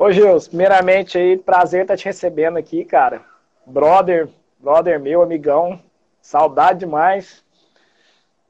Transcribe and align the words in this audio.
Ô 0.00 0.12
Gils, 0.12 0.46
primeiramente 0.46 1.18
aí, 1.18 1.36
prazer 1.36 1.82
estar 1.82 1.96
te 1.96 2.04
recebendo 2.04 2.56
aqui, 2.56 2.84
cara. 2.84 3.20
Brother, 3.66 4.28
brother 4.56 5.00
meu, 5.00 5.22
amigão, 5.22 5.80
saudade 6.22 6.78
demais. 6.78 7.44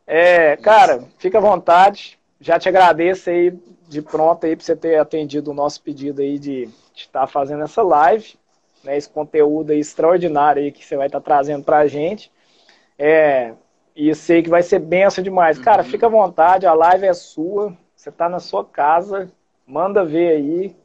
É, 0.07 0.59
cara, 0.59 1.05
fica 1.17 1.39
à 1.39 1.41
vontade. 1.41 2.19
Já 2.39 2.59
te 2.59 2.69
agradeço 2.69 3.31
aí 3.31 3.51
de 3.89 4.03
pronto 4.03 4.45
aí 4.45 4.55
por 4.55 4.63
você 4.63 4.77
ter 4.77 4.99
atendido 4.99 5.51
o 5.51 5.55
nosso 5.55 5.83
pedido 5.83 6.21
aí 6.21 6.39
de 6.39 6.69
estar 6.95 7.27
fazendo 7.27 7.65
essa 7.65 7.83
live, 7.83 8.35
né, 8.85 8.99
esse 8.99 9.09
conteúdo 9.09 9.73
aí 9.73 9.79
extraordinário 9.81 10.63
aí 10.63 10.71
que 10.71 10.85
você 10.85 10.99
vai 10.99 11.07
estar 11.07 11.23
trazendo 11.23 11.65
pra 11.65 11.87
gente. 11.87 12.31
É, 12.99 13.55
e 13.97 14.15
sei 14.15 14.43
que 14.43 14.51
vai 14.51 14.63
ser 14.63 14.81
benção 14.81 15.25
demais. 15.25 15.59
Cara, 15.59 15.83
uhum. 15.83 15.89
fica 15.89 16.05
à 16.05 16.11
vontade, 16.11 16.67
a 16.67 16.75
live 16.75 17.07
é 17.07 17.15
sua, 17.15 17.75
você 17.97 18.11
está 18.11 18.29
na 18.29 18.39
sua 18.39 18.67
casa, 18.67 19.33
manda 19.67 20.05
ver 20.05 20.37
aí. 20.37 20.77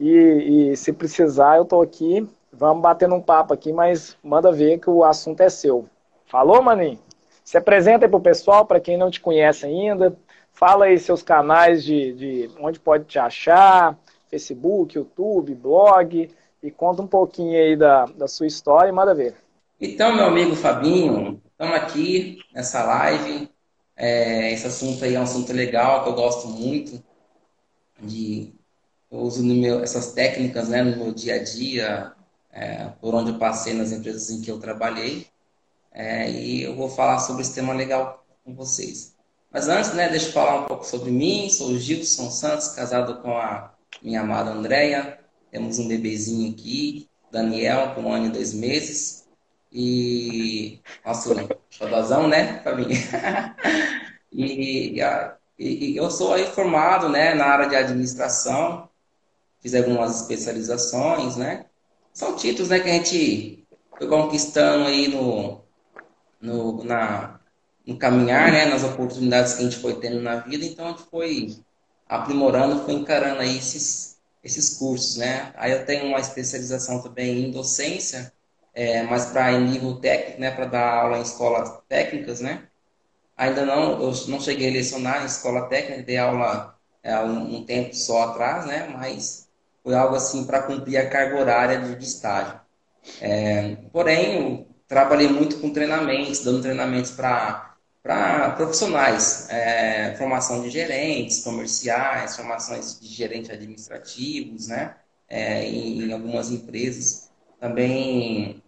E, 0.00 0.70
e 0.72 0.76
se 0.76 0.92
precisar, 0.92 1.56
eu 1.56 1.62
estou 1.64 1.82
aqui. 1.82 2.28
Vamos 2.52 2.82
bater 2.82 3.10
um 3.12 3.20
papo 3.20 3.52
aqui, 3.54 3.72
mas 3.72 4.16
manda 4.22 4.50
ver 4.50 4.78
que 4.78 4.88
o 4.90 5.04
assunto 5.04 5.40
é 5.40 5.48
seu. 5.48 5.88
Falou, 6.26 6.62
maninho? 6.62 6.98
Se 7.44 7.56
apresenta 7.56 8.04
aí 8.04 8.10
pro 8.10 8.20
pessoal, 8.20 8.66
para 8.66 8.80
quem 8.80 8.96
não 8.96 9.10
te 9.10 9.20
conhece 9.20 9.66
ainda. 9.66 10.16
Fala 10.52 10.86
aí 10.86 10.98
seus 10.98 11.22
canais 11.22 11.84
de, 11.84 12.12
de 12.12 12.50
onde 12.60 12.80
pode 12.80 13.04
te 13.04 13.18
achar, 13.18 13.96
Facebook, 14.28 14.96
YouTube, 14.96 15.54
blog, 15.54 16.30
e 16.62 16.70
conta 16.70 17.00
um 17.00 17.06
pouquinho 17.06 17.56
aí 17.56 17.76
da, 17.76 18.06
da 18.06 18.26
sua 18.26 18.46
história 18.46 18.88
e 18.88 18.92
manda 18.92 19.14
ver. 19.14 19.36
Então, 19.80 20.14
meu 20.14 20.26
amigo 20.26 20.56
Fabinho, 20.56 21.40
estamos 21.52 21.76
aqui 21.76 22.40
nessa 22.52 22.82
live. 22.82 23.48
É, 23.96 24.52
esse 24.52 24.66
assunto 24.66 25.04
aí 25.04 25.14
é 25.14 25.20
um 25.20 25.22
assunto 25.22 25.52
legal 25.52 26.02
que 26.02 26.10
eu 26.10 26.14
gosto 26.14 26.48
muito 26.48 27.02
de 28.00 28.52
eu 29.10 29.18
uso 29.20 29.42
meu, 29.42 29.82
essas 29.82 30.12
técnicas 30.12 30.68
né, 30.68 30.82
no 30.82 30.96
meu 30.96 31.12
dia 31.12 31.36
a 31.36 31.42
dia, 31.42 32.12
é, 32.50 32.86
por 33.00 33.14
onde 33.14 33.30
eu 33.30 33.38
passei 33.38 33.74
nas 33.74 33.92
empresas 33.92 34.30
em 34.30 34.40
que 34.40 34.50
eu 34.50 34.58
trabalhei. 34.58 35.26
É, 35.92 36.30
e 36.30 36.62
eu 36.62 36.76
vou 36.76 36.88
falar 36.88 37.18
sobre 37.18 37.42
esse 37.42 37.54
tema 37.54 37.72
legal 37.72 38.24
com 38.44 38.54
vocês. 38.54 39.16
Mas 39.50 39.68
antes, 39.68 39.94
né, 39.94 40.08
deixa 40.08 40.28
eu 40.28 40.32
falar 40.32 40.60
um 40.60 40.66
pouco 40.66 40.84
sobre 40.84 41.10
mim. 41.10 41.48
Sou 41.48 41.68
o 41.68 41.78
Gilson 41.78 42.30
Santos, 42.30 42.68
casado 42.68 43.22
com 43.22 43.36
a 43.36 43.72
minha 44.02 44.20
amada 44.20 44.50
Andréia. 44.50 45.18
Temos 45.50 45.78
um 45.78 45.88
bebezinho 45.88 46.52
aqui, 46.52 47.08
Daniel, 47.32 47.94
com 47.94 48.02
um 48.02 48.12
ano 48.12 48.26
e 48.26 48.30
dois 48.30 48.52
meses. 48.52 49.26
E 49.72 50.80
nosso 51.04 51.34
xodozão, 51.70 52.28
né, 52.28 52.58
para 52.58 52.76
mim. 52.76 52.88
e, 54.32 55.00
e, 55.00 55.02
e, 55.58 55.96
eu 55.96 56.10
sou 56.10 56.34
aí 56.34 56.46
formado 56.46 57.08
né, 57.08 57.34
na 57.34 57.46
área 57.46 57.68
de 57.68 57.76
administração. 57.76 58.87
Fiz 59.60 59.74
algumas 59.74 60.22
especializações, 60.22 61.36
né? 61.36 61.66
São 62.12 62.36
títulos 62.36 62.68
né, 62.68 62.80
que 62.80 62.88
a 62.88 62.92
gente 62.92 63.66
foi 63.96 64.08
conquistando 64.08 64.86
aí 64.86 65.08
no, 65.08 65.64
no, 66.40 66.84
na, 66.84 67.40
no 67.86 67.96
caminhar, 67.96 68.52
né, 68.52 68.66
nas 68.66 68.84
oportunidades 68.84 69.54
que 69.54 69.62
a 69.62 69.64
gente 69.64 69.78
foi 69.78 69.94
tendo 70.00 70.20
na 70.20 70.36
vida, 70.36 70.64
então 70.64 70.86
a 70.86 70.90
gente 70.90 71.02
foi 71.04 71.56
aprimorando, 72.08 72.84
foi 72.84 72.94
encarando 72.94 73.40
aí 73.40 73.56
esses, 73.56 74.18
esses 74.42 74.76
cursos, 74.78 75.16
né. 75.16 75.52
Aí 75.56 75.72
eu 75.72 75.84
tenho 75.84 76.06
uma 76.06 76.20
especialização 76.20 77.02
também 77.02 77.46
em 77.46 77.50
docência, 77.50 78.32
é, 78.74 79.02
mas 79.02 79.26
para 79.26 79.58
nível 79.58 79.96
técnico, 79.96 80.40
né, 80.40 80.50
para 80.50 80.66
dar 80.66 80.94
aula 81.02 81.18
em 81.18 81.22
escolas 81.22 81.70
técnicas, 81.88 82.40
né. 82.40 82.68
Ainda 83.36 83.64
não, 83.64 84.00
eu 84.02 84.12
não 84.28 84.40
cheguei 84.40 84.68
a 84.70 84.72
lecionar 84.72 85.22
em 85.22 85.26
escola 85.26 85.68
técnica, 85.68 86.02
dei 86.02 86.18
aula 86.18 86.76
é, 87.02 87.18
um, 87.20 87.56
um 87.56 87.64
tempo 87.64 87.94
só 87.94 88.24
atrás, 88.24 88.66
né, 88.66 88.88
mas 88.88 89.47
foi 89.88 89.96
algo 89.96 90.16
assim 90.16 90.44
para 90.44 90.60
cumprir 90.64 90.98
a 90.98 91.08
carga 91.08 91.40
horária 91.40 91.80
de, 91.80 91.94
de 91.94 92.04
estágio. 92.04 92.60
É, 93.22 93.74
porém, 93.90 94.36
eu 94.36 94.66
trabalhei 94.86 95.28
muito 95.28 95.58
com 95.60 95.70
treinamentos, 95.70 96.40
dando 96.40 96.60
treinamentos 96.60 97.10
para 97.12 97.74
profissionais, 98.54 99.48
é, 99.48 100.14
formação 100.18 100.60
de 100.60 100.68
gerentes 100.68 101.42
comerciais, 101.42 102.36
formações 102.36 103.00
de 103.00 103.08
gerentes 103.08 103.48
administrativos, 103.48 104.68
né, 104.68 104.94
é, 105.26 105.64
em, 105.64 106.02
em, 106.02 106.12
algumas 106.12 106.50
empresas. 106.50 107.30
Também 107.58 108.62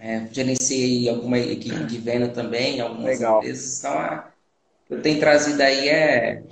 é, 0.00 0.26
gerenciei 0.32 1.08
alguma 1.08 1.38
equipe 1.38 1.84
de 1.84 1.98
venda 1.98 2.28
também 2.28 2.78
em 2.78 2.80
algumas 2.80 3.20
Legal. 3.20 3.38
empresas. 3.38 3.78
Então, 3.78 4.24
eu 4.90 5.00
tenho 5.00 5.20
trazido 5.20 5.62
aí 5.62 5.88
é 5.88 6.42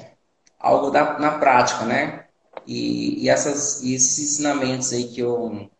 algo 0.56 0.88
da, 0.88 1.18
na 1.18 1.36
prática, 1.40 1.84
né? 1.84 2.27
E, 2.66 3.24
e, 3.24 3.28
essas, 3.28 3.82
e 3.82 3.94
esses 3.94 4.18
ensinamentos 4.18 4.92
aí 4.92 5.08
que 5.08 5.20
eu, 5.20 5.70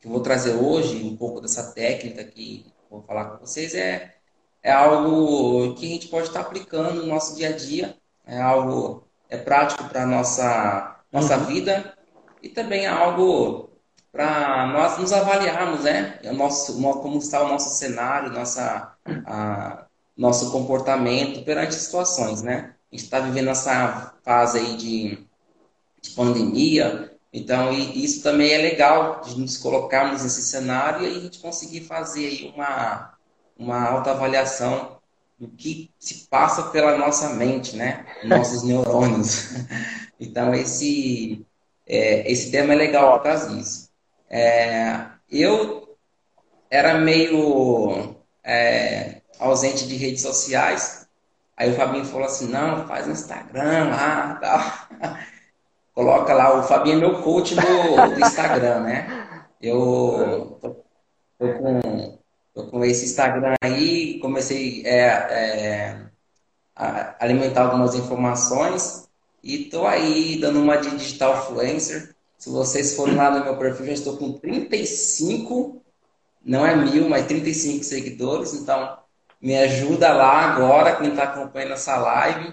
que 0.00 0.06
eu 0.06 0.10
vou 0.12 0.20
trazer 0.20 0.54
hoje, 0.54 1.02
um 1.02 1.16
pouco 1.16 1.40
dessa 1.40 1.72
técnica 1.72 2.24
que 2.24 2.66
vou 2.90 3.02
falar 3.02 3.30
com 3.30 3.46
vocês, 3.46 3.74
é 3.74 4.16
é 4.66 4.72
algo 4.72 5.74
que 5.74 5.86
a 5.86 5.88
gente 5.88 6.08
pode 6.08 6.26
estar 6.26 6.40
aplicando 6.40 6.94
no 6.94 7.06
nosso 7.06 7.36
dia 7.36 7.50
a 7.50 7.52
dia, 7.52 7.96
é 8.26 8.42
algo 8.42 9.06
é 9.30 9.36
prático 9.36 9.84
para 9.84 10.02
a 10.02 10.06
nossa, 10.06 10.96
nossa 11.12 11.38
uhum. 11.38 11.44
vida 11.44 11.96
e 12.42 12.48
também 12.48 12.84
é 12.84 12.88
algo 12.88 13.70
para 14.10 14.66
nós 14.66 14.98
nos 14.98 15.12
avaliarmos, 15.12 15.84
né? 15.84 16.18
O 16.24 16.32
nosso, 16.32 16.82
como 17.00 17.18
está 17.18 17.44
o 17.44 17.48
nosso 17.48 17.78
cenário, 17.78 18.32
nossa, 18.32 18.92
a, 19.24 19.86
nosso 20.16 20.50
comportamento 20.50 21.44
perante 21.44 21.76
situações, 21.76 22.42
né? 22.42 22.74
A 22.90 22.96
gente 22.96 23.04
está 23.04 23.20
vivendo 23.20 23.50
essa 23.50 24.14
fase 24.24 24.58
aí 24.58 24.76
de, 24.76 25.25
de 26.08 26.14
pandemia, 26.14 27.12
então 27.32 27.72
isso 27.72 28.22
também 28.22 28.52
é 28.52 28.58
legal 28.58 29.20
de 29.20 29.38
nos 29.38 29.56
colocarmos 29.56 30.22
nesse 30.22 30.42
cenário 30.42 31.06
e 31.06 31.16
a 31.16 31.20
gente 31.20 31.38
conseguir 31.38 31.82
fazer 31.82 32.26
aí 32.26 32.52
uma 32.54 33.16
uma 33.58 33.88
autoavaliação 33.88 34.98
do 35.38 35.48
que 35.48 35.90
se 35.98 36.26
passa 36.28 36.64
pela 36.64 36.96
nossa 36.96 37.30
mente, 37.30 37.76
né? 37.76 38.06
Nossos 38.24 38.62
neurônios. 38.62 39.54
Então, 40.18 40.54
esse, 40.54 41.44
é, 41.86 42.32
esse 42.32 42.50
tema 42.50 42.72
é 42.72 42.76
legal 42.76 43.18
por 43.18 43.24
causa 43.24 43.54
disso. 43.54 43.90
É, 44.30 45.04
eu 45.30 45.94
era 46.70 46.94
meio 46.94 48.16
é, 48.42 49.20
ausente 49.38 49.86
de 49.86 49.94
redes 49.94 50.22
sociais. 50.22 51.06
Aí 51.54 51.70
o 51.70 51.76
Fabinho 51.76 52.06
falou 52.06 52.26
assim, 52.26 52.48
não, 52.48 52.88
faz 52.88 53.06
no 53.06 53.12
Instagram 53.12 53.90
lá, 53.90 54.38
tal. 54.40 55.18
Coloca 55.96 56.34
lá, 56.34 56.58
o 56.58 56.62
Fabinho 56.62 56.96
é 56.96 57.00
meu 57.00 57.22
coach 57.22 57.54
no, 57.54 57.96
no 57.96 58.20
Instagram, 58.20 58.80
né? 58.80 59.46
Eu 59.62 60.58
tô, 60.60 60.76
tô 61.38 61.54
com 61.54 62.18
eu 62.54 62.66
com 62.66 62.84
esse 62.84 63.06
Instagram 63.06 63.54
aí, 63.62 64.18
comecei 64.18 64.82
é, 64.84 65.06
é, 65.06 66.06
a 66.74 67.16
alimentar 67.18 67.62
algumas 67.62 67.94
informações 67.94 69.08
e 69.42 69.64
estou 69.64 69.86
aí 69.86 70.38
dando 70.38 70.60
uma 70.60 70.76
de 70.76 70.90
digital 70.90 71.38
influencer. 71.38 72.14
Se 72.36 72.50
vocês 72.50 72.94
forem 72.94 73.14
lá 73.14 73.30
no 73.30 73.42
meu 73.42 73.56
perfil, 73.56 73.86
já 73.86 73.92
estou 73.92 74.18
com 74.18 74.34
35, 74.34 75.82
não 76.44 76.66
é 76.66 76.76
mil, 76.76 77.08
mas 77.08 77.26
35 77.26 77.84
seguidores. 77.84 78.52
Então, 78.52 78.98
me 79.40 79.56
ajuda 79.56 80.12
lá 80.12 80.52
agora, 80.52 80.96
quem 80.96 81.08
está 81.08 81.22
acompanhando 81.22 81.72
essa 81.72 81.96
live. 81.96 82.52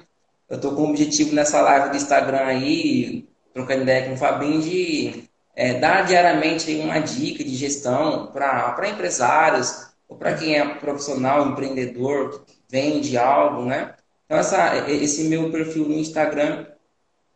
Eu 0.50 0.56
estou 0.56 0.76
com 0.76 0.84
o 0.84 0.90
objetivo 0.92 1.36
nessa 1.36 1.62
live 1.62 1.90
do 1.90 1.98
Instagram 1.98 2.46
aí, 2.46 3.28
trocando 3.54 3.84
ideia 3.84 4.08
com 4.08 4.14
o 4.14 4.18
Fabinho, 4.18 4.62
de 4.62 5.30
é, 5.56 5.76
dar 5.76 6.06
diariamente 6.06 6.74
uma 6.76 7.00
dica 7.00 7.44
de 7.44 7.56
gestão 7.56 8.28
para 8.28 8.90
empresários, 8.90 9.88
ou 10.08 10.18
para 10.18 10.34
quem 10.34 10.56
é 10.56 10.76
profissional, 10.76 11.48
empreendedor, 11.48 12.44
vende 12.70 13.18
algo, 13.18 13.66
né? 13.66 13.94
Então, 14.26 14.38
essa, 14.38 14.90
esse 14.90 15.26
meu 15.26 15.52
perfil 15.52 15.88
no 15.88 15.96
Instagram, 15.96 16.66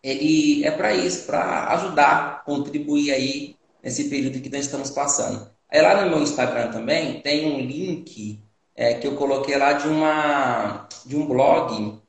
ele 0.01 0.65
é 0.65 0.71
para 0.71 0.93
isso, 0.93 1.25
para 1.25 1.67
ajudar, 1.73 2.43
contribuir 2.43 3.11
aí 3.11 3.55
nesse 3.83 4.05
período 4.05 4.41
que 4.41 4.49
nós 4.49 4.65
estamos 4.65 4.89
passando. 4.89 5.49
Aí 5.69 5.81
lá 5.81 6.01
no 6.01 6.09
meu 6.09 6.23
Instagram 6.23 6.71
também 6.71 7.21
tem 7.21 7.45
um 7.45 7.59
link 7.59 8.39
é, 8.75 8.93
que 8.93 9.07
eu 9.07 9.15
coloquei 9.15 9.57
lá 9.57 9.73
de, 9.73 9.87
uma, 9.87 10.87
de 11.05 11.15
um 11.15 11.25
blog 11.27 11.99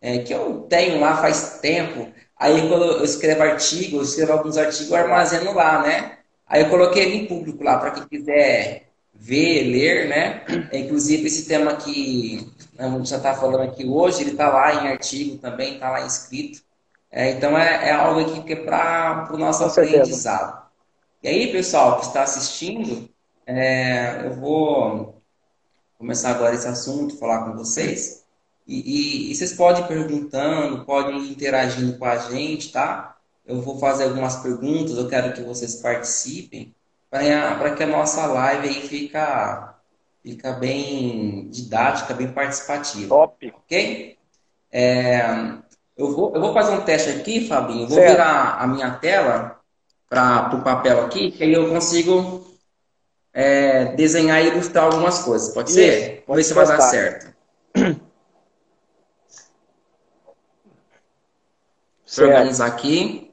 é, 0.00 0.18
que 0.18 0.32
eu 0.32 0.62
tenho 0.68 1.00
lá 1.00 1.16
faz 1.18 1.58
tempo. 1.60 2.12
Aí 2.38 2.68
quando 2.68 2.84
eu 2.84 3.04
escrevo 3.04 3.42
artigo, 3.42 3.96
eu 3.98 4.02
escrevo 4.02 4.32
alguns 4.32 4.56
artigos, 4.58 4.90
eu 4.90 4.96
armazeno 4.96 5.52
lá, 5.54 5.82
né? 5.82 6.18
Aí 6.46 6.62
eu 6.62 6.68
coloquei 6.68 7.04
ele 7.04 7.16
em 7.16 7.26
público 7.26 7.64
lá, 7.64 7.78
para 7.78 7.92
quem 7.92 8.06
quiser 8.06 8.88
ver, 9.14 9.64
ler, 9.64 10.08
né? 10.08 10.44
É, 10.70 10.78
inclusive 10.78 11.26
esse 11.26 11.46
tema 11.46 11.74
que 11.76 12.46
a 12.78 12.88
gente 12.88 13.08
já 13.08 13.16
está 13.16 13.34
falando 13.34 13.62
aqui 13.62 13.86
hoje, 13.86 14.22
ele 14.22 14.32
está 14.32 14.48
lá 14.50 14.74
em 14.74 14.88
artigo 14.88 15.38
também, 15.38 15.74
está 15.74 15.90
lá 15.90 16.06
escrito. 16.06 16.62
É, 17.10 17.30
então 17.30 17.56
é, 17.56 17.88
é, 17.88 17.92
algo 17.92 18.20
aqui 18.20 18.42
que 18.42 18.52
é 18.52 18.56
para 18.56 19.28
o 19.32 19.38
nosso 19.38 19.64
Com 19.64 19.70
aprendizado. 19.70 20.52
Certeza. 20.52 20.66
E 21.22 21.28
aí, 21.28 21.52
pessoal 21.52 21.98
que 21.98 22.06
está 22.06 22.22
assistindo, 22.22 23.08
é, 23.46 24.26
eu 24.26 24.34
vou 24.34 25.22
começar 25.98 26.30
agora 26.30 26.54
esse 26.54 26.68
assunto, 26.68 27.18
falar 27.18 27.44
com 27.44 27.56
vocês. 27.56 28.25
E, 28.66 29.28
e, 29.28 29.30
e, 29.30 29.34
vocês 29.34 29.52
podem 29.52 29.84
ir 29.84 29.86
perguntando, 29.86 30.84
podem 30.84 31.18
ir 31.24 31.30
interagindo 31.30 31.96
com 31.98 32.04
a 32.04 32.16
gente, 32.16 32.72
tá? 32.72 33.16
eu 33.46 33.60
vou 33.60 33.78
fazer 33.78 34.04
algumas 34.04 34.36
perguntas, 34.36 34.96
eu 34.96 35.08
quero 35.08 35.32
que 35.32 35.40
vocês 35.40 35.76
participem, 35.76 36.74
para 37.08 37.74
que 37.74 37.82
a 37.82 37.86
nossa 37.86 38.26
live 38.26 38.68
aí 38.68 38.88
fica, 38.88 39.76
fica 40.22 40.52
bem 40.52 41.48
didática, 41.48 42.12
bem 42.12 42.28
participativa. 42.28 43.08
Top. 43.08 43.54
Ok? 43.56 44.18
É, 44.72 45.20
eu, 45.96 46.14
vou, 46.14 46.34
eu 46.34 46.40
vou 46.40 46.52
fazer 46.52 46.72
um 46.72 46.80
teste 46.80 47.10
aqui, 47.10 47.46
Fabinho. 47.46 47.84
Eu 47.84 47.88
vou 47.88 47.96
certo. 47.96 48.10
virar 48.10 48.56
a 48.60 48.66
minha 48.66 48.90
tela 48.90 49.60
para 50.08 50.54
o 50.54 50.62
papel 50.62 51.04
aqui, 51.04 51.30
que 51.30 51.44
aí 51.44 51.52
eu 51.52 51.68
consigo 51.68 52.44
é, 53.32 53.94
desenhar 53.94 54.44
e 54.44 54.48
ilustrar 54.48 54.84
algumas 54.84 55.20
coisas. 55.20 55.54
Pode 55.54 55.70
Isso, 55.70 55.78
ser? 55.78 56.24
Pode 56.26 56.26
Vamos 56.26 56.36
ver 56.36 56.44
se 56.44 56.54
vai 56.54 56.66
dar 56.66 56.80
certo. 56.80 57.35
Deixa 62.06 62.22
eu 62.22 62.28
organizar 62.28 62.66
aqui. 62.66 63.32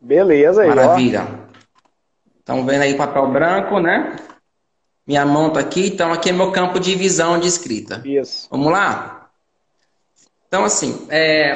Beleza, 0.00 0.62
aí, 0.62 0.68
Maravilha. 0.68 1.26
Estão 2.38 2.64
vendo 2.64 2.82
aí 2.82 2.96
papel 2.96 3.30
branco, 3.30 3.78
né? 3.78 4.16
Minha 5.06 5.26
mão 5.26 5.52
tá 5.52 5.60
aqui, 5.60 5.88
então 5.88 6.12
aqui 6.12 6.30
é 6.30 6.32
meu 6.32 6.52
campo 6.52 6.78
de 6.78 6.94
visão 6.94 7.38
de 7.38 7.48
escrita. 7.48 8.00
Isso. 8.04 8.48
Vamos 8.50 8.72
lá? 8.72 9.30
Então, 10.46 10.64
assim, 10.64 11.06
é, 11.10 11.52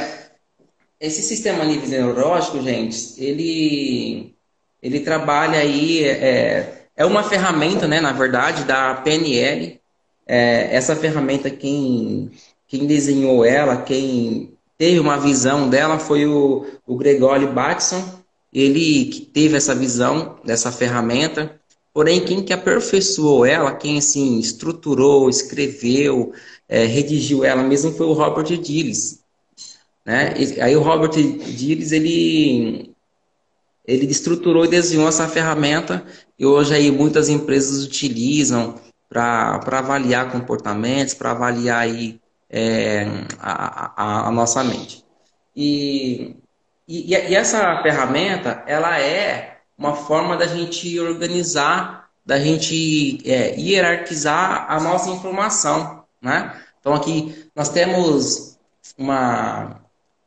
esse 1.00 1.22
sistema 1.22 1.64
nível 1.64 1.88
neurológico, 1.88 2.60
gente, 2.60 3.14
ele, 3.16 4.36
ele 4.82 5.00
trabalha 5.00 5.58
aí, 5.58 6.04
é, 6.04 6.88
é 6.96 7.04
uma 7.04 7.22
ferramenta, 7.22 7.88
né, 7.88 8.00
na 8.00 8.12
verdade, 8.12 8.64
da 8.64 8.94
PNL. 8.94 9.80
É, 10.26 10.74
essa 10.74 10.96
ferramenta, 10.96 11.50
quem, 11.50 12.30
quem 12.66 12.86
desenhou 12.86 13.44
ela, 13.44 13.82
quem 13.82 14.54
teve 14.78 14.98
uma 14.98 15.18
visão 15.18 15.68
dela 15.68 15.98
foi 15.98 16.26
o, 16.26 16.66
o 16.86 16.96
Gregory 16.96 17.46
Batson, 17.46 18.02
ele 18.52 19.06
que 19.06 19.20
teve 19.20 19.56
essa 19.56 19.74
visão 19.74 20.38
dessa 20.44 20.70
ferramenta, 20.72 21.60
porém 21.92 22.24
quem 22.24 22.42
que 22.42 22.52
aperfeiçoou 22.52 23.44
ela, 23.44 23.74
quem 23.74 23.98
assim 23.98 24.38
estruturou, 24.38 25.28
escreveu, 25.28 26.32
é, 26.68 26.84
redigiu 26.84 27.44
ela 27.44 27.62
mesmo 27.62 27.92
foi 27.92 28.06
o 28.06 28.12
Robert 28.12 28.46
Dillis. 28.58 29.20
Né? 30.04 30.34
Aí 30.60 30.76
o 30.76 30.82
Robert 30.82 31.12
Dillis, 31.12 31.92
ele, 31.92 32.92
ele 33.86 34.06
estruturou 34.06 34.64
e 34.64 34.68
desenhou 34.68 35.08
essa 35.08 35.28
ferramenta 35.28 36.04
e 36.38 36.44
hoje 36.44 36.74
aí 36.74 36.90
muitas 36.90 37.28
empresas 37.28 37.84
utilizam 37.84 38.78
para 39.14 39.78
avaliar 39.78 40.30
comportamentos, 40.30 41.14
para 41.14 41.30
avaliar 41.30 41.82
aí, 41.82 42.20
é, 42.50 43.06
a, 43.40 43.92
a, 43.96 44.28
a 44.28 44.30
nossa 44.30 44.62
mente. 44.62 45.04
E 45.56 46.36
e, 46.86 47.12
e, 47.12 47.34
essa 47.34 47.82
ferramenta, 47.82 48.62
ela 48.66 49.00
é 49.00 49.58
uma 49.76 49.94
forma 49.94 50.36
da 50.36 50.46
gente 50.46 50.98
organizar, 51.00 52.10
da 52.24 52.38
gente 52.38 53.20
é, 53.28 53.58
hierarquizar 53.58 54.70
a 54.70 54.78
nossa 54.80 55.10
informação, 55.10 56.04
né? 56.20 56.60
Então 56.78 56.94
aqui 56.94 57.48
nós 57.56 57.70
temos 57.70 58.58
uma, 58.98 59.80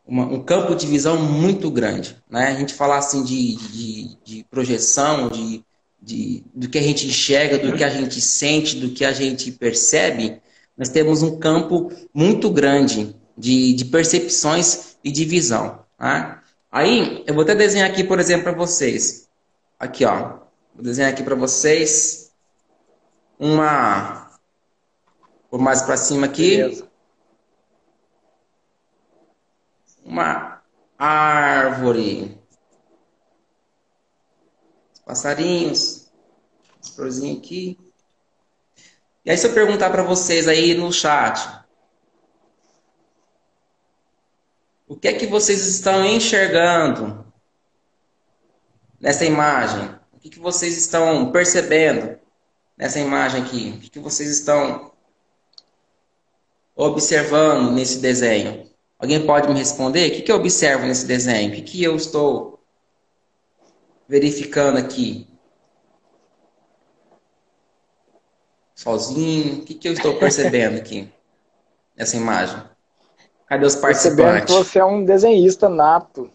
uma, 0.06 0.26
um 0.26 0.44
campo 0.44 0.76
de 0.76 0.88
visão 0.88 1.18
muito 1.22 1.70
grande, 1.70 2.18
né? 2.30 2.48
A 2.48 2.56
gente 2.56 2.74
falar 2.74 2.98
assim 2.98 3.24
de, 3.24 3.56
de, 3.56 4.18
de 4.24 4.44
projeção, 4.50 5.30
de, 5.30 5.64
de, 6.02 6.44
do 6.54 6.70
que 6.70 6.78
a 6.78 6.82
gente 6.82 7.08
enxerga, 7.08 7.58
do 7.58 7.76
que 7.76 7.84
a 7.84 7.90
gente 7.90 8.22
sente, 8.22 8.78
do 8.78 8.92
que 8.92 9.04
a 9.04 9.12
gente 9.12 9.52
percebe, 9.52 10.42
nós 10.78 10.90
temos 10.90 11.24
um 11.24 11.40
campo 11.40 11.92
muito 12.14 12.50
grande 12.50 13.16
de, 13.38 13.74
de 13.74 13.86
percepções 13.86 14.98
e 15.04 15.12
de 15.12 15.26
visão. 15.26 15.84
Né? 16.00 16.40
Aí, 16.72 17.24
eu 17.26 17.34
vou 17.34 17.44
até 17.44 17.56
desenhar 17.56 17.90
aqui, 17.90 18.04
por 18.04 18.20
exemplo, 18.20 18.44
para 18.44 18.54
vocês. 18.54 19.28
Aqui, 19.80 20.06
ó. 20.06 20.40
Vou 20.74 20.84
desenhar 20.84 21.12
aqui 21.12 21.24
para 21.24 21.36
vocês 21.36 22.32
uma... 23.40 24.32
Vou 25.50 25.60
mais 25.60 25.82
para 25.82 25.98
cima 25.98 26.28
aqui. 26.28 26.58
Beleza. 26.58 26.88
Uma 30.06 30.62
árvore. 30.98 32.37
Os 35.08 35.14
passarinhos. 35.14 36.08
As 36.82 36.90
florzinhas 36.90 37.38
aqui. 37.38 37.80
E 39.24 39.32
aí, 39.32 39.38
se 39.38 39.48
eu 39.48 39.54
perguntar 39.54 39.90
para 39.90 40.04
vocês 40.04 40.48
aí 40.48 40.74
no 40.74 40.92
chat, 40.92 41.58
O 44.88 44.96
que 44.96 45.10
é 45.10 45.14
que 45.14 45.28
vocês 45.28 45.68
estão 45.68 46.06
enxergando 46.06 47.26
nessa 49.02 49.26
imagem? 49.26 49.94
O 50.14 50.20
que, 50.20 50.30
que 50.30 50.40
vocês 50.40 50.78
estão 50.78 51.30
percebendo 51.30 52.18
nessa 52.78 52.98
imagem 52.98 53.44
aqui? 53.44 53.74
O 53.76 53.80
que, 53.82 53.90
que 53.90 54.00
vocês 54.00 54.30
estão 54.30 54.94
observando 56.74 57.74
nesse 57.74 58.00
desenho? 58.00 58.66
Alguém 58.98 59.26
pode 59.26 59.50
me 59.50 59.60
responder? 59.60 60.08
O 60.08 60.16
que, 60.16 60.22
que 60.22 60.32
eu 60.32 60.38
observo 60.38 60.86
nesse 60.86 61.06
desenho? 61.06 61.52
O 61.52 61.56
que, 61.56 61.62
que 61.64 61.84
eu 61.84 61.98
estou 61.98 62.57
verificando 64.08 64.78
aqui? 64.78 65.28
Sozinho? 68.76 69.56
O 69.56 69.66
que, 69.66 69.74
que 69.74 69.88
eu 69.88 69.94
estou 69.94 70.16
percebendo 70.16 70.78
aqui 70.78 71.12
nessa 71.96 72.16
imagem? 72.16 72.62
Cadê 73.48 73.66
os 73.66 73.76
participantes? 73.76 74.46
que 74.46 74.64
você 74.64 74.80
é 74.80 74.86
um 74.86 75.04
desenhista 75.04 75.68
nato. 75.68 76.32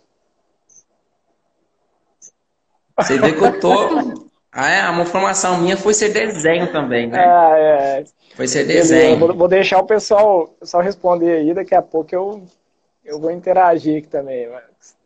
Você 2.99 3.19
vê 3.19 3.33
que 3.33 3.43
eu 3.43 3.61
tô. 3.61 4.23
Ah, 4.51 4.71
é, 4.71 4.89
uma 4.91 5.07
formação 5.07 5.59
minha 5.63 5.79
foi 5.79 5.95
ser 5.95 6.11
desenho 6.11 6.71
também, 6.71 7.09
né? 7.09 7.19
Ah, 7.19 7.55
é. 7.57 8.05
Foi 8.35 8.47
ser 8.47 8.65
desenho. 8.65 9.19
Vou, 9.19 9.35
vou, 9.35 9.49
deixar 9.49 9.79
o 9.79 9.87
pessoal, 9.87 10.43
o 10.43 10.49
pessoal 10.49 10.83
responder 10.83 11.39
aí, 11.39 11.55
daqui 11.55 11.75
a 11.75 11.81
pouco 11.81 12.15
eu, 12.15 12.45
eu 13.03 13.19
vou 13.19 13.31
interagir 13.31 13.99
aqui 13.99 14.09
também. 14.09 14.51
Mas... 14.51 14.97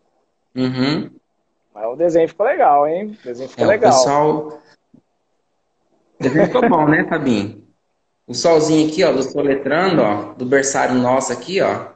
Uhum. 0.57 1.11
Mas 1.76 1.87
o 1.87 1.96
desenho 1.96 2.26
ficou 2.26 2.46
legal, 2.46 2.88
hein? 2.88 3.19
O 3.20 3.25
desenho 3.25 3.50
ficou 3.50 3.67
é, 3.67 3.69
legal. 3.69 3.93
O 3.93 3.94
pessoal. 3.94 4.62
O 6.19 6.23
desenho 6.23 6.46
ficou 6.46 6.69
bom, 6.69 6.88
né, 6.88 7.06
Fabinho? 7.06 7.62
O 8.26 8.32
solzinho 8.32 8.88
aqui, 8.88 9.05
ó, 9.05 9.12
do 9.12 9.23
soletrando, 9.23 10.02
ó, 10.02 10.32
do 10.32 10.46
berçário 10.46 10.94
nosso 10.94 11.32
aqui, 11.32 11.61
ó 11.61 11.94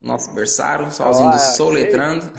nosso 0.00 0.32
berçário, 0.32 0.90
sozinho 0.92 1.30
do 1.30 1.38
soletrando. 1.38 2.32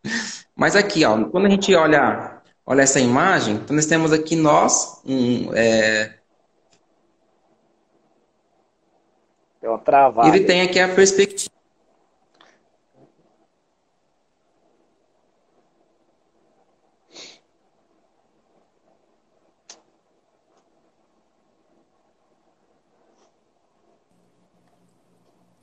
Mas 0.56 0.76
aqui, 0.76 1.04
ó, 1.04 1.24
quando 1.28 1.46
a 1.46 1.50
gente 1.50 1.74
olha, 1.74 2.42
olha 2.64 2.82
essa 2.82 3.00
imagem, 3.00 3.56
então 3.56 3.74
nós 3.74 3.86
temos 3.86 4.12
aqui 4.12 4.36
nós, 4.36 5.02
um, 5.04 5.54
é... 5.54 6.18
Deu 9.60 9.70
uma 9.70 9.78
travada. 9.78 10.28
Ele 10.28 10.44
tem 10.44 10.62
aqui 10.62 10.80
a 10.80 10.88
perspectiva. 10.92 11.52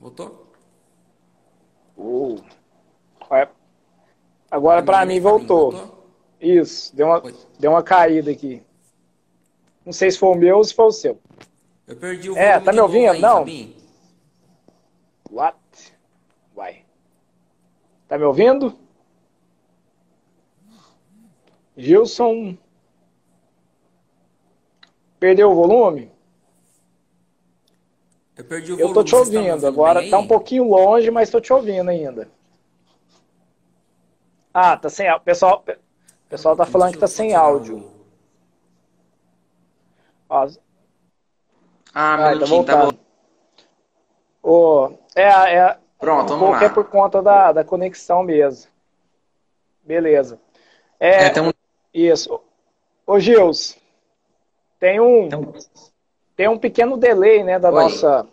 Voltou? 0.00 0.50
Uh. 2.00 2.42
Agora 4.50 4.82
para 4.82 5.04
mim 5.04 5.20
voltou. 5.20 6.00
Isso, 6.40 6.96
deu 6.96 7.06
uma, 7.06 7.22
deu 7.58 7.70
uma 7.72 7.82
caída 7.82 8.30
aqui. 8.30 8.62
Não 9.84 9.92
sei 9.92 10.10
se 10.10 10.18
foi 10.18 10.30
o 10.30 10.34
meu 10.34 10.56
ou 10.56 10.64
se 10.64 10.74
foi 10.74 10.86
o 10.86 10.90
seu. 10.92 11.20
Eu 11.86 11.96
perdi 11.96 12.30
o 12.30 12.36
É, 12.36 12.58
tá 12.58 12.72
me 12.72 12.80
ouvindo? 12.80 13.10
Aí, 13.10 13.20
Não. 13.20 13.44
What? 15.30 15.58
Vai. 16.54 16.84
Tá 18.08 18.16
me 18.16 18.24
ouvindo? 18.24 18.76
Gilson. 21.76 22.56
Perdeu 25.18 25.50
o 25.50 25.54
volume? 25.54 26.10
Eu 28.40 28.44
perdi 28.44 28.72
o 28.72 28.76
volume. 28.76 28.90
Eu 28.90 28.94
tô 28.94 29.04
te 29.04 29.14
ouvindo. 29.14 29.66
Agora 29.66 30.08
tá 30.08 30.18
um 30.18 30.26
pouquinho 30.26 30.64
longe, 30.64 31.10
mas 31.10 31.28
tô 31.28 31.40
te 31.40 31.52
ouvindo 31.52 31.90
ainda. 31.90 32.26
Ah, 34.52 34.76
tá 34.76 34.88
sem 34.88 35.06
áudio. 35.06 35.24
Pessoal, 35.24 35.64
pessoal 36.28 36.56
tá 36.56 36.64
falando 36.64 36.92
que 36.92 36.98
tá 36.98 37.06
sem 37.06 37.34
áudio. 37.34 37.86
Ó. 40.28 40.48
Ah, 41.94 42.14
ah 42.14 42.38
tá 42.38 42.46
voltando. 42.46 42.92
Tá 42.92 42.98
oh, 44.42 44.92
é, 45.14 45.56
é, 45.56 45.78
Pronto, 45.98 46.32
um 46.32 46.38
vamos 46.38 46.60
lá. 46.60 46.64
é 46.64 46.68
por 46.70 46.84
conta 46.84 47.22
da, 47.22 47.52
da 47.52 47.64
conexão 47.64 48.22
mesmo. 48.22 48.70
Beleza. 49.82 50.40
É, 50.98 51.26
é 51.26 51.42
um... 51.42 51.52
Isso. 51.92 52.40
Ô, 53.06 53.18
Gils, 53.20 53.76
tem 54.78 54.98
um, 54.98 55.26
então... 55.26 55.52
tem 56.40 56.48
um 56.48 56.56
pequeno 56.56 56.96
delay, 56.96 57.44
né, 57.44 57.58
da 57.58 57.70
nossa 57.70 58.26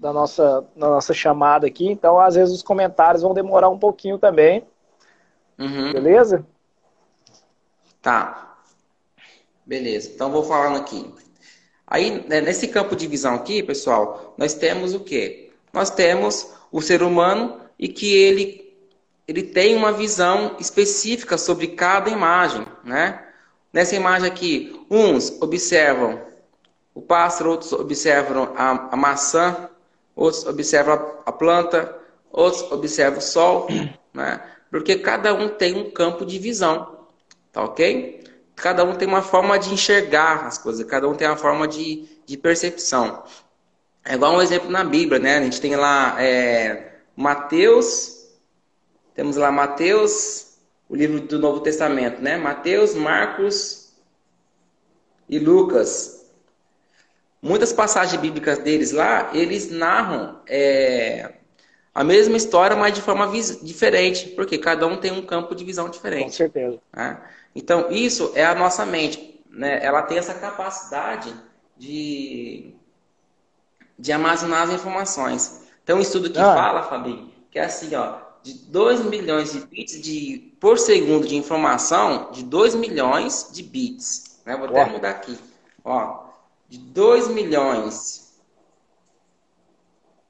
da 0.00 0.10
nossa, 0.10 0.64
da 0.74 0.88
nossa 0.88 1.12
chamada 1.12 1.66
aqui, 1.66 1.86
então 1.86 2.18
às 2.18 2.34
vezes 2.34 2.54
os 2.54 2.62
comentários 2.62 3.22
vão 3.22 3.34
demorar 3.34 3.68
um 3.68 3.78
pouquinho 3.78 4.16
também. 4.16 4.64
Uhum. 5.58 5.92
Beleza? 5.92 6.46
Tá. 8.00 8.56
Beleza. 9.66 10.12
Então 10.14 10.30
vou 10.30 10.42
falando 10.44 10.78
aqui. 10.78 11.12
Aí, 11.86 12.26
né, 12.26 12.40
nesse 12.40 12.68
campo 12.68 12.96
de 12.96 13.06
visão 13.06 13.34
aqui, 13.34 13.62
pessoal, 13.62 14.32
nós 14.38 14.54
temos 14.54 14.94
o 14.94 15.00
quê? 15.00 15.52
Nós 15.74 15.90
temos 15.90 16.54
o 16.72 16.80
ser 16.80 17.02
humano 17.02 17.60
e 17.78 17.86
que 17.86 18.14
ele, 18.14 18.74
ele 19.28 19.42
tem 19.42 19.76
uma 19.76 19.92
visão 19.92 20.56
específica 20.58 21.36
sobre 21.36 21.66
cada 21.66 22.08
imagem, 22.08 22.66
né? 22.82 23.22
Nessa 23.70 23.94
imagem 23.94 24.26
aqui, 24.26 24.86
uns 24.90 25.38
observam 25.42 26.29
o 26.94 27.00
pássaro, 27.00 27.50
outros 27.50 27.72
observam 27.72 28.52
a, 28.56 28.92
a 28.92 28.96
maçã, 28.96 29.68
outros 30.14 30.44
observam 30.46 30.94
a, 31.24 31.32
planta, 31.32 31.96
outros 32.30 32.70
observam 32.72 33.18
o 33.18 33.22
sol, 33.22 33.68
né? 34.12 34.40
Porque 34.70 34.96
cada 34.96 35.34
um 35.34 35.48
tem 35.48 35.74
um 35.74 35.90
campo 35.90 36.24
de 36.24 36.38
visão, 36.38 37.06
tá 37.52 37.64
ok? 37.64 38.22
Cada 38.54 38.84
um 38.84 38.94
tem 38.94 39.08
uma 39.08 39.22
forma 39.22 39.58
de 39.58 39.72
enxergar 39.72 40.46
as 40.46 40.58
coisas, 40.58 40.84
cada 40.86 41.08
um 41.08 41.14
tem 41.14 41.26
uma 41.26 41.36
forma 41.36 41.66
de, 41.66 42.06
de 42.26 42.36
percepção. 42.36 43.24
É 44.04 44.14
igual 44.14 44.34
um 44.34 44.42
exemplo 44.42 44.70
na 44.70 44.84
Bíblia, 44.84 45.18
né? 45.18 45.38
A 45.38 45.42
gente 45.42 45.60
tem 45.60 45.76
lá 45.76 46.22
é, 46.22 47.00
Mateus, 47.16 48.28
temos 49.14 49.36
lá 49.36 49.50
Mateus, 49.50 50.58
o 50.88 50.96
livro 50.96 51.20
do 51.20 51.38
Novo 51.38 51.60
Testamento, 51.60 52.20
né? 52.20 52.36
Mateus, 52.36 52.94
Marcos 52.94 53.92
e 55.28 55.38
Lucas. 55.38 56.19
Muitas 57.42 57.72
passagens 57.72 58.20
bíblicas 58.20 58.58
deles 58.58 58.92
lá, 58.92 59.30
eles 59.32 59.70
narram 59.70 60.40
é, 60.46 61.32
a 61.94 62.04
mesma 62.04 62.36
história, 62.36 62.76
mas 62.76 62.94
de 62.94 63.00
forma 63.00 63.26
diferente, 63.62 64.28
porque 64.30 64.58
cada 64.58 64.86
um 64.86 64.96
tem 64.96 65.10
um 65.10 65.24
campo 65.24 65.54
de 65.54 65.64
visão 65.64 65.88
diferente. 65.88 66.24
Com 66.24 66.32
certeza. 66.32 66.78
Né? 66.94 67.18
Então, 67.54 67.90
isso 67.90 68.32
é 68.34 68.44
a 68.44 68.54
nossa 68.54 68.84
mente. 68.84 69.40
Né? 69.50 69.80
Ela 69.82 70.02
tem 70.02 70.18
essa 70.18 70.34
capacidade 70.34 71.34
de, 71.76 72.74
de 73.98 74.12
armazenar 74.12 74.62
as 74.62 74.70
informações. 74.70 75.62
Tem 75.84 75.96
um 75.96 76.00
estudo 76.00 76.30
que 76.30 76.38
ah. 76.38 76.54
fala, 76.54 76.82
Fabinho, 76.82 77.32
que 77.50 77.58
é 77.58 77.64
assim, 77.64 77.94
ó, 77.94 78.18
de 78.42 78.52
2 78.52 79.04
milhões 79.06 79.52
de 79.52 79.60
bits 79.60 80.00
de, 80.00 80.54
por 80.60 80.78
segundo 80.78 81.26
de 81.26 81.36
informação, 81.36 82.30
de 82.32 82.44
2 82.44 82.74
milhões 82.74 83.50
de 83.52 83.62
bits. 83.62 84.40
Né? 84.44 84.56
Vou 84.56 84.68
até 84.68 84.84
mudar 84.84 85.10
aqui. 85.10 85.38
Ó, 85.84 86.29
de 86.70 86.78
2 86.78 87.28
milhões 87.28 88.40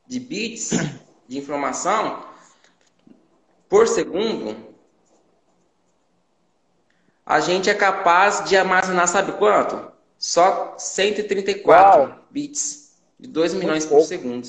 de 0.06 0.18
bits 0.18 0.70
de 1.28 1.38
informação 1.38 2.24
por 3.68 3.86
segundo, 3.86 4.56
a 7.24 7.38
gente 7.38 7.70
é 7.70 7.74
capaz 7.74 8.44
de 8.48 8.56
armazenar, 8.56 9.06
sabe 9.06 9.32
quanto? 9.32 9.92
Só 10.18 10.74
134 10.78 12.00
Uau. 12.00 12.18
bits 12.30 12.96
de 13.18 13.28
2 13.28 13.54
milhões 13.54 13.84
por 13.84 14.00
segundo. 14.00 14.48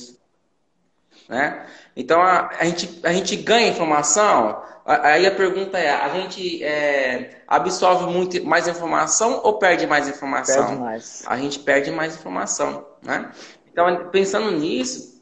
Né? 1.27 1.67
Então 1.95 2.21
a, 2.21 2.48
a, 2.57 2.65
gente, 2.65 3.00
a 3.03 3.13
gente 3.13 3.36
ganha 3.36 3.67
informação. 3.67 4.63
Aí 4.86 5.26
a 5.26 5.32
pergunta 5.32 5.78
é: 5.78 5.90
a 5.90 6.10
gente 6.10 6.64
é, 6.64 7.42
absorve 7.48 8.12
muito 8.12 8.44
mais 8.46 8.68
informação 8.68 9.42
ou 9.44 9.60
perde 9.60 9.86
mais 9.86 10.08
informação? 10.08 10.66
Perde 10.68 10.82
mais. 10.82 11.24
A 11.26 11.38
gente 11.38 11.60
perde 11.60 11.92
mais 11.92 12.16
informação. 12.16 12.86
Né? 13.02 13.32
Então, 13.72 14.10
pensando 14.10 14.52
nisso, 14.52 15.22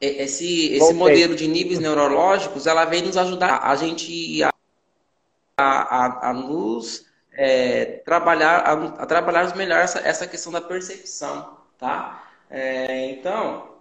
esse, 0.00 0.74
esse 0.74 0.94
modelo 0.94 1.34
de 1.34 1.46
níveis 1.46 1.78
neurológicos 1.78 2.66
ela 2.66 2.84
vem 2.84 3.02
nos 3.02 3.16
ajudar 3.16 3.60
a 3.62 3.76
gente 3.76 4.42
a, 4.42 4.50
a, 5.58 6.30
a 6.30 6.32
nos 6.32 7.06
é, 7.32 8.02
trabalhar 8.04 8.58
a, 8.58 8.72
a 9.02 9.06
trabalharmos 9.06 9.52
melhor 9.54 9.80
essa, 9.80 10.00
essa 10.00 10.26
questão 10.26 10.52
da 10.52 10.60
percepção, 10.60 11.56
tá? 11.78 12.22
É, 12.50 13.10
então, 13.10 13.76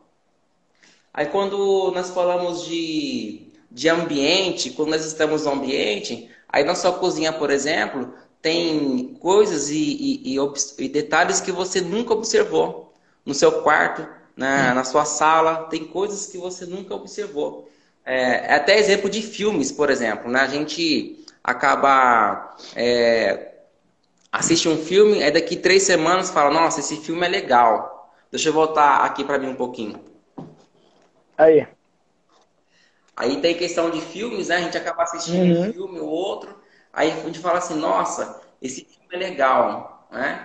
Aí 1.17 1.27
quando 1.27 1.91
nós 1.91 2.09
falamos 2.09 2.65
de, 2.65 3.44
de 3.71 3.89
ambiente, 3.89 4.69
quando 4.71 4.89
nós 4.89 5.05
estamos 5.05 5.45
no 5.45 5.51
ambiente, 5.51 6.29
aí 6.47 6.63
na 6.63 6.75
sua 6.75 6.93
cozinha, 6.93 7.33
por 7.33 7.49
exemplo, 7.49 8.13
tem 8.41 9.17
coisas 9.19 9.69
e, 9.69 9.75
e, 9.75 10.35
e, 10.35 10.85
e 10.85 10.89
detalhes 10.89 11.41
que 11.41 11.51
você 11.51 11.81
nunca 11.81 12.13
observou. 12.13 12.93
No 13.25 13.33
seu 13.33 13.63
quarto, 13.63 14.07
na, 14.37 14.73
na 14.73 14.83
sua 14.83 15.03
sala, 15.03 15.63
tem 15.69 15.85
coisas 15.85 16.27
que 16.27 16.37
você 16.37 16.65
nunca 16.65 16.93
observou. 16.93 17.69
É, 18.05 18.51
é 18.51 18.55
até 18.55 18.77
exemplo 18.77 19.09
de 19.09 19.21
filmes, 19.21 19.71
por 19.71 19.89
exemplo. 19.89 20.29
Né? 20.29 20.39
A 20.39 20.47
gente 20.47 21.25
acaba 21.43 22.55
é, 22.75 23.55
assiste 24.31 24.67
um 24.67 24.77
filme, 24.77 25.23
aí 25.23 25.31
daqui 25.31 25.55
três 25.55 25.83
semanas 25.83 26.29
fala, 26.29 26.51
nossa, 26.51 26.81
esse 26.81 26.97
filme 26.97 27.25
é 27.25 27.29
legal. 27.29 28.11
Deixa 28.29 28.49
eu 28.49 28.53
voltar 28.53 28.97
aqui 28.97 29.23
para 29.23 29.39
mim 29.39 29.47
um 29.47 29.55
pouquinho. 29.55 29.99
Aí. 31.37 31.65
Aí 33.15 33.39
tem 33.39 33.55
questão 33.55 33.89
de 33.89 34.01
filmes, 34.01 34.49
né? 34.49 34.57
A 34.57 34.61
gente 34.61 34.77
acaba 34.77 35.03
assistindo 35.03 35.37
uhum. 35.37 35.69
um 35.69 35.73
filme 35.73 35.99
ou 35.99 36.09
outro, 36.09 36.55
aí 36.91 37.11
a 37.11 37.15
gente 37.15 37.39
fala 37.39 37.59
assim, 37.59 37.75
nossa, 37.75 38.41
esse 38.61 38.85
filme 38.85 39.07
é 39.13 39.17
legal, 39.17 40.07
né? 40.11 40.43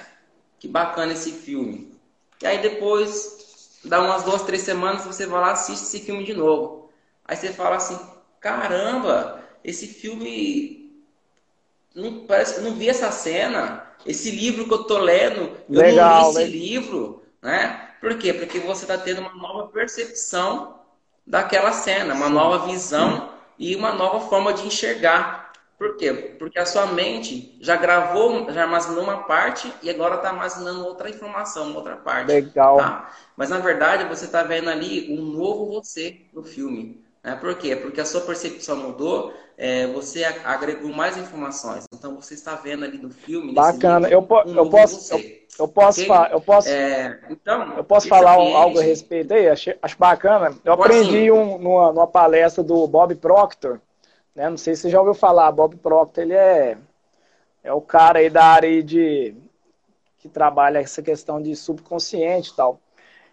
Que 0.59 0.69
bacana 0.69 1.13
esse 1.13 1.33
filme. 1.33 1.93
E 2.41 2.47
aí 2.47 2.63
depois, 2.63 3.81
dá 3.85 4.01
umas 4.01 4.23
duas, 4.23 4.43
três 4.43 4.63
semanas, 4.63 5.05
você 5.05 5.27
vai 5.27 5.41
lá 5.41 5.53
assiste 5.53 5.83
esse 5.83 6.01
filme 6.01 6.25
de 6.25 6.35
novo. 6.35 6.91
Aí 7.25 7.37
você 7.37 7.53
fala 7.53 7.77
assim, 7.77 7.99
caramba, 8.39 9.43
esse 9.65 9.87
filme 9.87 11.05
não 11.95 12.27
parece, 12.27 12.61
não 12.61 12.75
vi 12.75 12.89
essa 12.89 13.11
cena. 13.11 13.87
Esse 14.07 14.31
livro 14.31 14.67
que 14.67 14.73
eu 14.73 14.85
tô 14.85 14.99
lendo, 14.99 15.57
eu 15.69 15.81
Legal, 15.81 16.33
não 16.33 16.33
li 16.33 16.45
esse 16.45 16.51
livro, 16.51 17.23
né? 17.43 17.91
Por 18.01 18.17
quê? 18.17 18.33
Porque 18.33 18.59
você 18.61 18.85
está 18.85 18.97
tendo 18.97 19.21
uma 19.21 19.35
nova 19.35 19.69
percepção 19.69 20.80
daquela 21.31 21.73
cena, 21.73 22.13
uma 22.13 22.29
nova 22.29 22.67
visão 22.67 23.31
e 23.57 23.77
uma 23.77 23.93
nova 23.93 24.29
forma 24.29 24.53
de 24.53 24.67
enxergar. 24.67 25.53
Por 25.79 25.97
quê? 25.97 26.13
Porque 26.39 26.59
a 26.59 26.67
sua 26.67 26.87
mente 26.87 27.57
já 27.61 27.77
gravou, 27.77 28.53
já 28.53 28.65
armazenou 28.65 29.03
uma 29.03 29.19
parte 29.19 29.73
e 29.83 29.89
agora 29.89 30.17
está 30.17 30.29
armazenando 30.29 30.85
outra 30.85 31.09
informação, 31.09 31.75
outra 31.75 31.97
parte. 31.97 32.29
Legal. 32.29 32.77
Tá? 32.77 33.11
Mas 33.37 33.49
na 33.49 33.59
verdade 33.59 34.05
você 34.05 34.27
está 34.27 34.43
vendo 34.43 34.69
ali 34.69 35.17
um 35.17 35.23
novo 35.23 35.67
você 35.67 36.23
no 36.35 36.43
filme. 36.43 37.03
Né? 37.23 37.37
Por 37.37 37.55
quê? 37.57 37.77
Porque 37.77 38.01
a 38.01 38.05
sua 38.05 38.21
percepção 38.23 38.77
mudou, 38.77 39.33
é, 39.57 39.87
você 39.87 40.25
agregou 40.25 40.91
mais 40.91 41.17
informações. 41.17 41.85
Então 41.95 42.17
você 42.17 42.35
está 42.35 42.57
vendo 42.57 42.85
ali 42.85 42.99
no 42.99 43.11
filme. 43.11 43.55
Bacana. 43.55 44.09
Livro, 44.09 44.15
eu, 44.15 44.23
po 44.23 44.43
um 44.47 44.57
eu 44.57 44.69
posso. 44.69 45.15
Eu, 45.15 45.40
eu 45.61 45.69
posso, 45.69 46.01
okay? 46.03 46.35
eu 46.35 46.41
posso, 46.41 46.69
é, 46.69 47.21
então, 47.29 47.77
eu 47.77 47.85
posso 47.85 48.09
falar 48.09 48.39
um, 48.39 48.57
algo 48.57 48.79
a 48.79 48.83
respeito 48.83 49.35
aí? 49.35 49.49
Acho, 49.49 49.75
acho 49.83 49.99
bacana. 49.99 50.57
Eu 50.65 50.73
aprendi 50.73 51.31
um, 51.31 51.59
numa, 51.59 51.93
numa 51.93 52.07
palestra 52.07 52.65
do 52.65 52.87
Bob 52.87 53.15
Proctor, 53.17 53.79
né? 54.35 54.49
Não 54.49 54.57
sei 54.57 54.75
se 54.75 54.83
você 54.83 54.91
já 54.91 54.99
ouviu 54.99 55.13
falar. 55.13 55.53
Bob 55.53 55.77
Proctor, 55.77 56.25
ele 56.25 56.33
é, 56.33 56.79
é 57.63 57.73
o 57.73 57.81
cara 57.81 58.21
aí 58.21 58.31
da 58.31 58.45
área 58.45 58.83
de 58.83 59.35
que 60.19 60.29
trabalha 60.29 60.79
essa 60.79 61.03
questão 61.03 61.41
de 61.41 61.55
subconsciente 61.55 62.51
e 62.51 62.57
tal. 62.57 62.81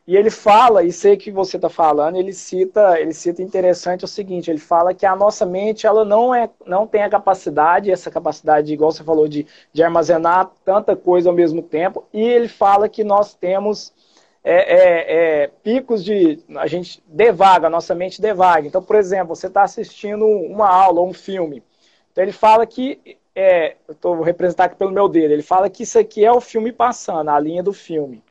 E 0.08 0.16
ele 0.16 0.30
fala, 0.30 0.86
e 0.86 0.92
sei 0.92 1.18
que 1.18 1.30
você 1.30 1.58
está 1.58 1.68
falando, 1.68 2.16
ele 2.16 2.32
cita, 2.32 2.98
ele 2.98 3.14
cita 3.14 3.42
interessante 3.42 4.06
o 4.06 4.08
seguinte, 4.08 4.50
ele 4.50 4.58
fala 4.58 4.94
que 4.94 5.06
a 5.06 5.14
nossa 5.18 5.46
mente 5.46 5.86
ela 5.86 6.06
não, 6.06 6.34
é, 6.34 6.50
não 6.66 6.88
tem 6.88 7.04
a 7.04 7.10
capacidade, 7.10 7.92
essa 7.92 8.10
capacidade, 8.10 8.72
igual 8.72 8.90
você 8.90 9.04
falou, 9.04 9.28
de, 9.28 9.46
de 9.74 9.84
armazenar 9.84 10.50
tanta 10.64 10.96
coisa 10.96 11.30
ao 11.30 11.36
mesmo 11.36 11.62
tempo, 11.62 12.06
e 12.14 12.22
ele 12.22 12.48
fala 12.48 12.88
que 12.88 13.04
nós 13.04 13.34
temos 13.34 13.94
é, 14.46 14.54
é, 14.54 15.44
é, 15.44 15.48
picos 15.62 16.02
de. 16.06 16.40
A 16.56 16.68
gente 16.68 17.04
devaga, 17.06 17.68
a 17.68 17.70
nossa 17.70 17.94
mente 17.94 18.22
devaga. 18.22 18.66
Então, 18.66 18.82
por 18.82 18.96
exemplo, 18.96 19.36
você 19.36 19.48
está 19.48 19.64
assistindo 19.64 20.26
uma 20.26 20.70
aula 20.70 21.02
um 21.02 21.14
filme. 21.14 21.62
Então 22.12 22.24
ele 22.24 22.32
fala 22.32 22.66
que. 22.66 23.18
É, 23.36 23.76
eu 23.88 23.92
estou 23.92 24.22
representando 24.22 24.68
aqui 24.68 24.76
pelo 24.78 24.92
meu 24.92 25.08
dedo, 25.08 25.32
ele 25.32 25.44
fala 25.44 25.70
que 25.70 25.84
isso 25.84 26.00
aqui 26.00 26.26
é 26.26 26.32
o 26.32 26.42
filme 26.42 26.72
passando, 26.72 27.30
a 27.30 27.40
linha 27.40 27.62
do 27.62 27.72
filme 27.72 28.24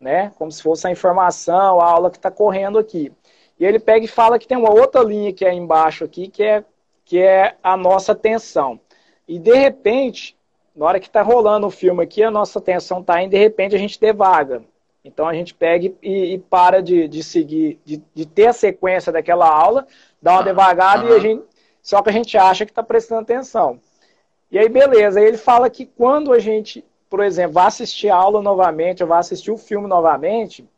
né? 0.00 0.32
Como 0.38 0.50
se 0.50 0.62
fosse 0.62 0.86
a 0.86 0.90
informação, 0.90 1.80
a 1.80 1.84
aula 1.84 2.10
que 2.10 2.16
está 2.16 2.30
correndo 2.30 2.78
aqui. 2.78 3.12
E 3.58 3.64
ele 3.64 3.78
pega 3.78 4.04
e 4.04 4.08
fala 4.08 4.38
que 4.38 4.46
tem 4.46 4.56
uma 4.56 4.70
outra 4.70 5.02
linha 5.02 5.32
que 5.32 5.44
é 5.44 5.52
embaixo 5.52 6.04
aqui, 6.04 6.28
que 6.28 6.42
é, 6.42 6.64
que 7.04 7.18
é 7.18 7.56
a 7.62 7.76
nossa 7.76 8.12
atenção. 8.12 8.78
E 9.26 9.38
de 9.38 9.54
repente, 9.54 10.36
na 10.74 10.86
hora 10.86 11.00
que 11.00 11.06
está 11.06 11.22
rolando 11.22 11.66
o 11.66 11.70
filme 11.70 12.02
aqui, 12.02 12.22
a 12.22 12.30
nossa 12.30 12.58
atenção 12.58 13.00
está 13.00 13.22
indo, 13.22 13.30
de 13.30 13.38
repente 13.38 13.74
a 13.74 13.78
gente 13.78 13.98
devaga. 13.98 14.62
Então 15.02 15.26
a 15.26 15.32
gente 15.32 15.54
pega 15.54 15.92
e, 16.02 16.34
e 16.34 16.38
para 16.38 16.82
de, 16.82 17.08
de 17.08 17.22
seguir, 17.22 17.80
de, 17.84 18.02
de, 18.12 18.26
ter 18.26 18.48
a 18.48 18.52
sequência 18.52 19.12
daquela 19.12 19.48
aula, 19.48 19.86
dá 20.20 20.32
uma 20.32 20.42
devagada 20.42 21.04
uhum. 21.04 21.12
e 21.12 21.14
a 21.14 21.18
gente. 21.20 21.44
Só 21.80 22.02
que 22.02 22.10
a 22.10 22.12
gente 22.12 22.36
acha 22.36 22.66
que 22.66 22.72
está 22.72 22.82
prestando 22.82 23.22
atenção. 23.22 23.80
E 24.50 24.58
aí, 24.58 24.68
beleza. 24.68 25.20
Aí 25.20 25.26
ele 25.26 25.38
fala 25.38 25.70
que 25.70 25.86
quando 25.86 26.32
a 26.32 26.40
gente 26.40 26.84
por 27.08 27.22
exemplo, 27.22 27.54
vá 27.54 27.66
assistir 27.66 28.08
a 28.08 28.16
aula 28.16 28.42
novamente, 28.42 29.02
ou 29.02 29.08
vá 29.08 29.18
assistir 29.18 29.50
o 29.50 29.56
filme 29.56 29.86
novamente, 29.86 30.68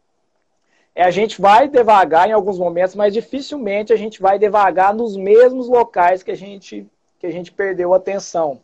é 0.95 1.05
a 1.05 1.11
gente 1.11 1.41
vai 1.41 1.69
devagar 1.69 2.29
em 2.29 2.33
alguns 2.33 2.59
momentos, 2.59 2.95
mas 2.95 3.15
dificilmente 3.15 3.93
a 3.93 3.97
gente 3.97 4.21
vai 4.21 4.39
devagar 4.39 4.93
nos 4.93 5.17
mesmos 5.17 5.69
locais 5.69 6.23
que 6.23 6.31
a 6.31 6.37
gente, 6.37 6.87
que 7.19 7.27
a 7.27 7.31
gente 7.31 7.53
perdeu 7.53 7.95
a 7.95 7.99
atenção. 7.99 8.61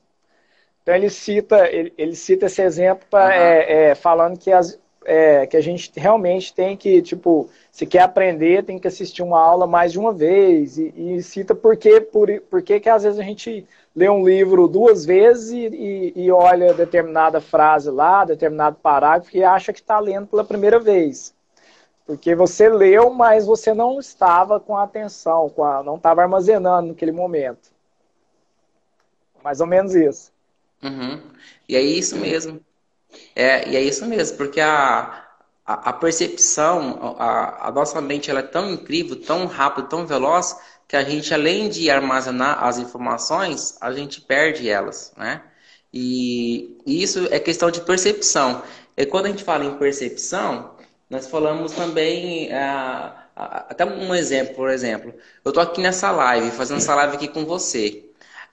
Então 0.82 0.94
ele 0.94 1.08
cita, 1.08 1.66
ele, 1.70 1.92
ele 1.96 2.14
cita 2.16 2.46
esse 2.46 2.60
exemplo 2.60 3.06
pra, 3.08 3.26
uhum. 3.26 3.30
é, 3.30 3.72
é, 3.72 3.94
falando 3.94 4.36
que, 4.36 4.52
as, 4.52 4.78
é, 5.04 5.46
que 5.46 5.56
a 5.56 5.60
gente 5.60 5.90
realmente 5.94 6.52
tem 6.52 6.76
que, 6.76 7.00
tipo, 7.00 7.48
se 7.70 7.86
quer 7.86 8.02
aprender, 8.02 8.64
tem 8.64 8.78
que 8.78 8.88
assistir 8.88 9.22
uma 9.22 9.40
aula 9.40 9.66
mais 9.66 9.92
de 9.92 9.98
uma 9.98 10.12
vez. 10.12 10.76
E, 10.76 10.92
e 10.96 11.22
cita 11.22 11.54
por, 11.54 11.76
quê, 11.76 12.00
por, 12.00 12.28
por 12.50 12.62
que, 12.62 12.80
que 12.80 12.88
às 12.88 13.04
vezes 13.04 13.18
a 13.18 13.22
gente 13.22 13.64
lê 13.94 14.08
um 14.08 14.24
livro 14.26 14.66
duas 14.66 15.04
vezes 15.04 15.50
e, 15.50 16.12
e, 16.16 16.30
olha 16.30 16.74
determinada 16.74 17.40
frase 17.40 17.90
lá, 17.90 18.24
determinado 18.24 18.76
parágrafo 18.82 19.36
e 19.36 19.44
acha 19.44 19.72
que 19.72 19.80
está 19.80 19.98
lendo 20.00 20.26
pela 20.26 20.44
primeira 20.44 20.80
vez. 20.80 21.34
Porque 22.06 22.34
você 22.34 22.68
leu, 22.68 23.10
mas 23.10 23.46
você 23.46 23.72
não 23.72 23.98
estava 23.98 24.58
com 24.58 24.76
a 24.76 24.82
atenção, 24.82 25.48
com 25.48 25.64
a, 25.64 25.82
não 25.82 25.96
estava 25.96 26.22
armazenando 26.22 26.88
naquele 26.88 27.12
momento. 27.12 27.72
Mais 29.42 29.60
ou 29.60 29.66
menos 29.66 29.94
isso. 29.94 30.32
Uhum. 30.82 31.20
E 31.68 31.76
é 31.76 31.80
isso 31.80 32.16
mesmo. 32.16 32.60
É, 33.34 33.68
e 33.68 33.76
é 33.76 33.80
isso 33.80 34.04
mesmo, 34.06 34.36
porque 34.36 34.60
a, 34.60 35.24
a, 35.64 35.90
a 35.90 35.92
percepção, 35.92 37.16
a, 37.18 37.68
a, 37.68 37.70
nossa 37.70 38.00
mente 38.00 38.30
ela 38.30 38.40
é 38.40 38.42
tão 38.42 38.70
incrível, 38.70 39.20
tão 39.20 39.46
rápida, 39.46 39.88
tão 39.88 40.06
veloz, 40.06 40.56
que 40.86 40.96
a 40.96 41.02
gente, 41.02 41.32
além 41.32 41.68
de 41.68 41.90
armazenar 41.90 42.62
as 42.62 42.78
informações, 42.78 43.76
a 43.80 43.92
gente 43.92 44.20
perde 44.20 44.68
elas, 44.68 45.12
né? 45.16 45.42
E, 45.92 46.76
e 46.84 47.02
isso 47.02 47.28
é 47.30 47.38
questão 47.38 47.70
de 47.70 47.80
percepção. 47.80 48.62
E 48.96 49.06
quando 49.06 49.26
a 49.26 49.28
gente 49.28 49.44
fala 49.44 49.64
em 49.64 49.78
percepção, 49.78 50.74
nós 51.08 51.26
falamos 51.28 51.72
também, 51.72 52.52
é, 52.52 53.12
até 53.36 53.84
um 53.84 54.14
exemplo, 54.14 54.54
por 54.54 54.70
exemplo, 54.70 55.14
eu 55.44 55.50
estou 55.50 55.62
aqui 55.62 55.80
nessa 55.80 56.10
live, 56.10 56.50
fazendo 56.50 56.78
essa 56.78 56.94
live 56.94 57.16
aqui 57.16 57.28
com 57.28 57.44
você. 57.44 58.04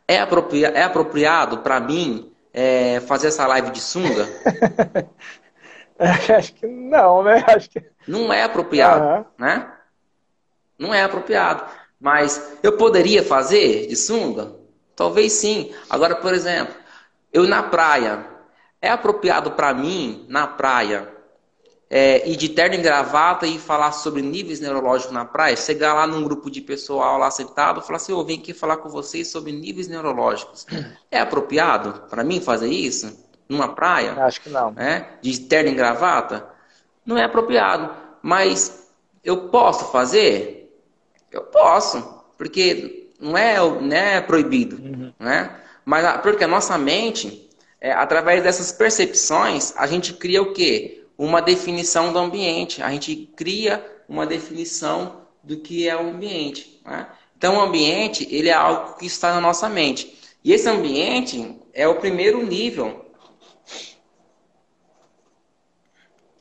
É, 0.07 0.19
apropria, 0.19 0.67
é 0.69 0.83
apropriado 0.83 1.59
para 1.59 1.79
mim 1.79 2.31
é, 2.53 2.99
fazer 3.01 3.27
essa 3.27 3.47
live 3.47 3.71
de 3.71 3.79
sunga? 3.79 4.27
Acho 6.37 6.53
que 6.53 6.65
não, 6.65 7.23
né? 7.23 7.43
Acho 7.47 7.69
que... 7.69 7.83
Não 8.07 8.33
é 8.33 8.43
apropriado, 8.43 9.05
uhum. 9.05 9.25
né? 9.37 9.71
Não 10.77 10.93
é 10.93 11.03
apropriado. 11.03 11.63
Mas 12.01 12.57
eu 12.63 12.75
poderia 12.77 13.23
fazer 13.23 13.85
de 13.85 13.95
sunga? 13.95 14.55
Talvez 14.95 15.33
sim. 15.33 15.71
Agora, 15.87 16.15
por 16.15 16.33
exemplo, 16.33 16.73
eu 17.31 17.43
na 17.47 17.61
praia, 17.61 18.25
é 18.81 18.89
apropriado 18.89 19.51
para 19.51 19.71
mim, 19.71 20.25
na 20.27 20.47
praia, 20.47 21.07
é, 21.87 22.27
ir 22.27 22.35
de 22.37 22.49
terno 22.49 22.75
e 22.75 22.77
gravata 22.79 23.45
e 23.45 23.59
falar 23.59 23.91
sobre 23.91 24.21
níveis 24.21 24.59
neurológicos 24.59 25.13
na 25.13 25.25
praia, 25.25 25.55
chegar 25.55 25.93
lá 25.93 26.07
num 26.07 26.23
grupo 26.23 26.49
de 26.49 26.61
pessoal 26.61 27.19
lá 27.19 27.29
sentado 27.29 27.81
e 27.81 27.83
falar 27.83 27.97
assim, 27.97 28.13
eu 28.13 28.23
vim 28.25 28.39
aqui 28.39 28.53
falar 28.53 28.77
com 28.77 28.89
vocês 28.89 29.27
sobre 29.27 29.51
níveis 29.51 29.87
neurológicos. 29.87 30.65
É 31.11 31.19
apropriado 31.19 32.07
para 32.09 32.23
mim 32.23 32.41
fazer 32.41 32.69
isso? 32.69 33.29
Numa 33.47 33.67
praia? 33.67 34.13
Acho 34.23 34.41
que 34.41 34.49
não. 34.49 34.73
É, 34.77 35.17
de 35.21 35.37
terno 35.41 35.69
e 35.69 35.75
gravata? 35.75 36.47
Não 37.05 37.17
é 37.17 37.25
apropriado. 37.25 37.93
Mas 38.23 38.87
eu 39.23 39.49
posso 39.49 39.91
fazer? 39.91 40.60
Eu 41.31 41.43
posso. 41.43 42.21
Porque 42.37 43.09
não 43.19 43.37
é, 43.37 43.57
não 43.57 43.95
é 43.95 44.21
proibido. 44.21 44.77
Uhum. 44.77 45.13
Né? 45.19 45.55
Mas 45.85 46.21
porque 46.21 46.43
a 46.43 46.47
nossa 46.47 46.77
mente, 46.77 47.49
é, 47.79 47.91
através 47.91 48.43
dessas 48.43 48.71
percepções, 48.71 49.73
a 49.77 49.87
gente 49.87 50.13
cria 50.13 50.41
o 50.41 50.53
quê? 50.53 51.01
uma 51.21 51.39
definição 51.39 52.11
do 52.11 52.17
ambiente. 52.17 52.81
A 52.81 52.89
gente 52.89 53.29
cria 53.35 53.85
uma 54.09 54.25
definição 54.25 55.21
do 55.43 55.59
que 55.59 55.87
é 55.87 55.95
o 55.95 56.09
ambiente. 56.09 56.81
Né? 56.83 57.07
Então, 57.37 57.57
o 57.57 57.61
ambiente 57.61 58.27
ele 58.31 58.49
é 58.49 58.53
algo 58.53 58.97
que 58.97 59.05
está 59.05 59.31
na 59.31 59.39
nossa 59.39 59.69
mente. 59.69 60.17
E 60.43 60.51
esse 60.51 60.67
ambiente 60.67 61.59
é 61.73 61.87
o 61.87 61.99
primeiro 61.99 62.43
nível. 62.43 63.05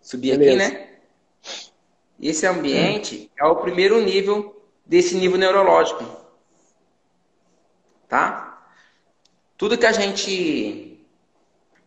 Subir 0.01 0.33
aqui, 0.33 0.57
né? 0.57 0.89
Esse 2.19 2.47
ambiente 2.47 3.31
é 3.39 3.45
o 3.45 3.57
primeiro 3.57 4.01
nível 4.01 4.60
desse 4.91 5.15
nível 5.15 5.39
neurológico. 5.39 6.05
Tá? 8.09 8.61
Tudo 9.57 9.79
que 9.79 9.87
a 9.87 9.93
gente 9.93 11.07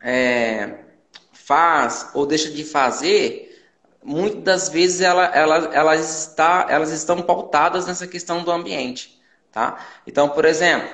é, 0.02 0.86
faz 1.34 2.12
ou 2.14 2.26
deixa 2.26 2.50
de 2.50 2.64
fazer, 2.64 3.68
muitas 4.02 4.44
das 4.44 4.70
vezes 4.70 5.02
ela, 5.02 5.26
ela, 5.26 5.58
elas, 5.74 6.28
está, 6.30 6.68
elas 6.70 6.92
estão 6.92 7.22
pautadas 7.22 7.88
nessa 7.88 8.08
questão 8.08 8.42
do 8.42 8.50
ambiente. 8.50 9.22
Tá? 9.52 9.86
Então, 10.08 10.30
por 10.30 10.46
exemplo, 10.46 10.90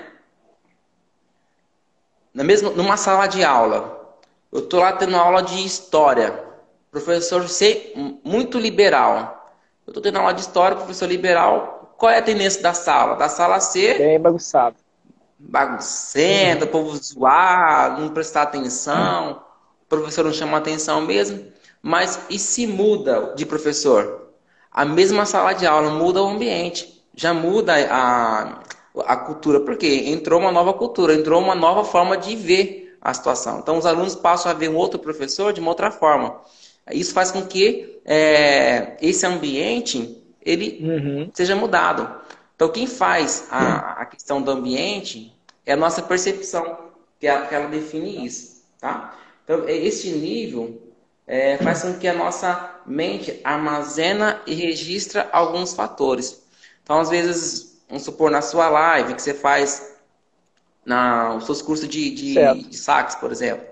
na 2.34 2.44
mesma, 2.44 2.72
numa 2.72 2.98
sala 2.98 3.28
de 3.28 3.44
aula, 3.44 4.18
eu 4.52 4.62
estou 4.62 4.80
lá 4.80 4.94
tendo 4.94 5.16
aula 5.16 5.44
de 5.44 5.64
história, 5.64 6.44
professor 6.90 7.48
ser 7.48 7.94
muito 8.24 8.58
liberal. 8.58 9.54
Eu 9.86 9.92
estou 9.92 10.02
tendo 10.02 10.18
aula 10.18 10.34
de 10.34 10.42
história, 10.42 10.76
professor 10.76 11.08
liberal, 11.08 11.79
qual 12.00 12.12
é 12.12 12.18
a 12.18 12.22
tendência 12.22 12.62
da 12.62 12.74
sala? 12.74 13.16
Da 13.16 13.30
sala 13.30 13.60
ser... 13.60 13.98
Bem 13.98 14.20
bagunçado. 14.20 14.78
Baguncento, 15.38 16.64
uhum. 16.64 16.70
o 16.70 16.72
povo 16.72 16.98
zoar, 16.98 18.00
não 18.00 18.10
prestar 18.10 18.44
atenção. 18.44 19.34
Uhum 19.34 19.50
professor 19.90 20.24
não 20.24 20.32
chama 20.32 20.58
atenção 20.58 21.02
mesmo, 21.02 21.44
mas 21.82 22.20
e 22.30 22.38
se 22.38 22.68
muda 22.68 23.34
de 23.36 23.46
professor? 23.46 24.30
A 24.72 24.86
mesma 24.86 25.26
sala 25.26 25.54
de 25.54 25.66
aula 25.66 25.90
muda 25.90 26.22
o 26.22 26.28
ambiente, 26.28 27.04
já 27.16 27.34
muda 27.34 27.74
a, 27.90 28.62
a 28.96 29.18
cultura, 29.18 29.60
porque 29.62 29.88
entrou 30.06 30.40
uma 30.40 30.52
nova 30.52 30.74
cultura, 30.74 31.16
entrou 31.16 31.42
uma 31.42 31.56
nova 31.56 31.84
forma 31.84 32.16
de 32.16 32.36
ver 32.36 32.98
a 33.02 33.14
situação. 33.14 33.60
Então 33.60 33.78
os 33.78 33.86
alunos 33.86 34.16
passam 34.16 34.52
a 34.52 34.54
ver 34.54 34.70
um 34.70 34.76
outro 34.76 35.00
professor 35.00 35.52
de 35.52 35.60
uma 35.60 35.72
outra 35.72 35.90
forma. 35.90 36.40
Isso 36.92 37.14
faz 37.14 37.32
com 37.32 37.42
que 37.42 38.00
é, 38.06 38.96
esse 39.02 39.26
ambiente 39.26 40.19
ele 40.42 40.80
uhum. 40.82 41.32
seja 41.34 41.56
mudado. 41.56 42.10
Então 42.56 42.70
quem 42.70 42.88
faz 42.88 43.48
a, 43.50 44.02
a, 44.02 44.06
questão 44.06 44.42
do 44.42 44.52
ambiente 44.52 45.34
é 45.66 45.74
a 45.74 45.78
nossa 45.78 46.02
percepção, 46.02 46.90
que, 47.20 47.28
é, 47.28 47.46
que 47.46 47.56
ela 47.56 47.68
define 47.68 48.26
isso, 48.26 48.64
tá? 48.80 49.18
Então, 49.44 49.68
é, 49.68 49.76
esse 49.76 50.12
nível 50.12 50.80
é, 51.26 51.58
faz 51.58 51.84
com 51.84 51.94
que 51.98 52.08
a 52.08 52.14
nossa 52.14 52.82
mente 52.86 53.40
armazena 53.44 54.42
e 54.46 54.54
registra 54.54 55.30
alguns 55.32 55.74
fatores. 55.74 56.42
Então, 56.84 57.00
às 57.00 57.10
vezes, 57.10 57.82
vamos 57.88 58.04
supor, 58.04 58.30
na 58.30 58.42
sua 58.42 58.70
live 58.70 59.14
que 59.14 59.22
você 59.22 59.34
faz 59.34 59.96
na, 60.86 61.36
os 61.36 61.46
seus 61.46 61.62
cursos 61.62 61.88
de, 61.88 62.10
de, 62.12 62.64
de 62.64 62.78
sax, 62.78 63.16
por 63.16 63.32
exemplo. 63.32 63.66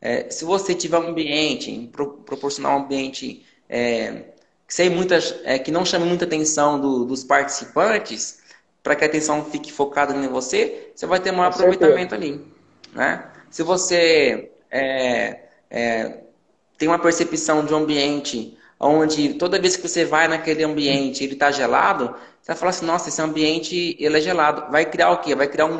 É, 0.00 0.28
se 0.30 0.44
você 0.44 0.74
tiver 0.74 0.98
um 0.98 1.08
ambiente, 1.08 1.88
pro, 1.92 2.14
proporcionar 2.18 2.76
um 2.76 2.84
ambiente 2.84 3.46
é, 3.68 4.24
sem 4.72 4.88
muitas, 4.88 5.34
é, 5.44 5.58
que 5.58 5.70
não 5.70 5.84
chame 5.84 6.06
muita 6.06 6.24
atenção 6.24 6.80
do, 6.80 7.04
dos 7.04 7.22
participantes, 7.22 8.38
para 8.82 8.96
que 8.96 9.04
a 9.04 9.06
atenção 9.06 9.44
fique 9.44 9.70
focada 9.70 10.14
em 10.16 10.28
você, 10.28 10.90
você 10.96 11.04
vai 11.04 11.20
ter 11.20 11.30
maior 11.30 11.48
aproveitamento 11.48 12.14
ali. 12.14 12.42
Né? 12.94 13.22
Se 13.50 13.62
você 13.62 14.50
é, 14.70 15.40
é, 15.70 16.20
tem 16.78 16.88
uma 16.88 16.98
percepção 16.98 17.66
de 17.66 17.74
um 17.74 17.76
ambiente 17.76 18.56
onde 18.80 19.34
toda 19.34 19.60
vez 19.60 19.76
que 19.76 19.86
você 19.86 20.06
vai 20.06 20.26
naquele 20.26 20.64
ambiente 20.64 21.22
ele 21.22 21.34
está 21.34 21.50
gelado, 21.50 22.06
você 22.40 22.52
vai 22.52 22.56
falar 22.56 22.70
assim, 22.70 22.86
nossa, 22.86 23.10
esse 23.10 23.20
ambiente 23.20 23.94
ele 24.00 24.16
é 24.16 24.20
gelado. 24.22 24.72
Vai 24.72 24.86
criar 24.86 25.10
o 25.10 25.18
quê? 25.18 25.34
Vai 25.34 25.48
criar 25.48 25.66
um, 25.66 25.76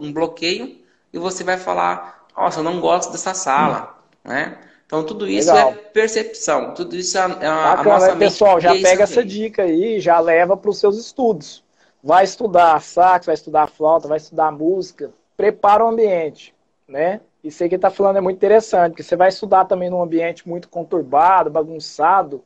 um 0.00 0.10
bloqueio 0.10 0.78
e 1.12 1.18
você 1.18 1.44
vai 1.44 1.58
falar, 1.58 2.26
nossa, 2.34 2.60
eu 2.60 2.64
não 2.64 2.80
gosto 2.80 3.12
dessa 3.12 3.34
sala, 3.34 3.98
né? 4.24 4.56
Então 4.86 5.04
tudo 5.04 5.28
isso 5.28 5.52
Legal. 5.52 5.70
é 5.70 5.74
percepção, 5.74 6.74
tudo 6.74 6.94
isso 6.94 7.16
é 7.16 7.20
a, 7.20 7.28
Bacana, 7.28 7.80
a 7.80 7.84
nossa 7.84 8.14
mente. 8.14 8.18
Pessoal, 8.18 8.60
já 8.60 8.72
pega 8.72 9.04
essa 9.04 9.24
dica 9.24 9.62
aí, 9.62 9.98
já 9.98 10.20
leva 10.20 10.56
para 10.56 10.70
os 10.70 10.78
seus 10.78 10.98
estudos. 10.98 11.64
Vai 12.02 12.24
estudar 12.24 12.80
sax, 12.82 13.26
vai 13.26 13.34
estudar 13.34 13.66
flauta, 13.66 14.06
vai 14.06 14.18
estudar 14.18 14.52
música, 14.52 15.10
prepara 15.36 15.84
o 15.84 15.88
ambiente, 15.88 16.54
né? 16.86 17.20
Isso 17.42 17.62
aí 17.62 17.68
que 17.68 17.76
está 17.76 17.90
falando 17.90 18.16
é 18.16 18.20
muito 18.20 18.36
interessante, 18.36 18.92
porque 18.92 19.02
você 19.02 19.16
vai 19.16 19.28
estudar 19.28 19.64
também 19.64 19.90
num 19.90 20.02
ambiente 20.02 20.48
muito 20.48 20.68
conturbado, 20.68 21.50
bagunçado, 21.50 22.42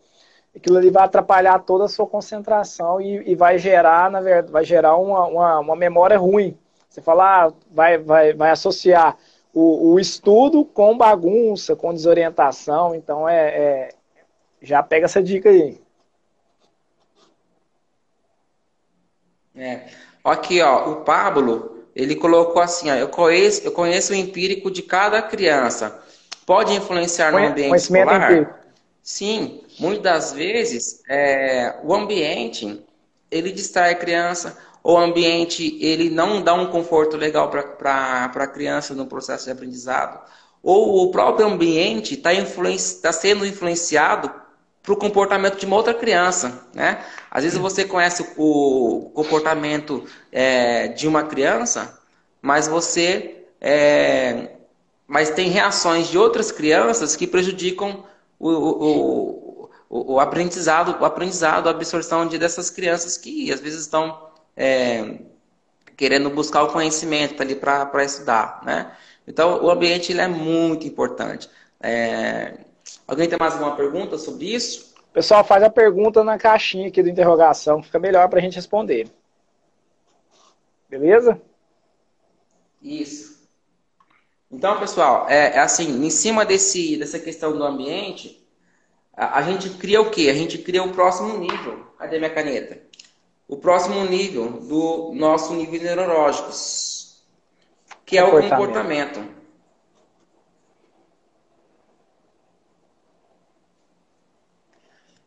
aquilo 0.54 0.76
ali 0.76 0.90
vai 0.90 1.04
atrapalhar 1.04 1.58
toda 1.60 1.84
a 1.84 1.88
sua 1.88 2.06
concentração 2.06 3.00
e, 3.00 3.30
e 3.30 3.34
vai 3.34 3.58
gerar, 3.58 4.10
na 4.10 4.20
verdade, 4.20 4.52
vai 4.52 4.64
gerar 4.64 4.96
uma, 4.96 5.26
uma, 5.26 5.58
uma 5.60 5.76
memória 5.76 6.18
ruim. 6.18 6.56
Você 6.88 7.00
fala, 7.00 7.46
ah, 7.46 7.52
vai, 7.70 7.98
vai, 7.98 8.32
vai 8.32 8.50
associar 8.50 9.16
o, 9.52 9.92
o, 9.92 10.00
estudo 10.00 10.64
com 10.64 10.96
bagunça, 10.96 11.74
com 11.74 11.92
desorientação, 11.92 12.94
então 12.94 13.28
é, 13.28 13.48
é 13.48 13.88
já 14.60 14.82
pega 14.82 15.06
essa 15.06 15.22
dica 15.22 15.48
aí. 15.48 15.80
É. 19.56 19.86
Aqui, 20.22 20.60
ó, 20.60 20.90
o 20.90 20.96
Pablo 21.04 21.86
ele 21.94 22.14
colocou 22.14 22.62
assim: 22.62 22.90
ó, 22.90 22.94
eu, 22.94 23.08
conheço, 23.08 23.64
eu 23.64 23.72
conheço 23.72 24.12
o 24.12 24.16
empírico 24.16 24.70
de 24.70 24.82
cada 24.82 25.20
criança. 25.20 26.00
Pode 26.46 26.72
influenciar 26.72 27.32
no 27.32 27.38
ambiente 27.38 27.76
escolar? 27.76 28.30
Empírico. 28.30 28.54
Sim. 29.02 29.62
muitas 29.78 30.02
das 30.02 30.32
vezes, 30.32 31.02
é, 31.08 31.76
o 31.82 31.94
ambiente, 31.94 32.84
ele 33.30 33.50
distrai 33.50 33.92
a 33.92 33.96
criança, 33.96 34.56
o 34.82 34.96
ambiente, 34.96 35.76
ele 35.80 36.10
não 36.10 36.42
dá 36.42 36.54
um 36.54 36.66
conforto 36.66 37.16
legal 37.16 37.50
para 37.50 38.30
a 38.34 38.46
criança 38.46 38.94
no 38.94 39.06
processo 39.06 39.46
de 39.46 39.50
aprendizado, 39.50 40.20
ou 40.62 41.04
o 41.04 41.10
próprio 41.10 41.46
ambiente 41.46 42.14
está 42.14 42.30
tá 43.02 43.12
sendo 43.12 43.46
influenciado 43.46 44.32
para 44.82 44.92
o 44.92 44.96
comportamento 44.96 45.58
de 45.58 45.66
uma 45.66 45.76
outra 45.76 45.92
criança, 45.92 46.66
né? 46.74 47.04
Às 47.30 47.44
vezes 47.44 47.58
você 47.58 47.84
conhece 47.84 48.24
o 48.36 49.10
comportamento 49.14 50.04
é, 50.32 50.88
de 50.88 51.06
uma 51.06 51.24
criança, 51.24 52.00
mas 52.40 52.66
você 52.66 53.44
é, 53.60 54.50
mas 55.06 55.30
tem 55.30 55.48
reações 55.48 56.08
de 56.08 56.18
outras 56.18 56.52
crianças 56.52 57.16
que 57.16 57.26
prejudicam 57.26 58.04
o, 58.38 58.50
o, 58.50 59.70
o, 59.88 60.14
o 60.14 60.20
aprendizado, 60.20 60.96
o 61.00 61.04
aprendizado, 61.04 61.66
a 61.66 61.70
absorção 61.70 62.26
de 62.26 62.38
dessas 62.38 62.70
crianças 62.70 63.16
que 63.16 63.50
às 63.50 63.60
vezes 63.60 63.80
estão 63.80 64.27
é, 64.58 65.20
querendo 65.96 66.28
buscar 66.30 66.64
o 66.64 66.72
conhecimento 66.72 67.36
tá 67.36 67.44
ali 67.44 67.54
para 67.54 68.04
estudar, 68.04 68.60
né? 68.64 68.92
Então 69.26 69.64
o 69.64 69.70
ambiente 69.70 70.12
ele 70.12 70.20
é 70.20 70.28
muito 70.28 70.86
importante. 70.86 71.48
É, 71.80 72.58
Alguém 73.06 73.28
tem 73.28 73.38
mais 73.38 73.54
alguma 73.54 73.76
pergunta 73.76 74.18
sobre 74.18 74.54
isso? 74.54 74.94
Pessoal, 75.12 75.42
faz 75.44 75.62
a 75.62 75.70
pergunta 75.70 76.22
na 76.22 76.38
caixinha 76.38 76.88
aqui 76.88 77.02
de 77.02 77.10
interrogação, 77.10 77.82
fica 77.82 77.98
melhor 77.98 78.28
para 78.28 78.38
a 78.38 78.42
gente 78.42 78.56
responder. 78.56 79.08
Beleza? 80.88 81.40
Isso. 82.82 83.38
Então, 84.50 84.78
pessoal, 84.78 85.26
é, 85.28 85.56
é, 85.56 85.58
assim, 85.58 86.04
em 86.04 86.10
cima 86.10 86.44
desse, 86.44 86.96
dessa 86.96 87.18
questão 87.18 87.56
do 87.56 87.64
ambiente, 87.64 88.46
a, 89.14 89.38
a, 89.38 89.42
gente 89.42 89.70
cria 89.70 90.00
o 90.00 90.10
quê? 90.10 90.28
A 90.30 90.34
gente 90.34 90.58
cria 90.58 90.82
o 90.82 90.92
próximo 90.92 91.36
nível. 91.38 91.86
Cadê 91.98 92.18
minha 92.18 92.32
caneta? 92.32 92.80
O 93.48 93.56
próximo 93.56 94.04
nível 94.04 94.50
do 94.60 95.12
nosso 95.14 95.54
nível 95.54 95.80
neurológicos, 95.80 97.24
que 98.04 98.18
é 98.18 98.22
o 98.22 98.42
comportamento. 98.42 99.24